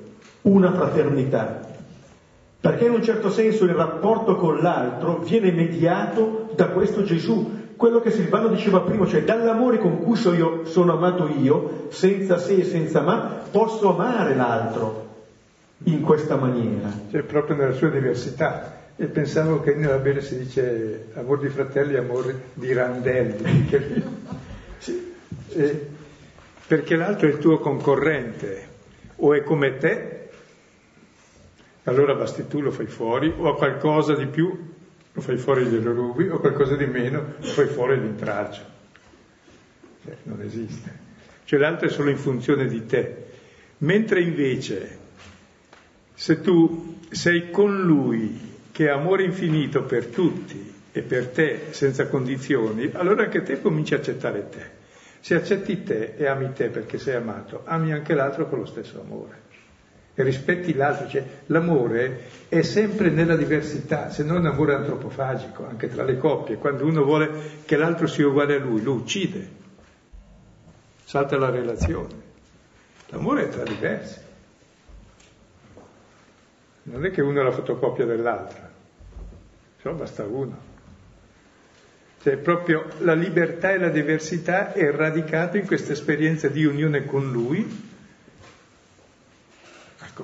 una 0.43 0.73
fraternità, 0.73 1.69
perché 2.59 2.87
in 2.87 2.95
un 2.95 3.05
certo 3.05 3.31
senso 3.31 3.63
il 3.63 3.75
rapporto 3.75 4.35
con 4.35 4.59
l'altro 4.59 5.19
viene 5.19 5.53
mediato 5.53 6.51
da 6.57 6.71
questo 6.71 7.05
Gesù, 7.05 7.60
quello 7.81 8.03
che 8.03 8.11
Silvano 8.11 8.49
diceva 8.49 8.81
prima, 8.81 9.07
cioè 9.07 9.23
dall'amore 9.23 9.79
con 9.79 10.03
cui 10.03 10.15
so 10.15 10.35
io, 10.35 10.67
sono 10.67 10.93
amato 10.93 11.29
io, 11.29 11.87
senza 11.89 12.37
se 12.37 12.57
e 12.57 12.65
senza 12.65 13.01
ma, 13.01 13.41
posso 13.51 13.95
amare 13.95 14.35
l'altro 14.35 15.07
in 15.85 16.03
questa 16.03 16.37
maniera. 16.37 16.91
Cioè 17.11 17.23
proprio 17.23 17.57
nella 17.57 17.73
sua 17.73 17.89
diversità. 17.89 18.91
E 18.97 19.07
pensavo 19.07 19.63
che 19.63 19.73
nella 19.73 19.97
Bene 19.97 20.21
si 20.21 20.37
dice 20.37 21.07
amore 21.15 21.41
di 21.41 21.49
fratelli, 21.49 21.97
amore 21.97 22.39
di 22.53 22.71
randelli. 22.71 23.71
sì. 24.77 25.15
eh, 25.49 25.87
perché 26.67 26.97
l'altro 26.97 27.29
è 27.29 27.31
il 27.31 27.39
tuo 27.39 27.61
concorrente, 27.61 28.69
o 29.17 29.33
è 29.33 29.43
come 29.43 29.79
te, 29.79 30.29
allora 31.85 32.15
basti 32.15 32.47
tu 32.47 32.61
lo 32.61 32.73
fai 32.73 32.89
fuori, 32.89 33.33
o 33.35 33.49
ha 33.49 33.57
qualcosa 33.57 34.15
di 34.15 34.27
più, 34.27 34.69
lo 35.13 35.21
fai 35.21 35.37
fuori 35.37 35.65
glielo 35.65 35.93
rubi, 35.93 36.29
o 36.29 36.39
qualcosa 36.39 36.77
di 36.77 36.87
meno, 36.87 37.35
lo 37.39 37.47
fai 37.47 37.67
fuori 37.67 38.01
l'intralcio. 38.01 38.63
Cioè, 40.05 40.17
non 40.25 40.41
esiste. 40.43 41.09
Cioè 41.45 41.59
l'altro 41.59 41.89
è 41.89 41.91
solo 41.91 42.11
in 42.11 42.19
funzione 42.19 42.67
di 42.67 42.87
te. 42.87 43.27
Mentre 43.79 44.21
invece, 44.21 44.99
se 46.15 46.41
tu 46.41 46.99
sei 47.11 47.51
con 47.51 47.83
lui, 47.83 48.59
che 48.71 48.87
è 48.87 48.91
amore 48.91 49.25
infinito 49.25 49.83
per 49.83 50.07
tutti, 50.07 50.71
e 50.93 51.03
per 51.03 51.29
te 51.29 51.67
senza 51.71 52.09
condizioni, 52.09 52.91
allora 52.95 53.25
anche 53.25 53.43
te 53.43 53.61
cominci 53.61 53.95
a 53.95 53.99
accettare 53.99 54.49
te. 54.49 54.79
Se 55.21 55.35
accetti 55.35 55.83
te 55.83 56.15
e 56.17 56.27
ami 56.27 56.53
te 56.53 56.69
perché 56.69 56.99
sei 56.99 57.15
amato, 57.15 57.63
ami 57.65 57.93
anche 57.93 58.15
l'altro 58.15 58.49
con 58.49 58.59
lo 58.59 58.67
stesso 58.67 59.01
amore. 59.01 59.49
E 60.21 60.23
rispetti 60.23 60.75
l'altro, 60.75 61.09
cioè 61.09 61.25
l'amore 61.47 62.25
è 62.51 62.61
sempre 62.61 63.09
nella 63.09 63.37
diversità, 63.37 64.11
se 64.11 64.23
non 64.23 64.45
amore 64.45 64.75
antropofagico, 64.75 65.67
anche 65.67 65.89
tra 65.89 66.05
le 66.05 66.19
coppie. 66.19 66.57
Quando 66.57 66.85
uno 66.85 67.05
vuole 67.05 67.31
che 67.65 67.79
l'altro 67.79 68.07
sia 68.07 68.27
uguale 68.27 68.57
a 68.57 68.59
lui, 68.59 68.83
lo 68.83 68.93
uccide, 68.93 69.49
salta 71.05 71.39
la 71.39 71.49
relazione. 71.49 72.09
L'amore 73.09 73.45
è 73.45 73.49
tra 73.49 73.63
diversi. 73.63 74.19
Non 76.83 77.07
è 77.07 77.11
che 77.11 77.23
uno 77.23 77.41
è 77.41 77.43
la 77.43 77.53
fotocopia 77.53 78.05
dell'altra, 78.05 78.71
solo 79.81 79.95
basta 79.95 80.25
uno. 80.25 80.69
Cioè 82.21 82.37
proprio 82.37 82.85
la 82.99 83.15
libertà 83.15 83.73
e 83.73 83.79
la 83.79 83.89
diversità 83.89 84.75
è 84.75 84.91
radicata 84.91 85.57
in 85.57 85.67
questa 85.67 85.93
esperienza 85.93 86.49
di 86.49 86.67
unione 86.67 87.07
con 87.07 87.33
Lui, 87.33 87.89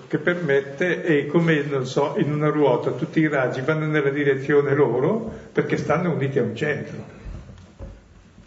che 0.09 0.19
permette, 0.19 1.03
è 1.03 1.27
come, 1.27 1.63
non 1.63 1.87
so, 1.87 2.15
in 2.19 2.33
una 2.33 2.49
ruota 2.49 2.91
tutti 2.93 3.21
i 3.21 3.29
raggi 3.29 3.61
vanno 3.61 3.87
nella 3.87 4.11
direzione 4.11 4.75
loro 4.75 5.33
perché 5.53 5.77
stanno 5.77 6.13
uniti 6.13 6.39
a 6.39 6.43
un 6.43 6.55
centro. 6.55 7.15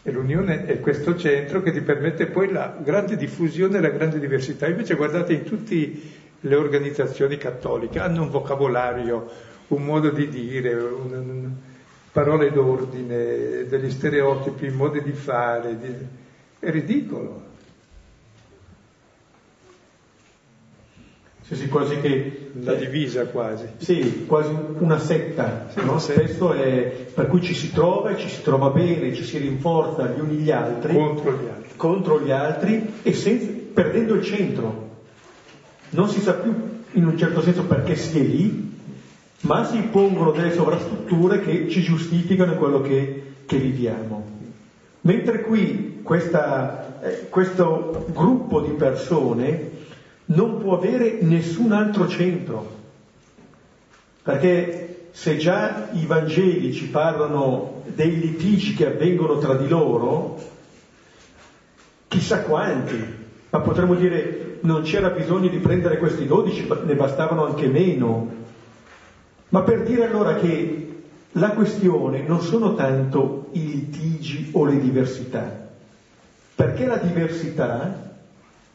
E 0.02 0.12
l'unione 0.12 0.66
è 0.66 0.80
questo 0.80 1.16
centro 1.18 1.62
che 1.62 1.72
ti 1.72 1.82
permette 1.82 2.28
poi 2.28 2.52
la 2.52 2.76
grande 2.82 3.16
diffusione 3.16 3.78
e 3.78 3.82
la 3.82 3.90
grande 3.90 4.20
diversità. 4.20 4.68
Invece 4.68 4.96
guardate 4.96 5.34
in 5.34 5.44
tutte 5.44 6.00
le 6.40 6.56
organizzazioni 6.56 7.38
cattoliche, 7.38 8.00
hanno 8.00 8.24
un 8.24 8.30
vocabolario, 8.30 9.30
un 9.68 9.84
modo 9.84 10.10
di 10.10 10.30
dire, 10.30 10.74
un, 10.74 11.52
parole 12.12 12.52
d'ordine, 12.52 13.66
degli 13.68 13.92
stereotipi, 13.92 14.70
modi 14.70 15.02
di 15.02 15.12
fare, 15.12 15.78
di... 15.78 15.94
è 16.60 16.72
ridicolo. 16.72 17.48
Sì, 21.50 21.56
sì, 21.56 21.68
quasi 21.68 22.00
che... 22.00 22.52
La 22.62 22.76
divisa 22.76 23.26
quasi. 23.26 23.66
Sì, 23.78 24.26
quasi 24.28 24.54
una 24.78 25.00
setta, 25.00 25.66
sì, 25.74 25.84
no? 25.84 25.98
Spesso 25.98 26.54
è, 26.54 27.08
per 27.12 27.26
cui 27.26 27.42
ci 27.42 27.56
si 27.56 27.72
trova 27.72 28.12
e 28.12 28.18
ci 28.18 28.30
si 28.30 28.44
trova 28.44 28.70
bene, 28.70 29.16
ci 29.16 29.24
si 29.24 29.40
rinforza 29.40 30.10
gli 30.10 30.20
uni 30.20 30.36
gli 30.36 30.52
altri. 30.52 30.94
Contro 30.94 31.32
gli 31.32 31.48
altri. 31.48 31.76
Contro 31.76 32.22
gli 32.22 32.30
altri 32.30 32.94
e 33.02 33.14
senza, 33.14 33.48
perdendo 33.74 34.14
il 34.14 34.24
centro. 34.24 34.90
Non 35.90 36.08
si 36.08 36.20
sa 36.20 36.34
più 36.34 36.54
in 36.92 37.08
un 37.08 37.18
certo 37.18 37.42
senso 37.42 37.64
perché 37.64 37.96
si 37.96 38.20
è 38.20 38.22
lì, 38.22 38.78
ma 39.42 39.66
si 39.66 39.80
pongono 39.92 40.30
delle 40.30 40.54
sovrastrutture 40.54 41.40
che 41.42 41.68
ci 41.68 41.82
giustificano 41.82 42.58
quello 42.58 42.82
che, 42.82 43.24
che 43.48 43.58
viviamo. 43.58 44.24
Mentre 45.02 45.42
qui 45.42 46.02
questa, 46.04 47.00
eh, 47.02 47.28
questo 47.30 48.06
gruppo 48.14 48.62
di 48.62 48.72
persone 48.74 49.69
non 50.30 50.60
può 50.60 50.76
avere 50.76 51.20
nessun 51.22 51.72
altro 51.72 52.08
centro, 52.08 52.78
perché 54.22 55.08
se 55.12 55.38
già 55.38 55.90
i 55.94 56.06
Vangeli 56.06 56.72
ci 56.74 56.88
parlano 56.88 57.82
dei 57.86 58.20
litigi 58.20 58.74
che 58.74 58.88
avvengono 58.88 59.38
tra 59.38 59.56
di 59.56 59.68
loro, 59.68 60.40
chissà 62.08 62.44
quanti, 62.44 63.18
ma 63.50 63.60
potremmo 63.60 63.96
dire 63.96 64.60
non 64.62 64.82
c'era 64.84 65.10
bisogno 65.10 65.48
di 65.48 65.58
prendere 65.58 65.98
questi 65.98 66.28
dodici, 66.28 66.68
ne 66.86 66.96
bastavano 66.96 67.46
anche 67.46 67.68
meno. 67.68 68.38
Ma 69.50 69.62
per 69.62 69.84
dire 69.84 70.08
allora 70.08 70.36
che 70.36 71.02
la 71.34 71.52
questione 71.52 72.22
non 72.22 72.42
sono 72.42 72.76
tanto 72.76 73.50
i 73.54 73.66
litigi 73.66 74.50
o 74.52 74.66
le 74.66 74.80
diversità, 74.80 75.70
perché 76.54 76.86
la 76.86 76.98
diversità 76.98 78.09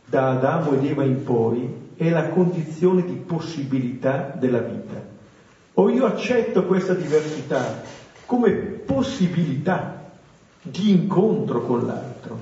da 0.04 0.30
Adamo 0.30 0.74
ed 0.74 0.84
Eva 0.84 1.04
in 1.04 1.22
poi 1.22 1.82
è 1.96 2.08
la 2.10 2.28
condizione 2.28 3.04
di 3.04 3.14
possibilità 3.14 4.34
della 4.38 4.60
vita. 4.60 5.02
O 5.74 5.90
io 5.90 6.06
accetto 6.06 6.64
questa 6.64 6.94
diversità 6.94 7.82
come 8.26 8.50
possibilità 8.52 10.10
di 10.62 10.90
incontro 10.90 11.62
con 11.62 11.86
l'altro. 11.86 12.38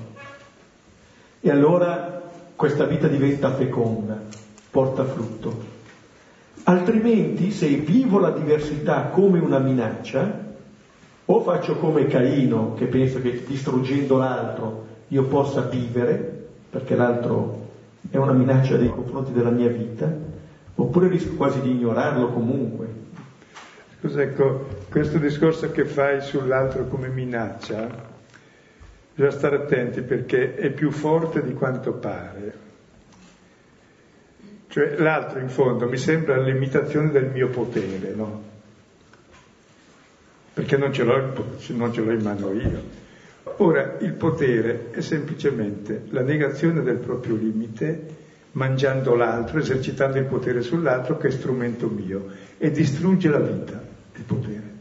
E 1.39 1.49
allora 1.49 2.21
questa 2.55 2.85
vita 2.85 3.07
diventa 3.07 3.51
feconda, 3.53 4.17
porta 4.69 5.03
frutto. 5.03 5.71
Altrimenti, 6.63 7.51
se 7.51 7.67
vivo 7.67 8.19
la 8.19 8.31
diversità 8.31 9.07
come 9.07 9.39
una 9.39 9.59
minaccia, 9.59 10.41
o 11.25 11.41
faccio 11.41 11.75
come 11.77 12.07
Caino, 12.07 12.73
che 12.75 12.85
pensa 12.85 13.19
che 13.19 13.43
distruggendo 13.45 14.17
l'altro 14.17 14.85
io 15.09 15.23
possa 15.25 15.61
vivere, 15.61 16.32
perché 16.73 16.95
l'altro 16.95 17.69
è 18.09 18.17
una 18.17 18.31
minaccia 18.31 18.77
nei 18.77 18.89
confronti 18.89 19.31
della 19.31 19.51
mia 19.51 19.69
vita, 19.69 20.11
oppure 20.73 21.07
rischio 21.07 21.35
quasi 21.35 21.61
di 21.61 21.69
ignorarlo 21.69 22.29
comunque. 22.29 22.87
Scusa, 23.99 24.23
ecco, 24.23 24.65
questo 24.89 25.19
discorso 25.19 25.69
che 25.69 25.85
fai 25.85 26.19
sull'altro 26.21 26.87
come 26.87 27.09
minaccia, 27.09 27.87
bisogna 29.13 29.31
stare 29.31 29.55
attenti 29.57 30.01
perché 30.01 30.55
è 30.55 30.71
più 30.71 30.89
forte 30.89 31.43
di 31.43 31.53
quanto 31.53 31.93
pare. 31.93 32.61
Cioè 34.69 34.97
l'altro 34.97 35.37
in 35.37 35.49
fondo 35.49 35.87
mi 35.87 35.97
sembra 35.97 36.41
l'imitazione 36.41 37.11
del 37.11 37.27
mio 37.27 37.49
potere, 37.49 38.15
no? 38.15 38.43
Perché 40.55 40.75
non 40.77 40.91
ce, 40.91 41.03
non 41.03 41.93
ce 41.93 42.01
l'ho 42.01 42.11
in 42.11 42.21
mano 42.23 42.51
io. 42.51 42.92
Ora, 43.43 43.97
il 43.99 44.13
potere 44.13 44.89
è 44.91 45.01
semplicemente 45.01 46.03
la 46.09 46.21
negazione 46.21 46.81
del 46.81 46.97
proprio 46.97 47.35
limite, 47.35 48.21
mangiando 48.51 49.15
l'altro, 49.15 49.59
esercitando 49.59 50.17
il 50.17 50.25
potere 50.25 50.61
sull'altro 50.61 51.17
che 51.17 51.27
è 51.27 51.31
strumento 51.31 51.87
mio 51.87 52.27
e 52.57 52.71
distrugge 52.71 53.29
la 53.29 53.39
vita, 53.39 53.83
il 54.15 54.23
potere. 54.23 54.71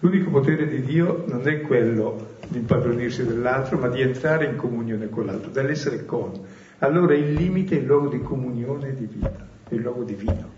L'unico 0.00 0.30
potere 0.30 0.68
di 0.68 0.82
Dio 0.82 1.24
non 1.26 1.48
è 1.48 1.62
quello 1.62 2.34
di 2.48 2.58
impadronirsi 2.58 3.24
dell'altro, 3.24 3.78
ma 3.78 3.88
di 3.88 4.02
entrare 4.02 4.44
in 4.44 4.56
comunione 4.56 5.08
con 5.08 5.26
l'altro, 5.26 5.50
dell'essere 5.50 6.04
con. 6.04 6.32
Allora 6.78 7.14
il 7.14 7.32
limite 7.32 7.76
è 7.76 7.80
il 7.80 7.86
luogo 7.86 8.08
di 8.08 8.20
comunione 8.20 8.90
e 8.90 8.94
di 8.94 9.08
vita, 9.10 9.46
è 9.68 9.74
il 9.74 9.80
luogo 9.80 10.04
divino. 10.04 10.52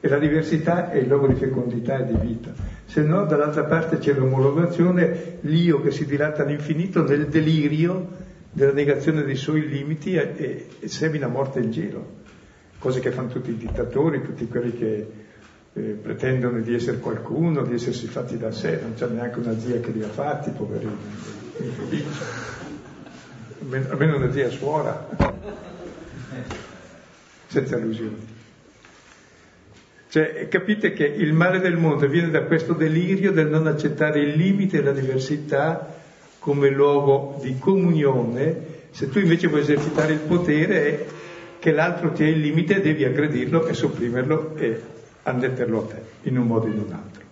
E 0.00 0.08
la 0.08 0.18
diversità 0.18 0.90
è 0.90 0.98
il 0.98 1.08
luogo 1.08 1.26
di 1.26 1.34
fecondità 1.34 1.98
e 1.98 2.06
di 2.06 2.26
vita. 2.26 2.52
Se 2.92 3.00
no, 3.00 3.24
dall'altra 3.24 3.64
parte 3.64 3.96
c'è 3.96 4.12
l'omologazione, 4.12 5.38
l'io 5.40 5.80
che 5.80 5.90
si 5.90 6.04
dilata 6.04 6.42
all'infinito 6.42 7.02
nel 7.02 7.26
delirio 7.26 8.06
della 8.52 8.74
negazione 8.74 9.22
dei 9.24 9.34
suoi 9.34 9.66
limiti 9.66 10.14
e, 10.14 10.68
e, 10.78 10.88
semina 10.88 11.26
morte 11.26 11.60
in 11.60 11.70
giro. 11.70 12.06
Cose 12.78 13.00
che 13.00 13.10
fanno 13.10 13.28
tutti 13.28 13.48
i 13.48 13.56
dittatori, 13.56 14.20
tutti 14.20 14.46
quelli 14.46 14.76
che 14.76 15.10
eh, 15.72 15.80
pretendono 15.80 16.60
di 16.60 16.74
essere 16.74 16.98
qualcuno, 16.98 17.62
di 17.62 17.72
essersi 17.72 18.08
fatti 18.08 18.36
da 18.36 18.52
sé, 18.52 18.78
non 18.82 18.92
c'è 18.92 19.06
neanche 19.06 19.38
una 19.38 19.58
zia 19.58 19.80
che 19.80 19.90
li 19.90 20.02
ha 20.02 20.08
fatti, 20.08 20.50
poverini, 20.50 20.94
almeno 23.88 24.16
una 24.16 24.30
zia 24.30 24.50
suora, 24.50 25.08
senza 27.46 27.78
illusioni. 27.78 28.40
Cioè, 30.12 30.46
capite 30.48 30.92
che 30.92 31.06
il 31.06 31.32
male 31.32 31.58
del 31.58 31.78
mondo 31.78 32.06
viene 32.06 32.28
da 32.28 32.42
questo 32.42 32.74
delirio 32.74 33.32
del 33.32 33.48
non 33.48 33.66
accettare 33.66 34.20
il 34.20 34.36
limite 34.36 34.76
e 34.76 34.82
la 34.82 34.92
diversità 34.92 35.90
come 36.38 36.68
luogo 36.68 37.38
di 37.40 37.58
comunione, 37.58 38.90
se 38.90 39.08
tu 39.08 39.20
invece 39.20 39.46
vuoi 39.46 39.62
esercitare 39.62 40.12
il 40.12 40.18
potere 40.18 41.06
che 41.58 41.72
l'altro 41.72 42.12
ti 42.12 42.24
ha 42.24 42.28
il 42.28 42.40
limite 42.40 42.82
devi 42.82 43.06
aggredirlo 43.06 43.66
e 43.66 43.72
sopprimerlo 43.72 44.54
e 44.56 44.82
annetterlo 45.22 45.82
a 45.82 45.86
te, 45.86 46.28
in 46.28 46.36
un 46.36 46.46
modo 46.46 46.66
o 46.66 46.68
in 46.68 46.78
un 46.78 46.92
altro. 46.92 47.22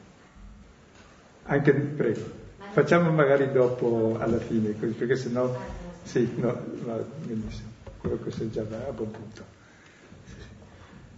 Anche, 1.43 1.73
prego, 1.75 2.23
facciamo 2.71 3.11
magari 3.11 3.53
dopo 3.53 4.17
alla 4.19 4.39
fine, 4.39 4.71
perché 4.71 5.17
sennò 5.17 5.55
sì, 6.03 6.33
no, 6.37 6.59
va 6.87 6.99
benissimo. 7.27 7.69
Quello 7.99 8.19
che 8.25 8.31
sei 8.31 8.51
già 8.51 8.63
a 8.63 8.93
buon 8.93 9.11
punto. 9.11 9.60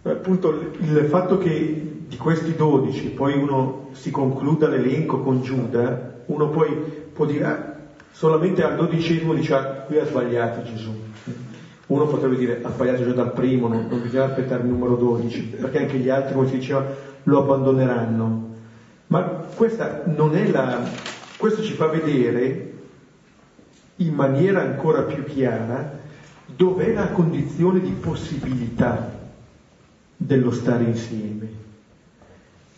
Appunto 0.05 0.73
il 0.81 1.07
fatto 1.09 1.39
che 1.39 2.03
di 2.09 2.17
questi 2.17 2.57
dodici 2.57 3.09
poi 3.11 3.35
uno 3.35 3.91
si 3.93 4.11
concluda 4.11 4.67
l'elenco 4.67 5.21
con 5.21 5.43
Giuda, 5.43 6.23
uno 6.27 6.49
poi 6.49 6.71
può 7.13 7.25
dire 7.25 7.45
ah, 7.45 7.75
solamente 8.11 8.65
al 8.65 8.75
dodicesimo 8.75 9.33
dice 9.33 9.55
ah, 9.55 9.63
qui 9.63 9.99
ha 9.99 10.05
sbagliato 10.05 10.63
Gesù. 10.65 10.91
Uno 11.87 12.07
potrebbe 12.07 12.37
dire 12.37 12.61
ha 12.63 12.71
sbagliato 12.71 13.05
già 13.05 13.13
dal 13.13 13.33
primo, 13.33 13.69
non, 13.69 13.87
non 13.89 14.03
bisogna 14.03 14.25
aspettare 14.25 14.63
il 14.63 14.69
numero 14.69 14.97
12, 14.97 15.41
perché 15.61 15.79
anche 15.79 15.99
gli 15.99 16.09
altri, 16.09 16.35
come 16.35 16.49
si 16.49 16.57
diceva, 16.57 16.85
lo 17.23 17.39
abbandoneranno. 17.39 18.49
Ma 19.07 19.23
questa 19.55 20.03
non 20.07 20.35
è 20.35 20.49
la... 20.51 20.81
questo 21.37 21.63
ci 21.63 21.75
fa 21.75 21.87
vedere 21.87 22.73
in 23.97 24.15
maniera 24.15 24.63
ancora 24.63 25.03
più 25.03 25.23
chiara 25.25 26.01
dov'è 26.47 26.93
la 26.93 27.09
condizione 27.09 27.81
di 27.81 27.91
possibilità 27.93 29.21
dello 30.27 30.51
stare 30.51 30.85
insieme. 30.85 31.61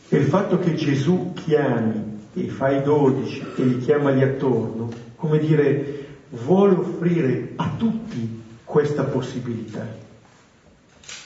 E 0.09 0.16
il 0.16 0.26
fatto 0.26 0.59
che 0.59 0.74
Gesù 0.74 1.32
chiami 1.34 2.22
e 2.34 2.49
fa 2.49 2.70
i 2.70 2.82
dodici 2.82 3.45
e 3.57 3.64
li 3.64 3.78
chiama 3.78 4.11
lì 4.11 4.22
attorno, 4.22 4.88
come 5.16 5.38
dire, 5.38 6.07
vuole 6.30 6.74
offrire 6.74 7.53
a 7.57 7.70
tutti 7.76 8.42
questa 8.64 9.05
possibilità. 9.05 9.86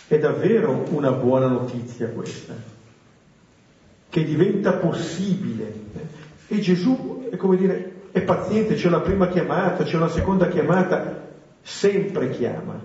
È 0.06 0.18
davvero 0.18 0.86
una 0.90 1.12
buona 1.12 1.48
notizia 1.48 2.08
questa, 2.08 2.54
che 4.08 4.24
diventa 4.24 4.72
possibile. 4.72 5.86
E 6.46 6.60
Gesù, 6.60 7.28
è 7.30 7.36
come 7.36 7.56
dire, 7.56 7.92
è 8.10 8.22
paziente, 8.22 8.74
c'è 8.74 8.88
una 8.88 9.00
prima 9.00 9.28
chiamata, 9.28 9.84
c'è 9.84 9.96
una 9.96 10.08
seconda 10.08 10.48
chiamata, 10.48 11.26
sempre 11.62 12.30
chiama, 12.30 12.80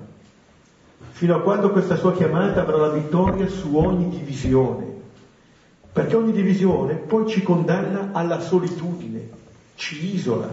fino 1.14 1.36
a 1.36 1.42
quando 1.42 1.70
questa 1.70 1.96
sua 1.96 2.12
chiamata 2.12 2.62
avrà 2.62 2.76
la 2.76 2.90
vittoria 2.90 3.48
su 3.48 3.76
ogni 3.76 4.10
divisione, 4.10 4.84
perché 5.92 6.16
ogni 6.16 6.32
divisione 6.32 6.96
poi 6.96 7.30
ci 7.30 7.44
condanna 7.44 8.10
alla 8.14 8.40
solitudine, 8.40 9.30
ci 9.76 10.16
isola. 10.16 10.52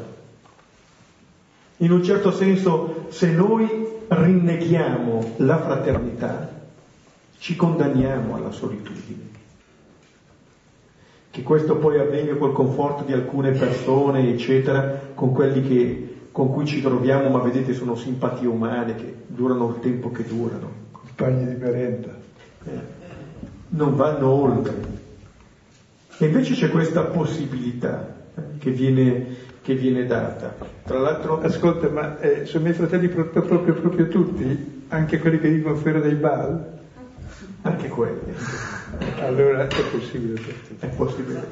In 1.78 1.90
un 1.90 2.04
certo 2.04 2.30
senso, 2.30 3.06
se 3.08 3.30
noi 3.30 3.68
rinneghiamo 4.06 5.32
la 5.38 5.58
fraternità, 5.58 6.50
ci 7.38 7.56
condanniamo 7.56 8.36
alla 8.36 8.50
solitudine. 8.50 9.28
Che 11.30 11.42
questo 11.42 11.76
poi 11.76 11.98
avvenga 11.98 12.34
col 12.34 12.52
conforto 12.52 13.04
di 13.04 13.14
alcune 13.14 13.52
persone, 13.52 14.28
eccetera, 14.28 15.12
con 15.14 15.32
quelli 15.32 15.66
che, 15.66 16.09
con 16.32 16.52
cui 16.52 16.66
ci 16.66 16.80
troviamo, 16.80 17.28
ma 17.28 17.38
vedete 17.40 17.74
sono 17.74 17.94
simpatie 17.94 18.46
umane 18.46 18.94
che 18.94 19.14
durano 19.26 19.68
il 19.68 19.80
tempo 19.80 20.10
che 20.10 20.24
durano. 20.24 20.70
Compagni 20.92 21.46
di 21.46 21.54
merenda. 21.56 22.08
Eh, 22.64 22.70
non 23.70 23.96
vanno 23.96 24.28
oltre. 24.28 24.98
E 26.18 26.26
invece 26.26 26.54
c'è 26.54 26.70
questa 26.70 27.02
possibilità 27.02 28.14
eh, 28.34 28.58
che 28.58 28.70
viene 28.70 29.48
che 29.62 29.74
viene 29.74 30.06
data. 30.06 30.54
Tra 30.84 30.98
l'altro... 30.98 31.40
Ascolta, 31.40 31.88
ma 31.88 32.18
eh, 32.18 32.46
sono 32.46 32.60
i 32.60 32.62
miei 32.64 32.74
fratelli 32.74 33.08
proprio, 33.08 33.42
proprio, 33.42 33.74
proprio 33.74 34.08
tutti? 34.08 34.84
Anche 34.88 35.18
quelli 35.18 35.38
che 35.38 35.48
vivono 35.48 35.76
fuori 35.76 36.00
dai 36.00 36.14
bar? 36.14 36.78
Anche 37.62 37.88
quelli. 37.88 38.34
Allora 39.20 39.66
è 39.66 39.82
possibile 39.92 40.40
È 40.78 40.86
possibile. 40.86 41.46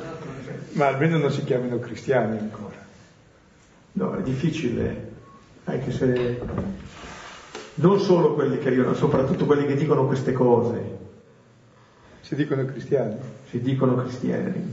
Ma 0.72 0.88
almeno 0.88 1.18
non 1.18 1.30
si 1.30 1.44
chiamano 1.44 1.78
cristiani 1.78 2.38
ancora. 2.38 2.77
No, 3.98 4.14
è 4.14 4.22
difficile, 4.22 5.10
anche 5.64 5.90
se 5.90 6.40
non 7.74 7.98
solo 7.98 8.34
quelli 8.34 8.58
che 8.58 8.68
arrivano, 8.68 8.94
soprattutto 8.94 9.44
quelli 9.44 9.66
che 9.66 9.74
dicono 9.74 10.06
queste 10.06 10.30
cose. 10.30 10.96
Si 12.20 12.36
dicono 12.36 12.64
cristiani? 12.64 13.16
Si 13.48 13.60
dicono 13.60 13.96
cristiani. 13.96 14.72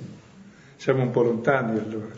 Siamo 0.75 1.01
un 1.01 1.09
po' 1.09 1.23
lontani 1.23 1.79
allora. 1.79 2.13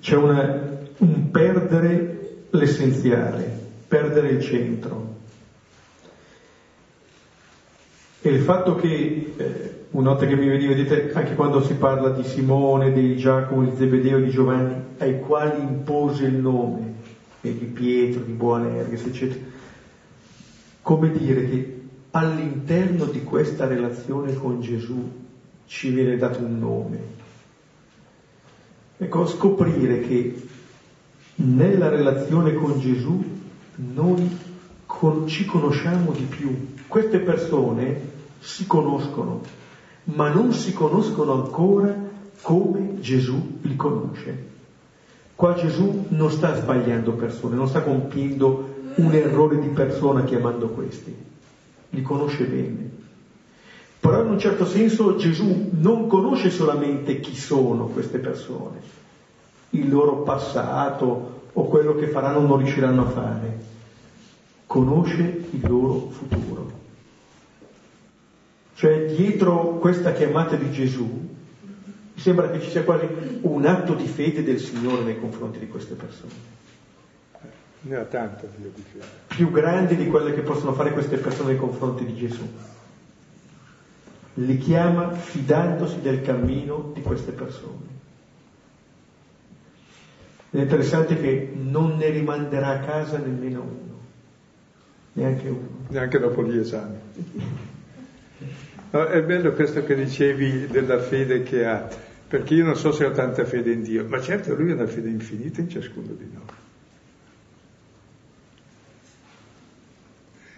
C'è 0.00 0.16
una, 0.16 0.78
un 0.98 1.30
perdere 1.30 2.48
l'essenziale, 2.50 3.50
perdere 3.88 4.28
il 4.28 4.42
centro. 4.42 5.16
E 8.20 8.28
il 8.28 8.42
fatto 8.42 8.74
che, 8.74 9.32
eh, 9.38 9.71
una 9.92 10.10
volta 10.10 10.26
che 10.26 10.36
mi 10.36 10.48
veniva, 10.48 10.74
vedete, 10.74 11.12
anche 11.14 11.34
quando 11.34 11.62
si 11.62 11.74
parla 11.74 12.10
di 12.10 12.24
Simone, 12.24 12.92
di 12.92 13.16
Giacomo, 13.16 13.64
di 13.64 13.76
Zebedeo, 13.76 14.18
di 14.18 14.30
Giovanni, 14.30 14.74
ai 14.98 15.20
quali 15.20 15.60
impose 15.62 16.26
il 16.26 16.34
nome, 16.34 16.94
e 17.40 17.56
di 17.56 17.64
Pietro, 17.66 18.22
di 18.22 18.32
Boanerges, 18.32 19.06
eccetera, 19.06 19.40
come 20.82 21.10
dire 21.10 21.48
che 21.48 21.80
all'interno 22.12 23.06
di 23.06 23.22
questa 23.22 23.66
relazione 23.66 24.34
con 24.34 24.60
Gesù 24.60 25.10
ci 25.66 25.90
viene 25.90 26.16
dato 26.16 26.40
un 26.40 26.58
nome, 26.58 27.20
Ecco, 29.02 29.26
scoprire 29.26 29.98
che 29.98 30.46
nella 31.36 31.88
relazione 31.88 32.54
con 32.54 32.78
Gesù 32.78 33.20
noi 33.74 34.38
con, 34.86 35.26
ci 35.26 35.44
conosciamo 35.44 36.12
di 36.12 36.22
più. 36.22 36.74
Queste 36.86 37.18
persone 37.18 38.00
si 38.38 38.64
conoscono, 38.68 39.40
ma 40.04 40.28
non 40.28 40.52
si 40.52 40.72
conoscono 40.72 41.32
ancora 41.32 41.94
come 42.40 43.00
Gesù 43.00 43.58
li 43.62 43.76
conosce. 43.76 44.50
Qua 45.34 45.54
Gesù 45.54 46.06
non 46.08 46.30
sta 46.30 46.54
sbagliando 46.54 47.12
persone, 47.12 47.56
non 47.56 47.68
sta 47.68 47.82
compiendo 47.82 48.70
un 48.96 49.12
errore 49.14 49.58
di 49.60 49.68
persona 49.68 50.24
chiamando 50.24 50.68
questi, 50.68 51.14
li 51.90 52.02
conosce 52.02 52.44
bene. 52.44 52.90
Però 54.00 54.20
in 54.22 54.30
un 54.30 54.38
certo 54.38 54.66
senso 54.66 55.16
Gesù 55.16 55.70
non 55.72 56.08
conosce 56.08 56.50
solamente 56.50 57.20
chi 57.20 57.36
sono 57.36 57.86
queste 57.86 58.18
persone, 58.18 58.80
il 59.70 59.88
loro 59.88 60.22
passato 60.22 61.40
o 61.52 61.64
quello 61.64 61.94
che 61.94 62.08
faranno 62.08 62.38
o 62.38 62.46
non 62.46 62.58
riusciranno 62.58 63.02
a 63.02 63.10
fare, 63.10 63.60
conosce 64.66 65.44
il 65.50 65.60
loro 65.68 66.08
futuro. 66.10 66.81
Cioè 68.82 69.04
dietro 69.04 69.78
questa 69.78 70.12
chiamata 70.12 70.56
di 70.56 70.68
Gesù 70.72 71.04
mi 71.04 72.20
sembra 72.20 72.50
che 72.50 72.60
ci 72.60 72.68
sia 72.68 72.82
quasi 72.82 73.06
un 73.42 73.64
atto 73.64 73.94
di 73.94 74.08
fede 74.08 74.42
del 74.42 74.58
Signore 74.58 75.04
nei 75.04 75.20
confronti 75.20 75.60
di 75.60 75.68
queste 75.68 75.94
persone. 75.94 76.32
Ne 77.82 77.94
ha 77.94 78.02
tanto 78.02 78.48
Dio 78.56 78.72
di 78.74 78.82
fede. 78.82 79.04
Più 79.28 79.52
grande 79.52 79.94
di 79.94 80.08
quelle 80.08 80.34
che 80.34 80.40
possono 80.40 80.72
fare 80.72 80.90
queste 80.90 81.16
persone 81.18 81.50
nei 81.50 81.60
confronti 81.60 82.04
di 82.04 82.16
Gesù 82.16 82.42
li 84.34 84.58
chiama 84.58 85.12
fidandosi 85.12 86.00
del 86.00 86.20
cammino 86.20 86.90
di 86.92 87.02
queste 87.02 87.30
persone. 87.30 87.86
Ed 90.50 90.58
è 90.58 90.62
interessante 90.64 91.20
che 91.20 91.52
non 91.54 91.98
ne 91.98 92.08
rimanderà 92.08 92.70
a 92.70 92.80
casa 92.80 93.18
nemmeno 93.18 93.60
uno, 93.60 93.98
neanche 95.12 95.48
uno. 95.48 95.68
Neanche 95.86 96.18
dopo 96.18 96.42
gli 96.42 96.58
esami. 96.58 96.96
No, 98.92 99.04
è 99.06 99.22
bello 99.22 99.52
questo 99.52 99.84
che 99.84 99.94
dicevi 99.94 100.68
della 100.68 100.98
fede 101.00 101.42
che 101.42 101.66
ha, 101.66 101.88
perché 102.28 102.54
io 102.54 102.64
non 102.64 102.76
so 102.76 102.92
se 102.92 103.04
ho 103.04 103.10
tanta 103.10 103.44
fede 103.44 103.72
in 103.72 103.82
Dio, 103.82 104.06
ma 104.06 104.20
certo 104.20 104.54
lui 104.54 104.70
ha 104.70 104.74
una 104.74 104.86
fede 104.86 105.08
infinita 105.08 105.60
in 105.60 105.68
ciascuno 105.68 106.12
di 106.12 106.28
noi. 106.32 106.44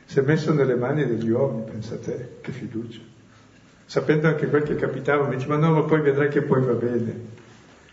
Si 0.04 0.18
è 0.18 0.22
messo 0.22 0.52
nelle 0.52 0.74
mani 0.74 1.06
degli 1.06 1.30
uomini, 1.30 1.70
pensa 1.70 1.94
a 1.94 1.98
te, 1.98 2.28
che 2.40 2.52
fiducia 2.52 3.12
sapendo 3.86 4.26
anche 4.26 4.48
quel 4.48 4.62
che 4.62 4.74
capitava, 4.74 5.28
mi 5.28 5.36
dice 5.36 5.48
ma 5.48 5.56
no, 5.56 5.72
ma 5.72 5.82
poi 5.82 6.00
vedrai 6.00 6.28
che 6.28 6.42
poi 6.42 6.62
va 6.62 6.72
bene. 6.72 7.42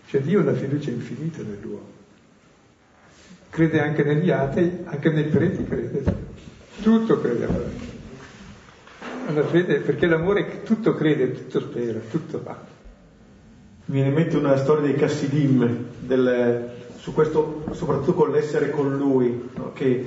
Cioè 0.07 0.21
Dio 0.21 0.39
ha 0.39 0.41
una 0.41 0.53
fiducia 0.53 0.89
infinita 0.89 1.43
nell'uomo. 1.43 1.99
Crede 3.49 3.81
anche 3.81 4.03
negli 4.03 4.31
atei, 4.31 4.79
anche 4.85 5.09
nei 5.09 5.25
preti 5.25 5.63
crede. 5.63 6.03
Tutto 6.81 7.21
crede 7.21 7.45
a 7.45 7.49
me. 7.49 7.90
Una 9.27 9.43
fede, 9.43 9.79
perché 9.79 10.07
l'amore 10.07 10.63
tutto 10.63 10.95
crede, 10.95 11.31
tutto 11.31 11.59
spera, 11.59 11.99
tutto 12.09 12.41
va. 12.43 12.57
Mi 13.85 13.95
viene 13.95 14.09
in 14.09 14.15
mente 14.15 14.37
una 14.37 14.57
storia 14.57 14.83
dei 14.83 14.95
Cassidim, 14.95 15.85
del, 15.99 16.69
su 16.97 17.13
questo, 17.13 17.63
soprattutto 17.71 18.13
con 18.13 18.31
l'essere 18.31 18.71
con 18.71 18.95
lui, 18.95 19.49
no? 19.55 19.71
che 19.73 20.05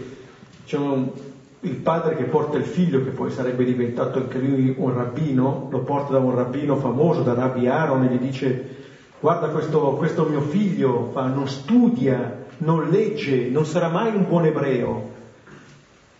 diciamo, 0.62 1.12
il 1.60 1.76
padre 1.76 2.16
che 2.16 2.24
porta 2.24 2.58
il 2.58 2.64
figlio, 2.64 3.02
che 3.02 3.10
poi 3.10 3.30
sarebbe 3.30 3.64
diventato 3.64 4.18
anche 4.18 4.38
lui 4.38 4.74
un 4.76 4.92
rabbino, 4.92 5.68
lo 5.70 5.80
porta 5.80 6.12
da 6.12 6.18
un 6.18 6.34
rabbino 6.34 6.76
famoso, 6.76 7.22
da 7.22 7.34
Rabbi 7.34 7.66
Aaron, 7.66 8.04
e 8.04 8.14
gli 8.14 8.18
dice 8.18 8.76
guarda 9.20 9.48
questo, 9.48 9.94
questo 9.96 10.24
mio 10.24 10.42
figlio 10.42 11.10
fa, 11.12 11.26
non 11.26 11.48
studia, 11.48 12.44
non 12.58 12.90
legge, 12.90 13.48
non 13.48 13.64
sarà 13.64 13.88
mai 13.88 14.14
un 14.14 14.26
buon 14.28 14.44
ebreo. 14.44 15.12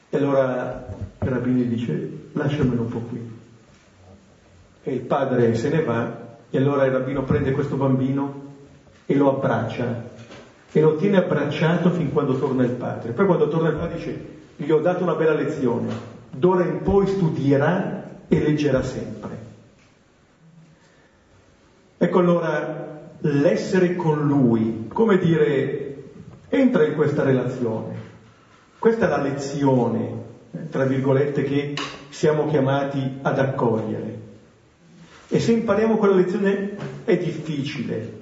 E 0.09 0.17
allora 0.17 0.87
il 1.21 1.29
rabbino 1.29 1.59
gli 1.59 1.67
dice 1.67 2.24
lasciamelo 2.35 2.83
un 2.83 2.89
po' 2.89 3.01
qui. 3.01 3.33
E 4.83 4.93
il 4.93 5.01
padre 5.01 5.55
se 5.55 5.71
ne 5.71 5.83
va 5.83 6.37
e 6.51 6.59
allora 6.59 6.85
il 6.85 6.93
rabbino 6.93 7.25
prende 7.25 7.53
questo 7.53 7.77
bambino 7.77 8.43
e 9.07 9.17
lo 9.17 9.35
abbraccia 9.35 10.13
e 10.71 10.81
lo 10.81 10.97
tiene 10.97 11.17
abbracciato 11.19 11.91
fin 11.91 12.13
quando 12.13 12.39
torna 12.39 12.65
il 12.65 12.71
padre. 12.71 13.13
Poi 13.13 13.27
quando 13.27 13.49
torna 13.49 13.69
il 13.69 13.77
padre 13.77 13.97
dice 13.97 14.27
gli 14.57 14.71
ho 14.71 14.81
dato 14.81 15.03
una 15.03 15.15
bella 15.15 15.35
lezione, 15.35 15.93
d'ora 16.31 16.65
in 16.65 16.83
poi 16.83 17.07
studierà 17.07 18.05
e 18.29 18.39
leggerà 18.41 18.83
sempre. 18.83 19.43
Ecco 21.97 22.19
allora 22.19 23.11
l'essere 23.21 23.97
con 23.97 24.27
lui, 24.27 24.89
come 24.93 25.19
dire, 25.19 26.05
entra 26.49 26.85
in 26.85 26.95
questa 26.95 27.23
relazione. 27.23 28.13
Questa 28.79 29.07
è 29.07 29.09
la 29.09 29.23
lezione, 29.23 30.23
tra 30.71 30.85
virgolette, 30.85 31.43
che 31.43 31.75
siamo 32.15 32.47
chiamati 32.47 33.19
ad 33.23 33.41
accogliere. 33.41 34.21
E 35.27 35.41
se 35.41 35.51
impariamo 35.51 35.97
quella 35.97 36.15
lezione 36.15 36.77
è 37.05 37.17
difficile, 37.17 38.21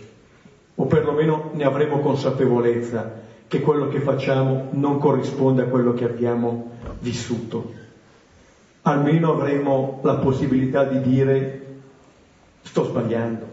o 0.76 0.86
perlomeno 0.86 1.50
ne 1.52 1.64
avremo 1.64 1.98
consapevolezza, 1.98 3.20
che 3.46 3.60
quello 3.60 3.88
che 3.88 4.00
facciamo 4.00 4.68
non 4.70 4.98
corrisponde 4.98 5.62
a 5.62 5.66
quello 5.66 5.92
che 5.92 6.04
abbiamo 6.04 6.70
vissuto. 7.00 7.74
Almeno 8.80 9.32
avremo 9.32 10.00
la 10.04 10.14
possibilità 10.14 10.84
di 10.84 11.02
dire 11.02 11.66
sto 12.62 12.84
sbagliando. 12.84 13.46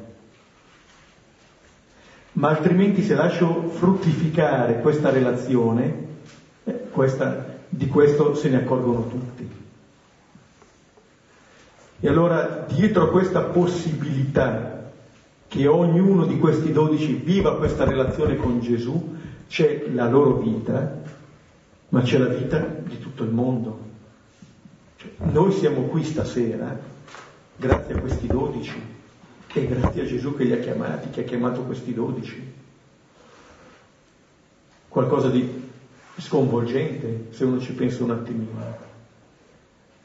Ma 2.33 2.47
altrimenti 2.47 3.03
se 3.03 3.13
lascio 3.13 3.67
fruttificare 3.67 4.79
questa 4.79 5.09
relazione, 5.09 6.07
eh, 6.63 6.87
questa, 6.91 7.57
di 7.67 7.87
questo 7.87 8.35
se 8.35 8.47
ne 8.47 8.55
accorgono 8.55 9.05
tutti. 9.09 9.67
E 12.01 12.07
allora 12.07 12.65
dietro 12.67 13.03
a 13.03 13.09
questa 13.09 13.41
possibilità 13.41 14.91
che 15.47 15.67
ognuno 15.67 16.25
di 16.25 16.37
questi 16.37 16.71
dodici 16.71 17.13
viva 17.13 17.57
questa 17.57 17.83
relazione 17.83 18.37
con 18.37 18.61
Gesù, 18.61 19.17
c'è 19.47 19.87
la 19.91 20.07
loro 20.07 20.37
vita, 20.37 21.01
ma 21.89 22.01
c'è 22.01 22.17
la 22.19 22.27
vita 22.27 22.59
di 22.59 22.99
tutto 22.99 23.23
il 23.23 23.31
mondo. 23.31 23.87
Cioè, 24.95 25.09
noi 25.31 25.51
siamo 25.51 25.81
qui 25.83 26.03
stasera 26.03 26.77
grazie 27.55 27.95
a 27.95 27.99
questi 27.99 28.27
dodici 28.27 28.79
e 29.51 29.67
grazie 29.67 30.03
a 30.03 30.05
Gesù 30.05 30.35
che 30.35 30.43
li 30.43 30.53
ha 30.53 30.59
chiamati, 30.59 31.09
che 31.09 31.21
ha 31.21 31.23
chiamato 31.23 31.63
questi 31.63 31.93
dodici. 31.93 32.53
Qualcosa 34.87 35.29
di 35.29 35.67
sconvolgente 36.17 37.27
se 37.31 37.43
uno 37.43 37.59
ci 37.59 37.73
pensa 37.73 38.03
un 38.03 38.11
attimino. 38.11 38.88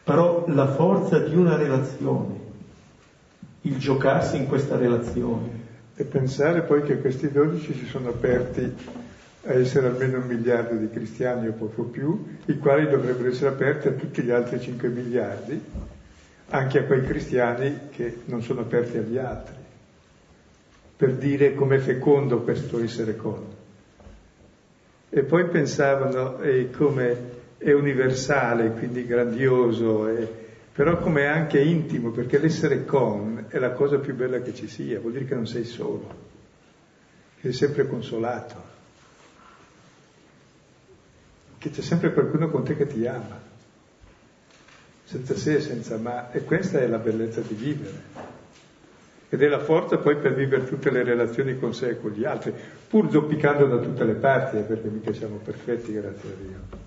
Però 0.05 0.45
la 0.49 0.67
forza 0.67 1.19
di 1.19 1.35
una 1.35 1.57
relazione, 1.57 2.35
il 3.63 3.79
giocarsi 3.79 4.37
in 4.37 4.47
questa 4.47 4.77
relazione. 4.77 5.63
E 5.97 6.05
pensare 6.05 6.63
poi 6.63 6.83
che 6.83 6.99
questi 6.99 7.31
dodici 7.31 7.73
si 7.73 7.87
sono 7.87 8.11
aperti 8.11 8.75
a 9.47 9.53
essere 9.53 9.87
almeno 9.87 10.19
un 10.19 10.27
miliardo 10.27 10.75
di 10.75 10.91
cristiani 10.91 11.49
o 11.49 11.53
poco 11.53 11.85
più, 11.85 12.37
i 12.47 12.59
quali 12.59 12.89
dovrebbero 12.89 13.29
essere 13.29 13.51
aperti 13.51 13.89
a 13.89 13.93
tutti 13.93 14.23
gli 14.23 14.31
altri 14.31 14.61
5 14.61 14.89
miliardi, 14.89 15.61
anche 16.51 16.79
a 16.79 16.85
quei 16.85 17.03
cristiani 17.03 17.89
che 17.91 18.19
non 18.27 18.43
sono 18.43 18.61
aperti 18.61 18.99
agli 18.99 19.17
altri, 19.17 19.55
per 20.97 21.15
dire 21.15 21.55
com'è 21.55 21.79
fecondo 21.79 22.43
questo 22.43 22.83
essere 22.83 23.17
con. 23.17 23.43
E 25.09 25.23
poi 25.23 25.49
pensavano 25.49 26.41
eh, 26.41 26.71
come 26.71 27.34
è 27.65 27.73
universale, 27.73 28.71
quindi 28.73 29.07
grandioso, 29.07 30.07
eh, 30.09 30.29
però 30.73 30.99
come 30.99 31.23
è 31.23 31.27
anche 31.27 31.61
intimo, 31.61 32.11
perché 32.11 32.39
l'essere 32.39 32.85
con 32.85 33.47
è 33.49 33.59
la 33.59 33.73
cosa 33.73 33.99
più 33.99 34.15
bella 34.15 34.41
che 34.41 34.55
ci 34.55 34.69
sia, 34.69 35.01
vuol 35.01 35.13
dire 35.13 35.25
che 35.25 35.35
non 35.35 35.47
sei 35.47 35.65
solo, 35.65 36.15
che 37.41 37.51
sei 37.51 37.53
sempre 37.53 37.87
consolato 37.87 38.73
che 41.65 41.71
c'è 41.71 41.81
sempre 41.81 42.13
qualcuno 42.13 42.51
con 42.51 42.63
te 42.63 42.77
che 42.77 42.87
ti 42.87 43.07
ama, 43.07 43.41
senza 45.05 45.35
se 45.35 45.55
e 45.55 45.61
senza 45.63 45.97
ma, 45.97 46.31
e 46.31 46.45
questa 46.45 46.79
è 46.79 46.87
la 46.87 46.99
bellezza 46.99 47.41
di 47.41 47.55
vivere. 47.55 48.03
Ed 49.31 49.41
è 49.41 49.49
la 49.49 49.61
forza 49.61 49.97
poi 49.97 50.17
per 50.17 50.35
vivere 50.35 50.67
tutte 50.67 50.91
le 50.91 51.03
relazioni 51.03 51.59
con 51.59 51.73
sé 51.73 51.89
e 51.89 52.01
con 52.03 52.11
gli 52.11 52.27
altri, 52.27 52.53
pur 52.87 53.11
zoppicando 53.11 53.65
da 53.65 53.79
tutte 53.79 54.05
le 54.05 54.13
parti, 54.13 54.59
eh, 54.59 54.61
perché 54.61 54.89
mica 54.89 55.15
siamo 55.15 55.37
perfetti, 55.37 55.95
grazie 55.95 56.29
a 56.29 56.35
Dio. 56.39 56.84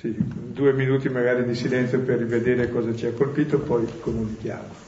Sì, 0.00 0.14
due 0.16 0.72
minuti 0.74 1.08
magari 1.08 1.44
di 1.44 1.56
silenzio 1.56 2.00
per 2.02 2.18
rivedere 2.18 2.70
cosa 2.70 2.94
ci 2.94 3.06
ha 3.06 3.12
colpito, 3.12 3.58
poi 3.58 3.84
comunichiamo. 3.98 4.87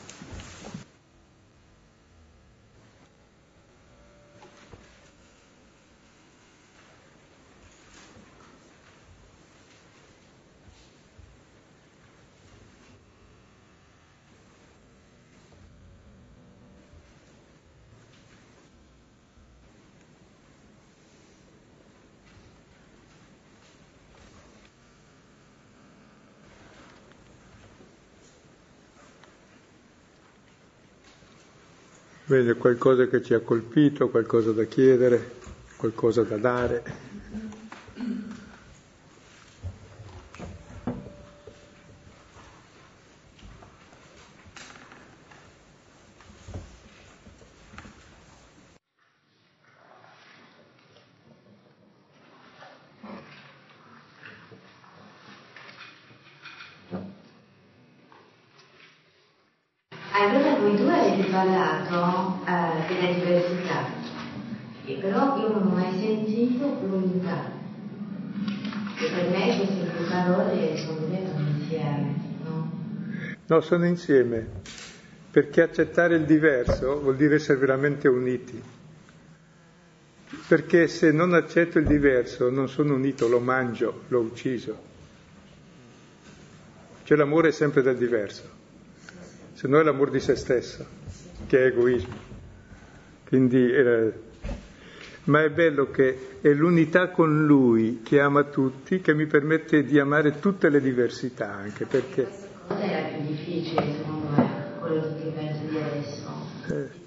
Bene, 32.31 32.55
qualcosa 32.55 33.09
che 33.09 33.25
ci 33.25 33.35
ha 33.35 33.41
colpito, 33.41 34.09
qualcosa 34.09 34.53
da 34.53 34.63
chiedere, 34.63 35.33
qualcosa 35.77 36.23
da 36.23 36.37
dare. 36.37 36.85
Sono 73.71 73.87
insieme, 73.87 74.45
perché 75.31 75.63
accettare 75.63 76.17
il 76.17 76.25
diverso 76.25 76.99
vuol 76.99 77.15
dire 77.15 77.37
essere 77.37 77.57
veramente 77.57 78.09
uniti. 78.09 78.61
Perché 80.49 80.89
se 80.89 81.13
non 81.13 81.35
accetto 81.35 81.79
il 81.79 81.87
diverso 81.87 82.51
non 82.51 82.69
sono 82.69 82.95
unito, 82.95 83.29
lo 83.29 83.39
mangio, 83.39 84.03
l'ho 84.09 84.19
ucciso. 84.23 84.89
Cioè 87.05 87.17
l'amore 87.17 87.49
è 87.49 87.53
sempre 87.53 87.83
del 87.83 87.97
diverso, 87.97 88.43
se 89.53 89.69
no 89.69 89.79
è 89.79 89.85
l'amore 89.85 90.11
di 90.11 90.21
se 90.21 90.35
stesso, 90.35 90.85
che 91.47 91.63
è 91.63 91.67
egoismo. 91.67 92.19
Quindi, 93.29 93.71
eh, 93.71 94.13
ma 95.25 95.45
è 95.45 95.51
bello 95.51 95.93
che 95.93 96.39
è 96.41 96.53
l'unità 96.53 97.11
con 97.11 97.47
lui 97.47 98.01
che 98.03 98.19
ama 98.19 98.43
tutti 98.43 99.01
che 99.01 99.15
mi 99.15 99.27
permette 99.27 99.85
di 99.85 100.01
amare 100.01 100.41
tutte 100.41 100.69
le 100.71 100.81
diversità 100.81 101.53
anche 101.53 101.85
perché 101.85 102.49
difficile 103.45 103.95
secondo 103.97 104.29
me, 104.29 104.65
quello 104.79 105.15
che 105.17 105.31
penso 105.35 105.61
di 105.69 105.77
adesso? 105.77 106.29
Eh. 106.69 106.99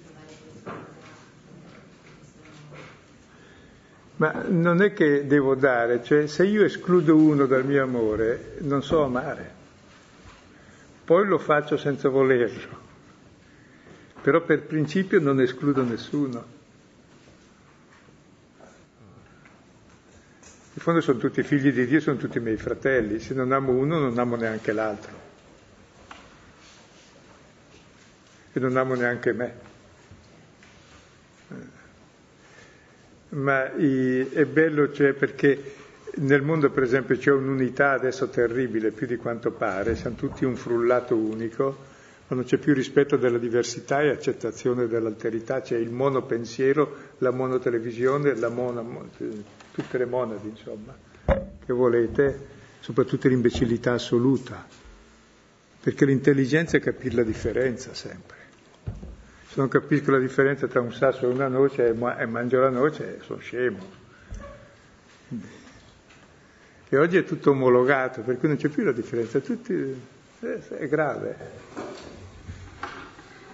Ma 4.15 4.43
non 4.47 4.81
è 4.81 4.93
che 4.93 5.25
devo 5.27 5.55
dare, 5.55 6.03
cioè 6.03 6.27
se 6.27 6.45
io 6.45 6.63
escludo 6.63 7.15
uno 7.15 7.45
dal 7.45 7.65
mio 7.65 7.83
amore, 7.83 8.57
non 8.59 8.83
so 8.83 9.03
amare. 9.03 9.61
Poi 11.03 11.25
lo 11.27 11.37
faccio 11.37 11.77
senza 11.77 12.09
volerlo. 12.09 12.81
Però 14.21 14.41
per 14.41 14.61
principio 14.63 15.19
non 15.19 15.41
escludo 15.41 15.83
nessuno. 15.83 16.61
In 20.75 20.81
fondo 20.81 21.01
sono 21.01 21.19
tutti 21.19 21.43
figli 21.43 21.73
di 21.73 21.85
Dio, 21.85 21.99
sono 21.99 22.15
tutti 22.15 22.39
miei 22.39 22.55
fratelli. 22.55 23.19
Se 23.19 23.33
non 23.33 23.51
amo 23.51 23.73
uno, 23.73 23.99
non 23.99 24.17
amo 24.17 24.37
neanche 24.37 24.71
l'altro. 24.71 25.22
E 28.53 28.59
non 28.59 28.77
amo 28.77 28.93
neanche 28.93 29.33
me. 29.33 29.71
Ma 33.29 33.73
è 33.73 34.45
bello 34.45 34.91
cioè 34.93 35.13
perché 35.13 35.81
nel 36.15 36.43
mondo 36.43 36.69
per 36.69 36.83
esempio 36.83 37.17
c'è 37.17 37.31
un'unità 37.31 37.91
adesso 37.91 38.29
terribile, 38.29 38.91
più 38.91 39.07
di 39.07 39.17
quanto 39.17 39.51
pare, 39.51 39.95
siamo 39.95 40.15
tutti 40.15 40.45
un 40.45 40.55
frullato 40.55 41.15
unico, 41.15 41.77
ma 42.27 42.35
non 42.35 42.45
c'è 42.45 42.57
più 42.57 42.73
rispetto 42.75 43.17
della 43.17 43.39
diversità 43.39 44.01
e 44.01 44.09
accettazione 44.09 44.87
dell'alterità, 44.87 45.61
c'è 45.61 45.77
il 45.77 45.89
monopensiero, 45.89 46.95
la 47.17 47.31
monotelevisione, 47.31 48.35
la 48.35 48.49
mono, 48.49 49.09
tutte 49.71 49.97
le 49.97 50.05
monadi 50.05 50.49
insomma, 50.49 50.95
che 51.25 51.73
volete, 51.73 52.45
soprattutto 52.79 53.27
l'imbecillità 53.27 53.93
assoluta, 53.93 54.63
perché 55.81 56.05
l'intelligenza 56.05 56.77
è 56.77 56.79
capire 56.79 57.15
la 57.15 57.23
differenza 57.23 57.95
sempre. 57.95 58.42
Se 59.53 59.59
non 59.59 59.69
capisco 59.69 60.09
la 60.09 60.17
differenza 60.17 60.65
tra 60.65 60.81
un 60.81 60.91
sasso 60.91 61.29
e 61.29 61.31
una 61.31 61.47
noce 61.47 61.89
e 61.89 62.25
mangio 62.25 62.59
la 62.59 62.71
noce, 62.71 63.19
sono 63.21 63.37
scemo. 63.37 63.77
E 66.89 66.97
oggi 66.97 67.17
è 67.17 67.23
tutto 67.23 67.51
omologato, 67.51 68.21
per 68.21 68.39
cui 68.39 68.47
non 68.47 68.57
c'è 68.57 68.69
più 68.69 68.83
la 68.83 68.91
differenza, 68.91 69.39
tutti, 69.41 69.75
è, 70.39 70.87
grave. 70.87 71.37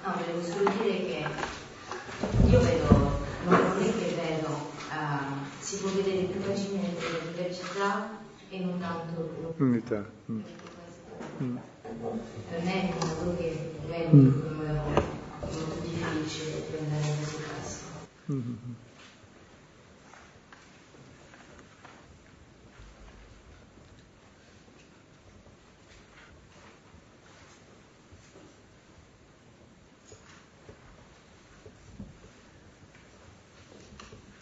No, 0.06 0.14
volevo 0.16 0.41
solo 0.41 0.72
dire 0.82 1.00
che 1.00 1.26
io 2.47 2.62
vedo, 2.62 3.20
non 3.43 3.82
è 3.82 3.91
che 3.97 4.16
vedo, 4.16 4.72
uh, 4.91 5.60
si 5.60 5.80
può 5.80 5.89
vedere 5.89 6.28
più 6.28 6.39
facilmente 6.39 7.04
la 7.12 7.30
diversità 7.30 8.10
e 8.50 8.60
non 8.62 8.80
tanto 8.80 9.54
l'unità. 9.58 10.10
Mm. 10.32 10.39
Mm. 11.43 11.58
Per 12.52 12.64
me 12.64 12.89
è 12.89 12.93
un 13.02 13.10
modo 13.10 13.36
che 13.36 13.74
è 13.89 14.08
mm. 14.16 14.30
molto 15.41 15.80
difficile 16.30 16.62
prendere 16.70 17.08
in 17.08 17.16
questo 17.18 17.38
caso. 17.38 17.78
Mm-hmm. 18.32 18.54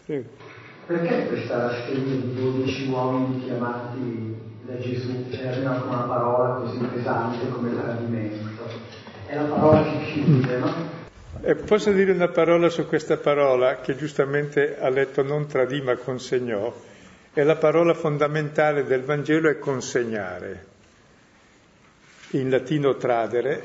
Sì. 0.04 0.22
Perché 0.86 1.26
questa 1.28 1.68
rassegna 1.68 2.14
di 2.14 2.34
12 2.34 2.88
uomini 2.90 3.44
chiamati 3.44 4.36
da 4.66 4.78
Gesù 4.78 5.30
termina 5.30 5.78
con 5.78 5.88
una 5.88 6.02
parola 6.02 6.60
così 6.60 6.78
pesante 6.78 7.48
come 7.48 7.74
tradimento? 7.74 8.68
È 9.24 9.34
la 9.34 9.44
parola 9.44 9.82
che 9.82 10.12
chiude, 10.12 10.58
no? 10.58 10.97
Eh, 11.40 11.54
posso 11.54 11.92
dire 11.92 12.12
una 12.12 12.28
parola 12.28 12.68
su 12.68 12.86
questa 12.86 13.16
parola 13.16 13.80
che 13.80 13.96
giustamente 13.96 14.78
ha 14.78 14.88
letto 14.88 15.22
non 15.22 15.46
tradì 15.46 15.80
ma 15.80 15.96
consegnò? 15.96 16.74
È 17.32 17.42
la 17.42 17.56
parola 17.56 17.94
fondamentale 17.94 18.84
del 18.84 19.02
Vangelo 19.02 19.48
è 19.48 19.58
consegnare. 19.58 20.66
In 22.30 22.50
latino 22.50 22.96
tradere, 22.96 23.62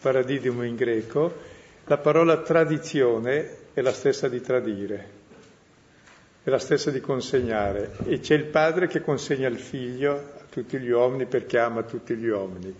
paradidium 0.00 0.64
in 0.64 0.76
greco, 0.76 1.40
la 1.84 1.98
parola 1.98 2.38
tradizione 2.38 3.56
è 3.74 3.80
la 3.82 3.92
stessa 3.92 4.28
di 4.28 4.40
tradire 4.40 5.18
è 6.42 6.48
la 6.48 6.58
stessa 6.58 6.90
di 6.90 7.00
consegnare 7.00 7.96
e 8.06 8.20
c'è 8.20 8.34
il 8.34 8.46
padre 8.46 8.86
che 8.86 9.02
consegna 9.02 9.46
il 9.48 9.58
figlio 9.58 10.14
a 10.14 10.44
tutti 10.48 10.78
gli 10.78 10.88
uomini 10.88 11.26
perché 11.26 11.58
ama 11.58 11.82
tutti 11.82 12.14
gli 12.14 12.28
uomini. 12.28 12.74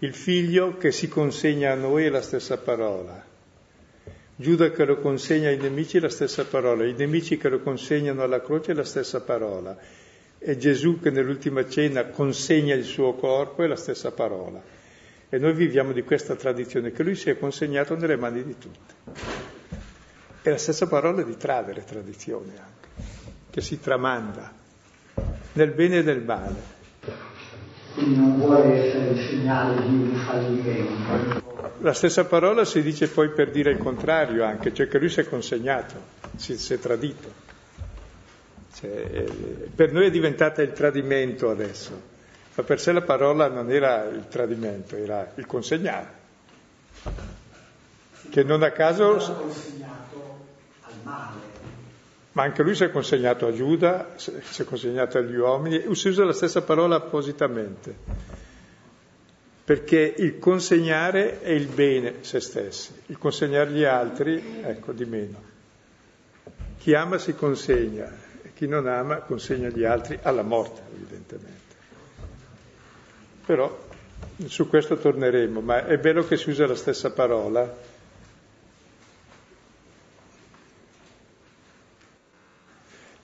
Il 0.00 0.14
figlio 0.14 0.76
che 0.76 0.92
si 0.92 1.08
consegna 1.08 1.72
a 1.72 1.74
noi 1.74 2.04
è 2.04 2.08
la 2.10 2.20
stessa 2.20 2.58
parola. 2.58 3.24
Giuda 4.36 4.70
che 4.70 4.84
lo 4.84 4.98
consegna 4.98 5.48
ai 5.48 5.56
nemici 5.56 5.96
è 5.96 6.00
la 6.00 6.10
stessa 6.10 6.44
parola, 6.44 6.84
i 6.84 6.92
nemici 6.92 7.38
che 7.38 7.48
lo 7.48 7.60
consegnano 7.60 8.22
alla 8.22 8.42
croce 8.42 8.72
è 8.72 8.74
la 8.74 8.84
stessa 8.84 9.22
parola. 9.22 9.76
E 10.38 10.56
Gesù 10.58 11.00
che 11.00 11.10
nell'ultima 11.10 11.66
cena 11.66 12.04
consegna 12.04 12.74
il 12.74 12.84
suo 12.84 13.14
corpo 13.14 13.62
è 13.62 13.66
la 13.66 13.76
stessa 13.76 14.12
parola. 14.12 14.62
E 15.28 15.38
noi 15.38 15.54
viviamo 15.54 15.92
di 15.92 16.02
questa 16.02 16.36
tradizione, 16.36 16.92
che 16.92 17.02
lui 17.02 17.14
si 17.14 17.30
è 17.30 17.38
consegnato 17.38 17.96
nelle 17.96 18.16
mani 18.16 18.44
di 18.44 18.58
tutti. 18.58 18.94
È 20.42 20.50
la 20.50 20.58
stessa 20.58 20.86
parola 20.86 21.22
di 21.22 21.36
tradere 21.38 21.84
tradizione 21.84 22.50
anche 22.50 22.86
che 23.50 23.62
si 23.62 23.80
tramanda 23.80 24.52
nel 25.54 25.70
bene 25.70 26.00
e 26.00 26.02
nel 26.02 26.22
male. 26.22 26.75
Quindi 27.96 28.16
non 28.18 28.36
vuole 28.36 28.74
essere 28.74 29.08
il 29.08 29.26
segnale 29.26 29.80
di 29.80 29.94
un 29.94 30.14
fallimento. 30.16 31.72
La 31.78 31.94
stessa 31.94 32.26
parola 32.26 32.66
si 32.66 32.82
dice 32.82 33.08
poi 33.08 33.30
per 33.30 33.50
dire 33.50 33.70
il 33.70 33.78
contrario 33.78 34.44
anche, 34.44 34.74
cioè 34.74 34.86
che 34.86 34.98
lui 34.98 35.08
si 35.08 35.20
è 35.20 35.26
consegnato, 35.26 35.94
si, 36.36 36.58
si 36.58 36.74
è 36.74 36.78
tradito. 36.78 37.32
Cioè, 38.74 39.24
per 39.74 39.92
noi 39.92 40.08
è 40.08 40.10
diventata 40.10 40.60
il 40.60 40.72
tradimento 40.72 41.48
adesso, 41.48 41.98
ma 42.54 42.62
per 42.64 42.78
sé 42.80 42.92
la 42.92 43.00
parola 43.00 43.48
non 43.48 43.70
era 43.72 44.04
il 44.04 44.28
tradimento, 44.28 44.94
era 44.94 45.32
il 45.36 45.46
consegnare. 45.46 46.08
Che 48.28 48.42
non 48.42 48.62
a 48.62 48.72
caso... 48.72 49.16
consegnato 49.16 50.38
al 50.82 50.92
male 51.02 51.45
ma 52.36 52.42
anche 52.42 52.62
lui 52.62 52.74
si 52.74 52.84
è 52.84 52.90
consegnato 52.90 53.46
a 53.46 53.52
Giuda, 53.52 54.10
si 54.16 54.60
è 54.60 54.64
consegnato 54.66 55.16
agli 55.16 55.36
uomini, 55.36 55.82
si 55.94 56.08
usa 56.08 56.22
la 56.22 56.34
stessa 56.34 56.60
parola 56.60 56.96
appositamente, 56.96 57.96
perché 59.64 60.14
il 60.18 60.38
consegnare 60.38 61.40
è 61.40 61.52
il 61.52 61.66
bene 61.66 62.16
se 62.20 62.40
stessi, 62.40 62.92
il 63.06 63.16
consegnare 63.16 63.70
gli 63.70 63.84
altri, 63.84 64.60
ecco, 64.62 64.92
di 64.92 65.06
meno. 65.06 65.42
Chi 66.76 66.92
ama 66.92 67.16
si 67.16 67.34
consegna, 67.34 68.12
e 68.42 68.52
chi 68.52 68.68
non 68.68 68.86
ama 68.86 69.20
consegna 69.20 69.70
gli 69.70 69.84
altri 69.84 70.18
alla 70.20 70.42
morte, 70.42 70.82
evidentemente. 70.94 71.74
Però 73.46 73.84
su 74.44 74.68
questo 74.68 74.98
torneremo, 74.98 75.62
ma 75.62 75.86
è 75.86 75.96
bello 75.96 76.26
che 76.26 76.36
si 76.36 76.50
usa 76.50 76.66
la 76.66 76.76
stessa 76.76 77.10
parola 77.12 77.94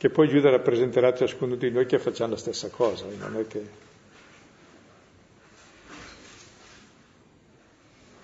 che 0.03 0.11
poi 0.11 0.29
Giuda 0.29 0.51
rappresenterà 0.51 1.15
ciascuno 1.15 1.55
di 1.55 1.71
noi 1.71 1.87
che 1.87 2.01
facciamo 2.01 2.33
la 2.33 2.37
stessa 2.37 2.69
cosa, 2.71 3.05
non 3.21 3.37
è 3.37 3.47
che... 3.47 3.65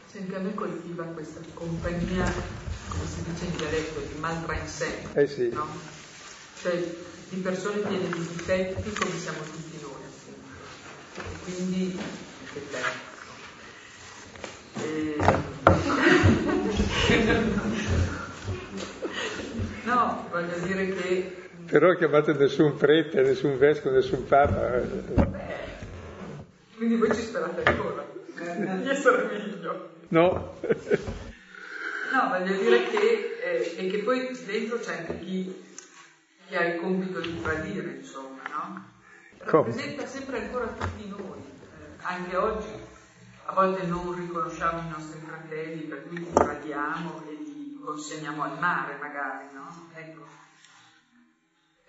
Senti, 0.07 0.35
a 0.35 0.41
me 0.41 0.55
coltiva 0.55 1.05
questa 1.05 1.39
compagnia, 1.55 2.25
come 2.89 3.07
si 3.07 3.23
dice 3.23 3.45
in 3.45 3.57
dialetto, 3.57 4.01
di 4.01 4.19
maltrainsen, 4.19 5.11
eh 5.13 5.29
sì. 5.29 5.51
no? 5.51 5.69
Cioè 6.61 6.83
di 7.29 7.37
persone 7.43 7.79
piene 7.83 8.09
di 8.09 8.27
difetti 8.27 8.93
come 8.95 9.17
siamo 9.17 9.39
tutti 9.43 9.79
noi, 9.81 10.03
appunto. 10.03 10.51
E 11.15 11.23
quindi, 11.45 11.97
che 12.55 12.61
te. 12.71 12.83
E... 14.83 15.17
no, 19.87 20.27
voglio 20.33 20.59
dire 20.59 20.89
che 20.89 21.47
però 21.71 21.95
chiamate 21.95 22.33
nessun 22.33 22.77
prete, 22.77 23.21
nessun 23.21 23.59
vescovo, 23.59 23.95
nessun 23.95 24.27
papa. 24.27 24.81
Quindi 26.77 26.97
voi 26.97 27.15
ci 27.15 27.23
sperate 27.23 27.63
ancora 27.65 28.07
di 28.45 28.89
essere 28.89 29.25
meglio? 29.25 29.91
No. 30.09 30.55
no, 32.13 32.29
voglio 32.29 32.57
dire 32.57 32.85
che, 32.89 33.39
eh, 33.43 33.75
e 33.77 33.91
che 33.91 33.99
poi 33.99 34.37
dentro 34.47 34.79
c'è 34.79 34.99
anche 34.99 35.19
chi, 35.19 35.65
chi, 36.47 36.57
ha 36.57 36.65
il 36.65 36.81
compito 36.81 37.21
di 37.21 37.41
tradire, 37.43 37.97
insomma, 37.97 38.43
no? 38.51 38.97
Rappresenta 39.39 40.07
sempre 40.07 40.41
ancora 40.41 40.67
tutti 40.67 41.09
noi, 41.09 41.41
eh, 41.41 42.03
anche 42.03 42.37
oggi. 42.37 42.87
A 43.45 43.53
volte 43.53 43.87
non 43.87 44.15
riconosciamo 44.15 44.81
i 44.81 44.91
nostri 44.91 45.21
fratelli, 45.25 45.83
per 45.83 46.07
cui 46.07 46.19
li 46.19 46.33
tradiamo 46.33 47.23
e 47.29 47.33
li 47.33 47.81
consegniamo 47.83 48.43
al 48.43 48.59
mare, 48.59 48.97
magari, 49.01 49.47
no? 49.53 49.91
Ecco. 49.95 50.48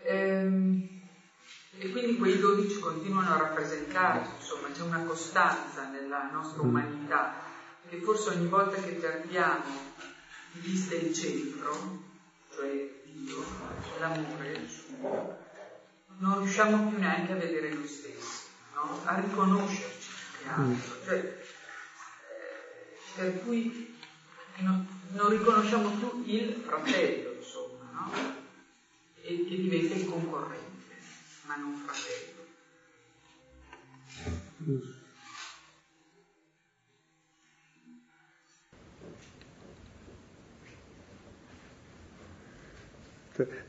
Ehm, 0.04 1.00
e 1.78 1.91
quindi 1.91 2.18
quei 2.18 2.39
dodici 2.39 2.80
continuano 2.80 3.34
a 3.34 3.38
rappresentarci, 3.38 4.32
insomma, 4.39 4.70
c'è 4.70 4.82
una 4.82 5.04
costanza 5.04 5.88
nella 5.88 6.30
nostra 6.32 6.64
mm. 6.64 6.68
umanità, 6.68 7.36
che 7.88 8.02
forse 8.02 8.32
ogni 8.32 8.47
volta 8.47 8.82
che 8.82 8.91
perdiamo 8.91 9.64
di 10.52 10.60
vista 10.60 10.95
il 10.95 11.14
centro, 11.14 12.04
cioè 12.54 13.02
Dio, 13.06 13.43
l'amore, 14.00 14.68
non 16.18 16.39
riusciamo 16.39 16.89
più 16.89 17.00
neanche 17.00 17.32
a 17.32 17.36
vedere 17.36 17.70
noi 17.74 17.88
stessi, 17.88 18.47
no? 18.74 19.00
a 19.06 19.16
riconoscerci 19.20 20.10
più 20.10 20.43
che 20.43 20.50
altro. 20.50 20.95
Mm. 20.95 21.06
Cioè, 21.06 21.16
eh, 21.16 21.45
per 23.16 23.43
cui 23.43 23.95
no, 24.58 24.86
non 25.12 25.30
riconosciamo 25.30 25.89
più 25.91 26.24
il 26.26 26.62
fratello, 26.66 27.36
insomma, 27.38 27.89
no? 27.93 28.47
E 29.30 29.45
che 29.47 29.55
diventa 29.57 29.93
il 29.93 30.05
concorrente, 30.05 30.95
ma 31.45 31.55
non 31.57 31.75
fratello. 31.86 32.38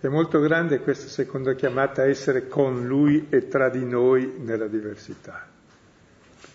È 0.01 0.09
molto 0.09 0.41
grande 0.41 0.81
questa 0.81 1.09
seconda 1.09 1.55
chiamata 1.55 2.03
a 2.03 2.07
essere 2.07 2.49
con 2.49 2.87
lui 2.87 3.27
e 3.29 3.47
tra 3.47 3.69
di 3.69 3.85
noi 3.85 4.37
nella 4.39 4.67
diversità, 4.67 5.47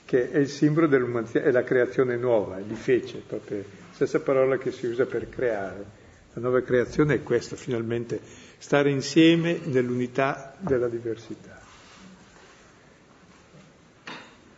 che 0.04 0.32
è 0.32 0.38
il 0.40 0.50
simbolo 0.50 0.88
dell'umanità, 0.88 1.42
è 1.42 1.52
la 1.52 1.64
creazione 1.64 2.18
nuova, 2.18 2.60
di 2.60 2.74
fece, 2.74 3.20
proprio 3.26 3.64
stessa 3.92 4.20
parola 4.20 4.58
che 4.58 4.72
si 4.72 4.88
usa 4.88 5.06
per 5.06 5.30
creare. 5.30 6.04
La 6.34 6.42
nuova 6.42 6.62
creazione 6.62 7.14
è 7.14 7.24
questa, 7.24 7.56
finalmente 7.56 8.20
stare 8.66 8.90
insieme 8.90 9.60
nell'unità 9.66 10.56
della 10.58 10.88
diversità. 10.88 11.62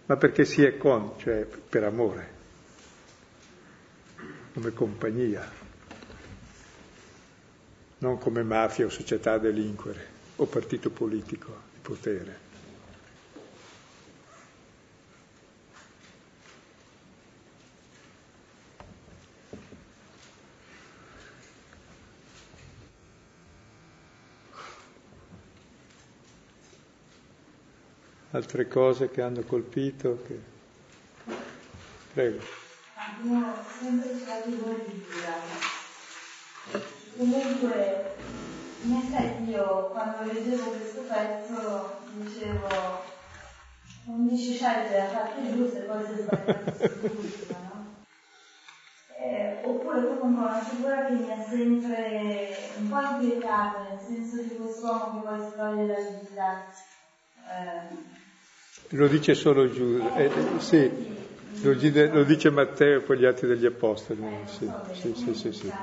Ma 0.06 0.16
perché 0.16 0.46
si 0.46 0.64
è 0.64 0.78
con, 0.78 1.20
cioè 1.20 1.46
per 1.46 1.84
amore, 1.84 2.30
come 4.54 4.72
compagnia, 4.72 5.46
non 7.98 8.18
come 8.18 8.44
mafia 8.44 8.86
o 8.86 8.90
società 8.90 9.38
delinquere 9.40 10.08
o 10.38 10.46
partito 10.46 10.90
politico 10.90 11.64
di 11.74 11.80
potere. 11.82 12.47
Altre 28.38 28.68
cose 28.68 29.10
che 29.10 29.22
hanno 29.22 29.42
colpito. 29.42 30.22
Che... 30.26 30.40
Prego. 32.14 32.40
Abbiamo 32.96 33.54
sempre 33.80 34.18
stato 34.18 34.50
di 34.50 34.58
Comunque, 37.18 38.16
in 38.84 38.94
effetti 38.94 39.50
io 39.50 39.88
quando 39.88 40.32
leggevo 40.32 40.70
questo 40.70 41.02
pezzo 41.02 42.00
dicevo 42.12 43.16
non 44.06 44.28
dici 44.28 44.54
scelte 44.54 45.00
a 45.00 45.08
fatte 45.08 45.54
giuste, 45.54 45.80
poi 45.82 46.06
si 46.06 46.22
sbagliate 46.22 46.90
no? 47.50 47.86
Eh, 49.20 49.62
oppure 49.64 50.18
comunque 50.18 50.46
una 50.46 50.62
figura 50.62 51.06
che 51.06 51.14
mi 51.14 51.32
ha 51.32 51.44
sempre 51.44 52.56
un 52.78 52.88
po' 52.88 53.02
inquietata, 53.02 53.88
nel 53.90 54.00
senso 54.00 54.44
di 54.44 54.56
quest'uomo 54.56 55.22
che 55.22 55.28
poi 55.28 55.50
si 55.50 55.56
toglie 55.58 55.88
la 55.88 56.00
vita. 56.00 56.66
Eh. 57.50 58.17
Lo 58.92 59.08
dice 59.08 59.34
solo 59.34 59.70
Giuda, 59.70 60.14
eh, 60.14 60.32
sì, 60.60 60.90
lo, 61.62 61.74
lo, 62.12 62.24
dice 62.24 62.50
Matteo 62.50 63.00
e 63.00 63.02
poi 63.02 63.18
gli 63.18 63.26
altri 63.26 63.48
degli 63.48 63.66
Apostoli. 63.66 64.44
Sì, 64.46 64.72
sì, 64.94 65.14
sì, 65.14 65.34
sì, 65.34 65.52
sì. 65.52 65.74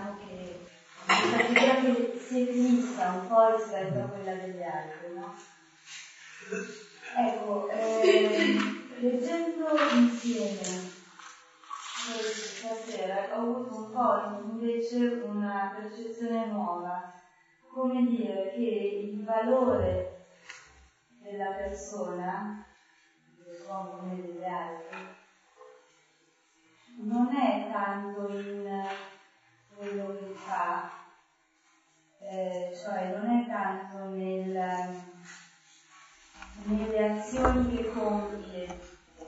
Diciamo 1.06 1.36
che 1.36 2.18
si 2.18 2.38
eclissa 2.38 3.10
un 3.10 3.26
po' 3.28 3.54
rispetto 3.56 4.02
a 4.02 4.08
quella 4.08 4.36
degli 4.36 4.62
altri, 4.62 5.08
no? 5.14 5.34
Ecco, 7.16 7.70
eh, 7.70 8.72
leggendo 9.00 9.64
insieme 9.96 10.92
stasera 12.64 13.34
ho 13.34 13.42
avuto 13.42 13.66
un 13.66 13.86
po' 13.90 14.24
invece 14.38 15.20
una 15.22 15.72
percezione 15.76 16.46
nuova, 16.46 17.12
come 17.68 18.04
dire 18.06 18.52
che 18.54 19.00
il 19.10 19.24
valore 19.24 20.22
della 21.20 21.52
persona, 21.56 22.66
dell'uomo 23.64 23.96
come 23.96 24.16
degli 24.16 24.44
altri, 24.44 24.98
non 26.96 27.34
è 27.34 27.70
tanto 27.72 28.28
in 28.28 28.86
quello 29.76 30.16
che 30.18 30.34
fa, 30.34 30.90
eh, 32.20 32.76
cioè 32.76 33.16
non 33.16 33.28
è 33.30 33.46
tanto 33.48 34.04
nel 34.10 35.12
nelle 36.66 37.18
azioni 37.18 37.76
che 37.76 37.92
compie, 37.92 38.80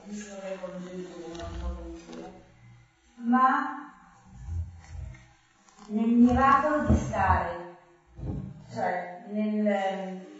visto 0.03 0.39
che 0.39 0.57
come 0.61 0.79
dire, 0.79 2.43
ma 3.15 3.91
nel 5.87 6.07
miracolo 6.07 6.87
di 6.87 6.95
stare, 6.95 7.77
cioè 8.73 9.25
nel, 9.27 10.36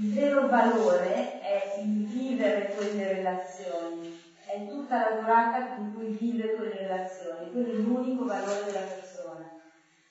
il 0.00 0.12
vero 0.12 0.48
valore 0.48 1.40
è 1.40 1.78
il 1.78 2.06
vivere 2.06 2.74
quelle 2.74 3.12
relazioni, 3.12 4.22
è 4.46 4.66
tutta 4.66 5.10
la 5.10 5.20
durata 5.20 5.74
con 5.74 5.94
cui 5.94 6.06
vive 6.06 6.54
quelle 6.54 6.78
relazioni, 6.78 7.50
quello 7.52 7.72
è 7.72 7.76
l'unico 7.76 8.24
valore 8.24 8.64
della 8.64 8.80
persona. 8.80 9.50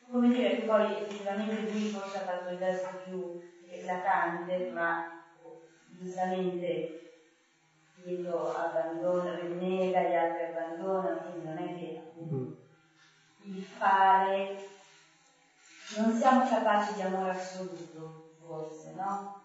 Come 0.09 0.29
dire 0.29 0.55
che 0.57 0.61
poi 0.61 0.95
effettivamente 0.97 1.71
lui 1.71 1.89
forse 1.89 2.17
ha 2.17 2.21
fatto 2.21 2.49
il 2.51 2.57
verso 2.57 2.87
più 3.03 3.41
eclatante, 3.67 4.69
ma 4.71 5.21
giustamente 5.87 6.99
Pietro 8.01 8.53
abbandona, 8.53 9.35
rinnega, 9.35 10.01
gli 10.01 10.13
altri 10.13 10.43
abbandonano, 10.43 11.21
quindi 11.21 11.47
non 11.47 11.57
è 11.57 11.75
che 11.77 12.01
mm. 12.21 12.51
il 13.43 13.63
fare, 13.63 14.57
non 15.97 16.13
siamo 16.13 16.45
capaci 16.45 16.95
di 16.95 17.01
amore 17.01 17.29
assoluto, 17.29 18.31
forse, 18.45 18.93
no? 18.95 19.42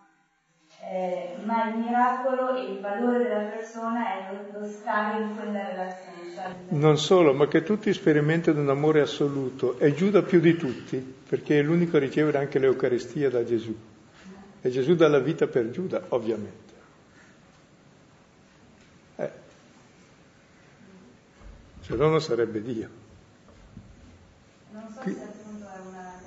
Eh, 0.81 1.35
ma 1.45 1.71
il 1.71 1.79
miracolo 1.79 2.55
e 2.57 2.73
il 2.73 2.81
valore 2.81 3.25
della 3.25 3.51
persona 3.51 4.29
è 4.29 4.33
lo, 4.33 4.61
lo 4.61 4.69
stare 4.69 5.23
in 5.23 5.35
quella 5.35 5.67
relazione. 5.67 6.35
Cioè 6.35 6.55
non 6.69 6.99
solo, 6.99 7.35
ma 7.35 7.49
che 7.49 7.63
tutti 7.63 7.93
sperimentano 7.93 8.61
un 8.61 8.71
amore 8.71 9.01
assoluto. 9.01 9.79
E 9.79 9.93
Giuda 9.93 10.23
più 10.23 10.41
di 10.41 10.57
tutti, 10.57 10.97
perché 11.29 11.59
è 11.59 11.63
l'unico 11.63 11.97
a 11.97 12.01
ricevere 12.01 12.39
anche 12.39 12.59
l'Eucaristia 12.59 13.29
da 13.29 13.45
Gesù. 13.45 13.77
E 14.61 14.71
Gesù 14.71 14.95
dà 14.95 15.09
la 15.09 15.19
vita 15.19 15.47
per 15.47 15.71
Giuda, 15.71 16.03
ovviamente. 16.09 16.73
Eh. 19.17 19.31
Se 21.81 21.95
no 21.97 22.09
non 22.09 22.21
sarebbe 22.21 22.63
Dio. 22.63 22.89
Non 24.71 24.89
so 24.93 25.01
Qui... 25.01 25.13
se 25.13 25.23
appunto 25.23 25.67
è 25.67 25.79
una 25.89 26.19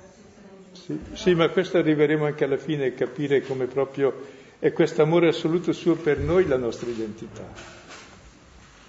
sì, 0.72 0.98
sì, 1.12 1.34
ma 1.34 1.48
questo 1.48 1.78
arriveremo 1.78 2.24
anche 2.24 2.42
alla 2.42 2.56
fine 2.56 2.86
a 2.86 2.92
capire 2.92 3.42
come 3.42 3.66
proprio 3.66 4.40
è 4.62 4.72
questo 4.72 5.02
amore 5.02 5.26
assoluto 5.26 5.72
suo 5.72 5.96
per 5.96 6.18
noi 6.18 6.46
la 6.46 6.56
nostra 6.56 6.88
identità, 6.88 7.42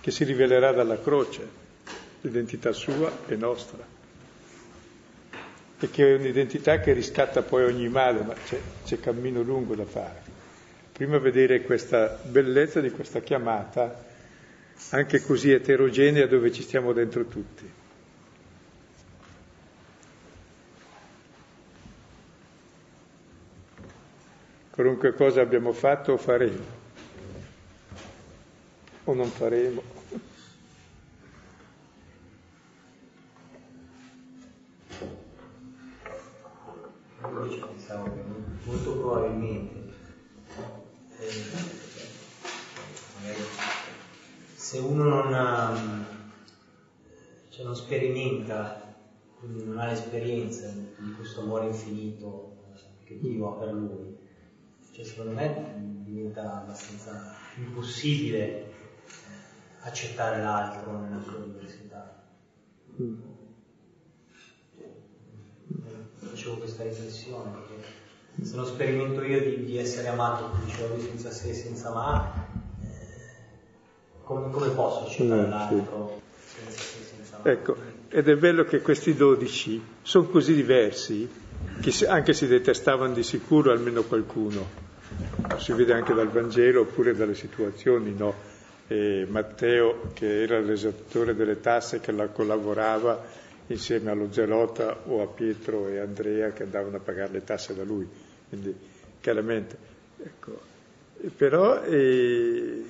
che 0.02 0.12
si 0.12 0.24
rivelerà 0.24 0.72
dalla 0.72 1.00
croce, 1.00 1.48
l'identità 2.22 2.72
sua 2.72 3.12
e 3.26 3.36
nostra 3.36 3.84
e 5.80 5.90
che 5.90 6.06
è 6.12 6.16
un'identità 6.16 6.80
che 6.80 6.94
riscatta 6.94 7.42
poi 7.42 7.64
ogni 7.64 7.90
male, 7.90 8.22
ma 8.22 8.36
c'è, 8.36 8.62
c'è 8.86 9.00
cammino 9.00 9.42
lungo 9.42 9.74
da 9.74 9.84
fare. 9.84 10.22
Prima 10.92 11.18
vedere 11.18 11.64
questa 11.64 12.20
bellezza 12.24 12.80
di 12.80 12.92
questa 12.92 13.22
chiamata, 13.22 14.06
anche 14.92 15.24
così 15.24 15.50
eterogenea 15.50 16.28
dove 16.28 16.52
ci 16.52 16.62
stiamo 16.62 16.94
dentro 16.94 17.26
tutti. 17.26 17.68
Qualunque 24.74 25.14
cosa 25.14 25.42
abbiamo 25.42 25.72
fatto 25.72 26.14
o 26.14 26.18
faremo, 26.18 26.64
o 29.04 29.14
non 29.14 29.28
faremo. 29.28 29.84
quello 37.44 37.50
ci 37.50 37.60
pensavo 37.60 38.10
molto 38.64 38.98
probabilmente 38.98 39.94
eh, 41.20 41.44
se 44.56 44.78
uno 44.80 45.04
non, 45.04 45.34
ha, 45.34 45.76
cioè 47.50 47.66
non 47.66 47.76
sperimenta, 47.76 48.96
non 49.42 49.78
ha 49.78 49.86
l'esperienza 49.88 50.68
di 50.68 51.12
questo 51.16 51.42
amore 51.42 51.68
infinito 51.68 52.56
che 53.04 53.20
Dio 53.20 53.50
ha 53.54 53.60
per 53.60 53.74
lui, 53.74 54.23
cioè 54.94 55.04
secondo 55.04 55.32
me 55.32 56.02
diventa 56.06 56.62
abbastanza 56.62 57.36
impossibile 57.58 58.38
eh, 58.40 58.66
accettare 59.82 60.42
l'altro 60.42 61.00
nella 61.00 61.22
sua 61.22 61.40
diversità. 61.40 62.24
Mm 63.02 63.32
facevo 66.34 66.58
questa 66.58 66.84
riflessione, 66.84 67.52
perché 67.52 68.46
se 68.46 68.56
non 68.56 68.66
sperimento 68.66 69.22
io 69.24 69.40
di, 69.40 69.66
di 69.66 69.78
essere 69.78 70.08
amato, 70.08 70.50
come 70.50 70.66
dicevo 70.66 71.00
senza 71.00 71.32
se, 71.32 71.54
senza 71.54 71.92
ma, 71.92 72.34
eh, 72.82 74.24
come, 74.24 74.50
come, 74.52 74.70
posso 74.70 75.06
accettare 75.06 75.48
l'altro 75.48 76.22
senza 76.46 76.82
se, 76.82 77.04
senza 77.16 77.40
ma? 77.44 77.52
Ecco, 77.52 77.76
ed 78.10 78.28
è 78.28 78.36
bello 78.36 78.64
che 78.66 78.82
questi 78.82 79.14
dodici 79.14 79.82
sono 80.02 80.28
così 80.28 80.54
diversi 80.54 81.42
che 81.82 82.08
anche 82.08 82.34
si 82.34 82.48
detestavano 82.48 83.14
di 83.14 83.24
sicuro 83.24 83.72
almeno 83.72 84.04
qualcuno. 84.04 84.82
Si 85.58 85.74
vede 85.74 85.94
anche 85.94 86.14
dal 86.14 86.30
Vangelo 86.30 86.82
oppure 86.82 87.16
dalle 87.16 87.36
situazioni, 87.36 88.14
no? 88.16 88.52
E 88.88 89.26
Matteo, 89.30 90.12
che 90.14 90.44
era 90.44 90.60
l'esattore 90.60 91.36
delle 91.36 91.60
tasse, 91.60 92.00
che 92.00 92.12
la 92.12 92.28
collaborava, 92.28 93.22
insieme 93.68 94.12
allo 94.12 94.32
Zelota 94.32 95.04
o 95.06 95.22
a 95.22 95.28
Pietro 95.28 95.88
e 95.88 96.00
Andrea 96.00 96.52
che 96.52 96.64
andavano 96.64 96.98
a 96.98 97.00
pagare 97.00 97.32
le 97.32 97.44
tasse 97.44 97.76
da 97.76 97.84
lui, 97.84 98.08
quindi 98.50 98.76
chiaramente. 99.22 99.78
Ecco. 100.22 100.72
Però 101.38 101.82
eh, 101.84 102.84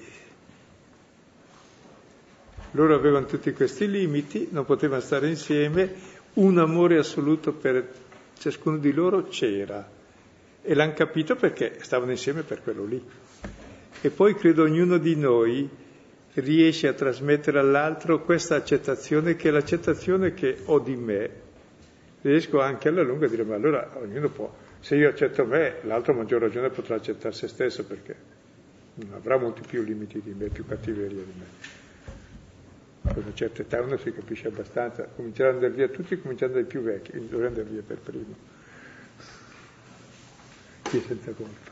loro 2.72 2.96
avevano 2.96 3.26
tutti 3.26 3.54
questi 3.54 3.90
limiti, 3.90 4.48
non 4.52 4.66
potevano 4.66 5.02
stare 5.02 5.28
insieme, 5.28 6.12
un 6.34 6.58
amore 6.58 6.98
assoluto 6.98 7.54
per 7.54 7.88
ciascuno 8.44 8.78
di 8.78 8.92
loro 8.92 9.24
c'era 9.24 9.90
e 10.62 10.74
l'hanno 10.74 10.94
capito 10.94 11.38
perché 11.38 11.78
stavano 11.80 12.12
insieme 12.12 12.44
per 12.44 12.62
quello 12.62 12.84
lì. 12.84 13.02
E 14.02 14.10
poi 14.10 14.36
credo 14.36 14.64
ognuno 14.64 14.98
di 14.98 15.16
noi 15.16 15.70
riesce 16.34 16.90
a 16.90 16.94
trasmettere 16.94 17.60
all'altro 17.60 18.22
questa 18.22 18.56
accettazione 18.56 19.38
che 19.38 19.48
è 19.48 19.52
l'accettazione 19.52 20.34
che 20.34 20.58
ho 20.66 20.80
di 20.80 20.96
me. 20.96 21.30
Riesco 22.22 22.60
anche 22.60 22.90
alla 22.90 23.02
lunga 23.02 23.28
a 23.28 23.30
dire, 23.30 23.46
ma 23.46 23.56
allora 23.56 23.90
ognuno 23.96 24.28
può, 24.30 24.54
se 24.82 24.96
io 24.98 25.08
accetto 25.08 25.46
me, 25.46 25.76
l'altro 25.84 26.12
a 26.12 26.18
maggior 26.18 26.42
ragione 26.42 26.70
potrà 26.70 26.96
accettare 26.96 27.34
se 27.34 27.48
stesso 27.48 27.86
perché 27.86 28.16
non 28.96 29.14
avrà 29.14 29.38
molti 29.38 29.62
più 29.66 29.82
limiti 29.84 30.22
di 30.22 30.34
me, 30.38 30.48
più 30.48 30.66
cattiveria 30.66 31.22
di 31.22 31.34
me. 31.38 31.83
A 33.06 33.14
una 33.16 33.34
certa 33.34 33.62
età 33.62 33.82
uno 33.82 33.98
si 33.98 34.14
capisce 34.14 34.48
abbastanza, 34.48 35.04
comincerà 35.04 35.50
ad 35.50 35.56
andare 35.56 35.74
via 35.74 35.90
tutti, 35.90 36.20
cominciando 36.20 36.56
dai 36.56 36.64
più 36.64 36.82
vecchi, 36.82 37.12
dovrei 37.28 37.48
andare 37.48 37.68
via 37.68 37.82
per 37.86 37.98
primo. 37.98 38.36
Chi 40.84 40.98
è 40.98 41.02
senza 41.02 41.32
colpa. 41.32 41.72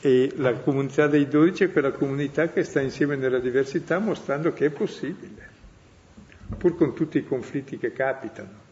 E 0.00 0.32
la 0.36 0.54
comunità 0.54 1.06
dei 1.06 1.28
dodici 1.28 1.64
è 1.64 1.72
quella 1.72 1.92
comunità 1.92 2.48
che 2.48 2.64
sta 2.64 2.80
insieme 2.80 3.16
nella 3.16 3.38
diversità 3.38 3.98
mostrando 3.98 4.52
che 4.52 4.66
è 4.66 4.70
possibile, 4.70 5.48
pur 6.58 6.76
con 6.76 6.94
tutti 6.94 7.18
i 7.18 7.24
conflitti 7.24 7.78
che 7.78 7.92
capitano. 7.92 8.65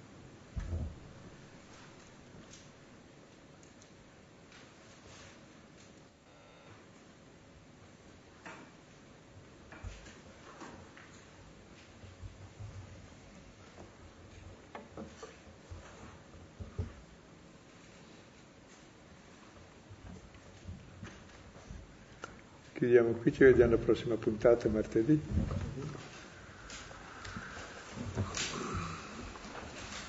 Chiudiamo 23.05 23.21
qui, 23.21 23.33
ci 23.33 23.45
vediamo 23.45 23.75
alla 23.75 23.83
prossima 23.83 24.15
puntata 24.15 24.67
martedì. 24.71 25.21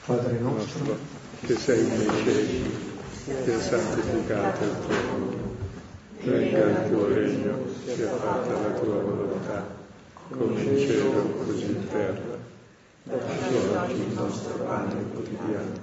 Padre 0.05 0.39
nostro, 0.39 0.97
che 1.41 1.55
sei 1.55 1.85
nei 1.87 2.07
cieli, 2.23 2.71
sia 3.43 3.59
santificato 3.59 4.63
il 4.63 4.75
tuo 4.85 4.95
nome, 5.11 5.35
venga 6.21 6.69
il 6.69 6.89
tuo 6.89 7.07
regno, 7.07 7.65
sia 7.83 8.09
fatta 8.11 8.51
la 8.61 8.79
tua 8.79 9.01
volontà, 9.01 9.75
come 10.29 10.61
in 10.61 10.77
cielo 10.77 11.21
così 11.43 11.65
in 11.65 11.87
terra. 11.89 12.37
Dacci 13.03 13.55
oggi 13.55 14.01
il 14.07 14.13
nostro 14.13 14.53
pane 14.63 15.03
quotidiano 15.11 15.73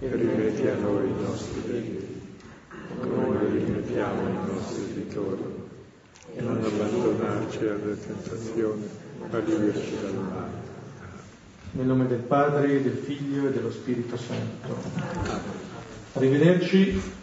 e 0.00 0.16
rimetti 0.16 0.66
a 0.66 0.74
noi 0.74 1.08
i 1.08 1.22
nostri 1.22 1.62
debiti, 1.66 2.36
come 2.98 3.26
noi 3.26 3.58
rimettiamo 3.58 4.28
i 4.28 4.52
nostri 4.52 4.86
debitori 4.86 5.51
e 6.34 6.40
non 6.40 6.56
abbandonarci 6.56 7.58
alle 7.58 7.98
tentazioni, 7.98 8.88
ma 9.30 9.38
liberci 9.38 9.96
dal 10.00 10.14
male. 10.14 10.70
Nel 11.72 11.86
nome 11.86 12.06
del 12.06 12.18
Padre, 12.18 12.82
del 12.82 12.96
Figlio 12.96 13.48
e 13.48 13.52
dello 13.52 13.70
Spirito 13.70 14.16
Santo. 14.16 14.76
Arrivederci. 16.14 17.20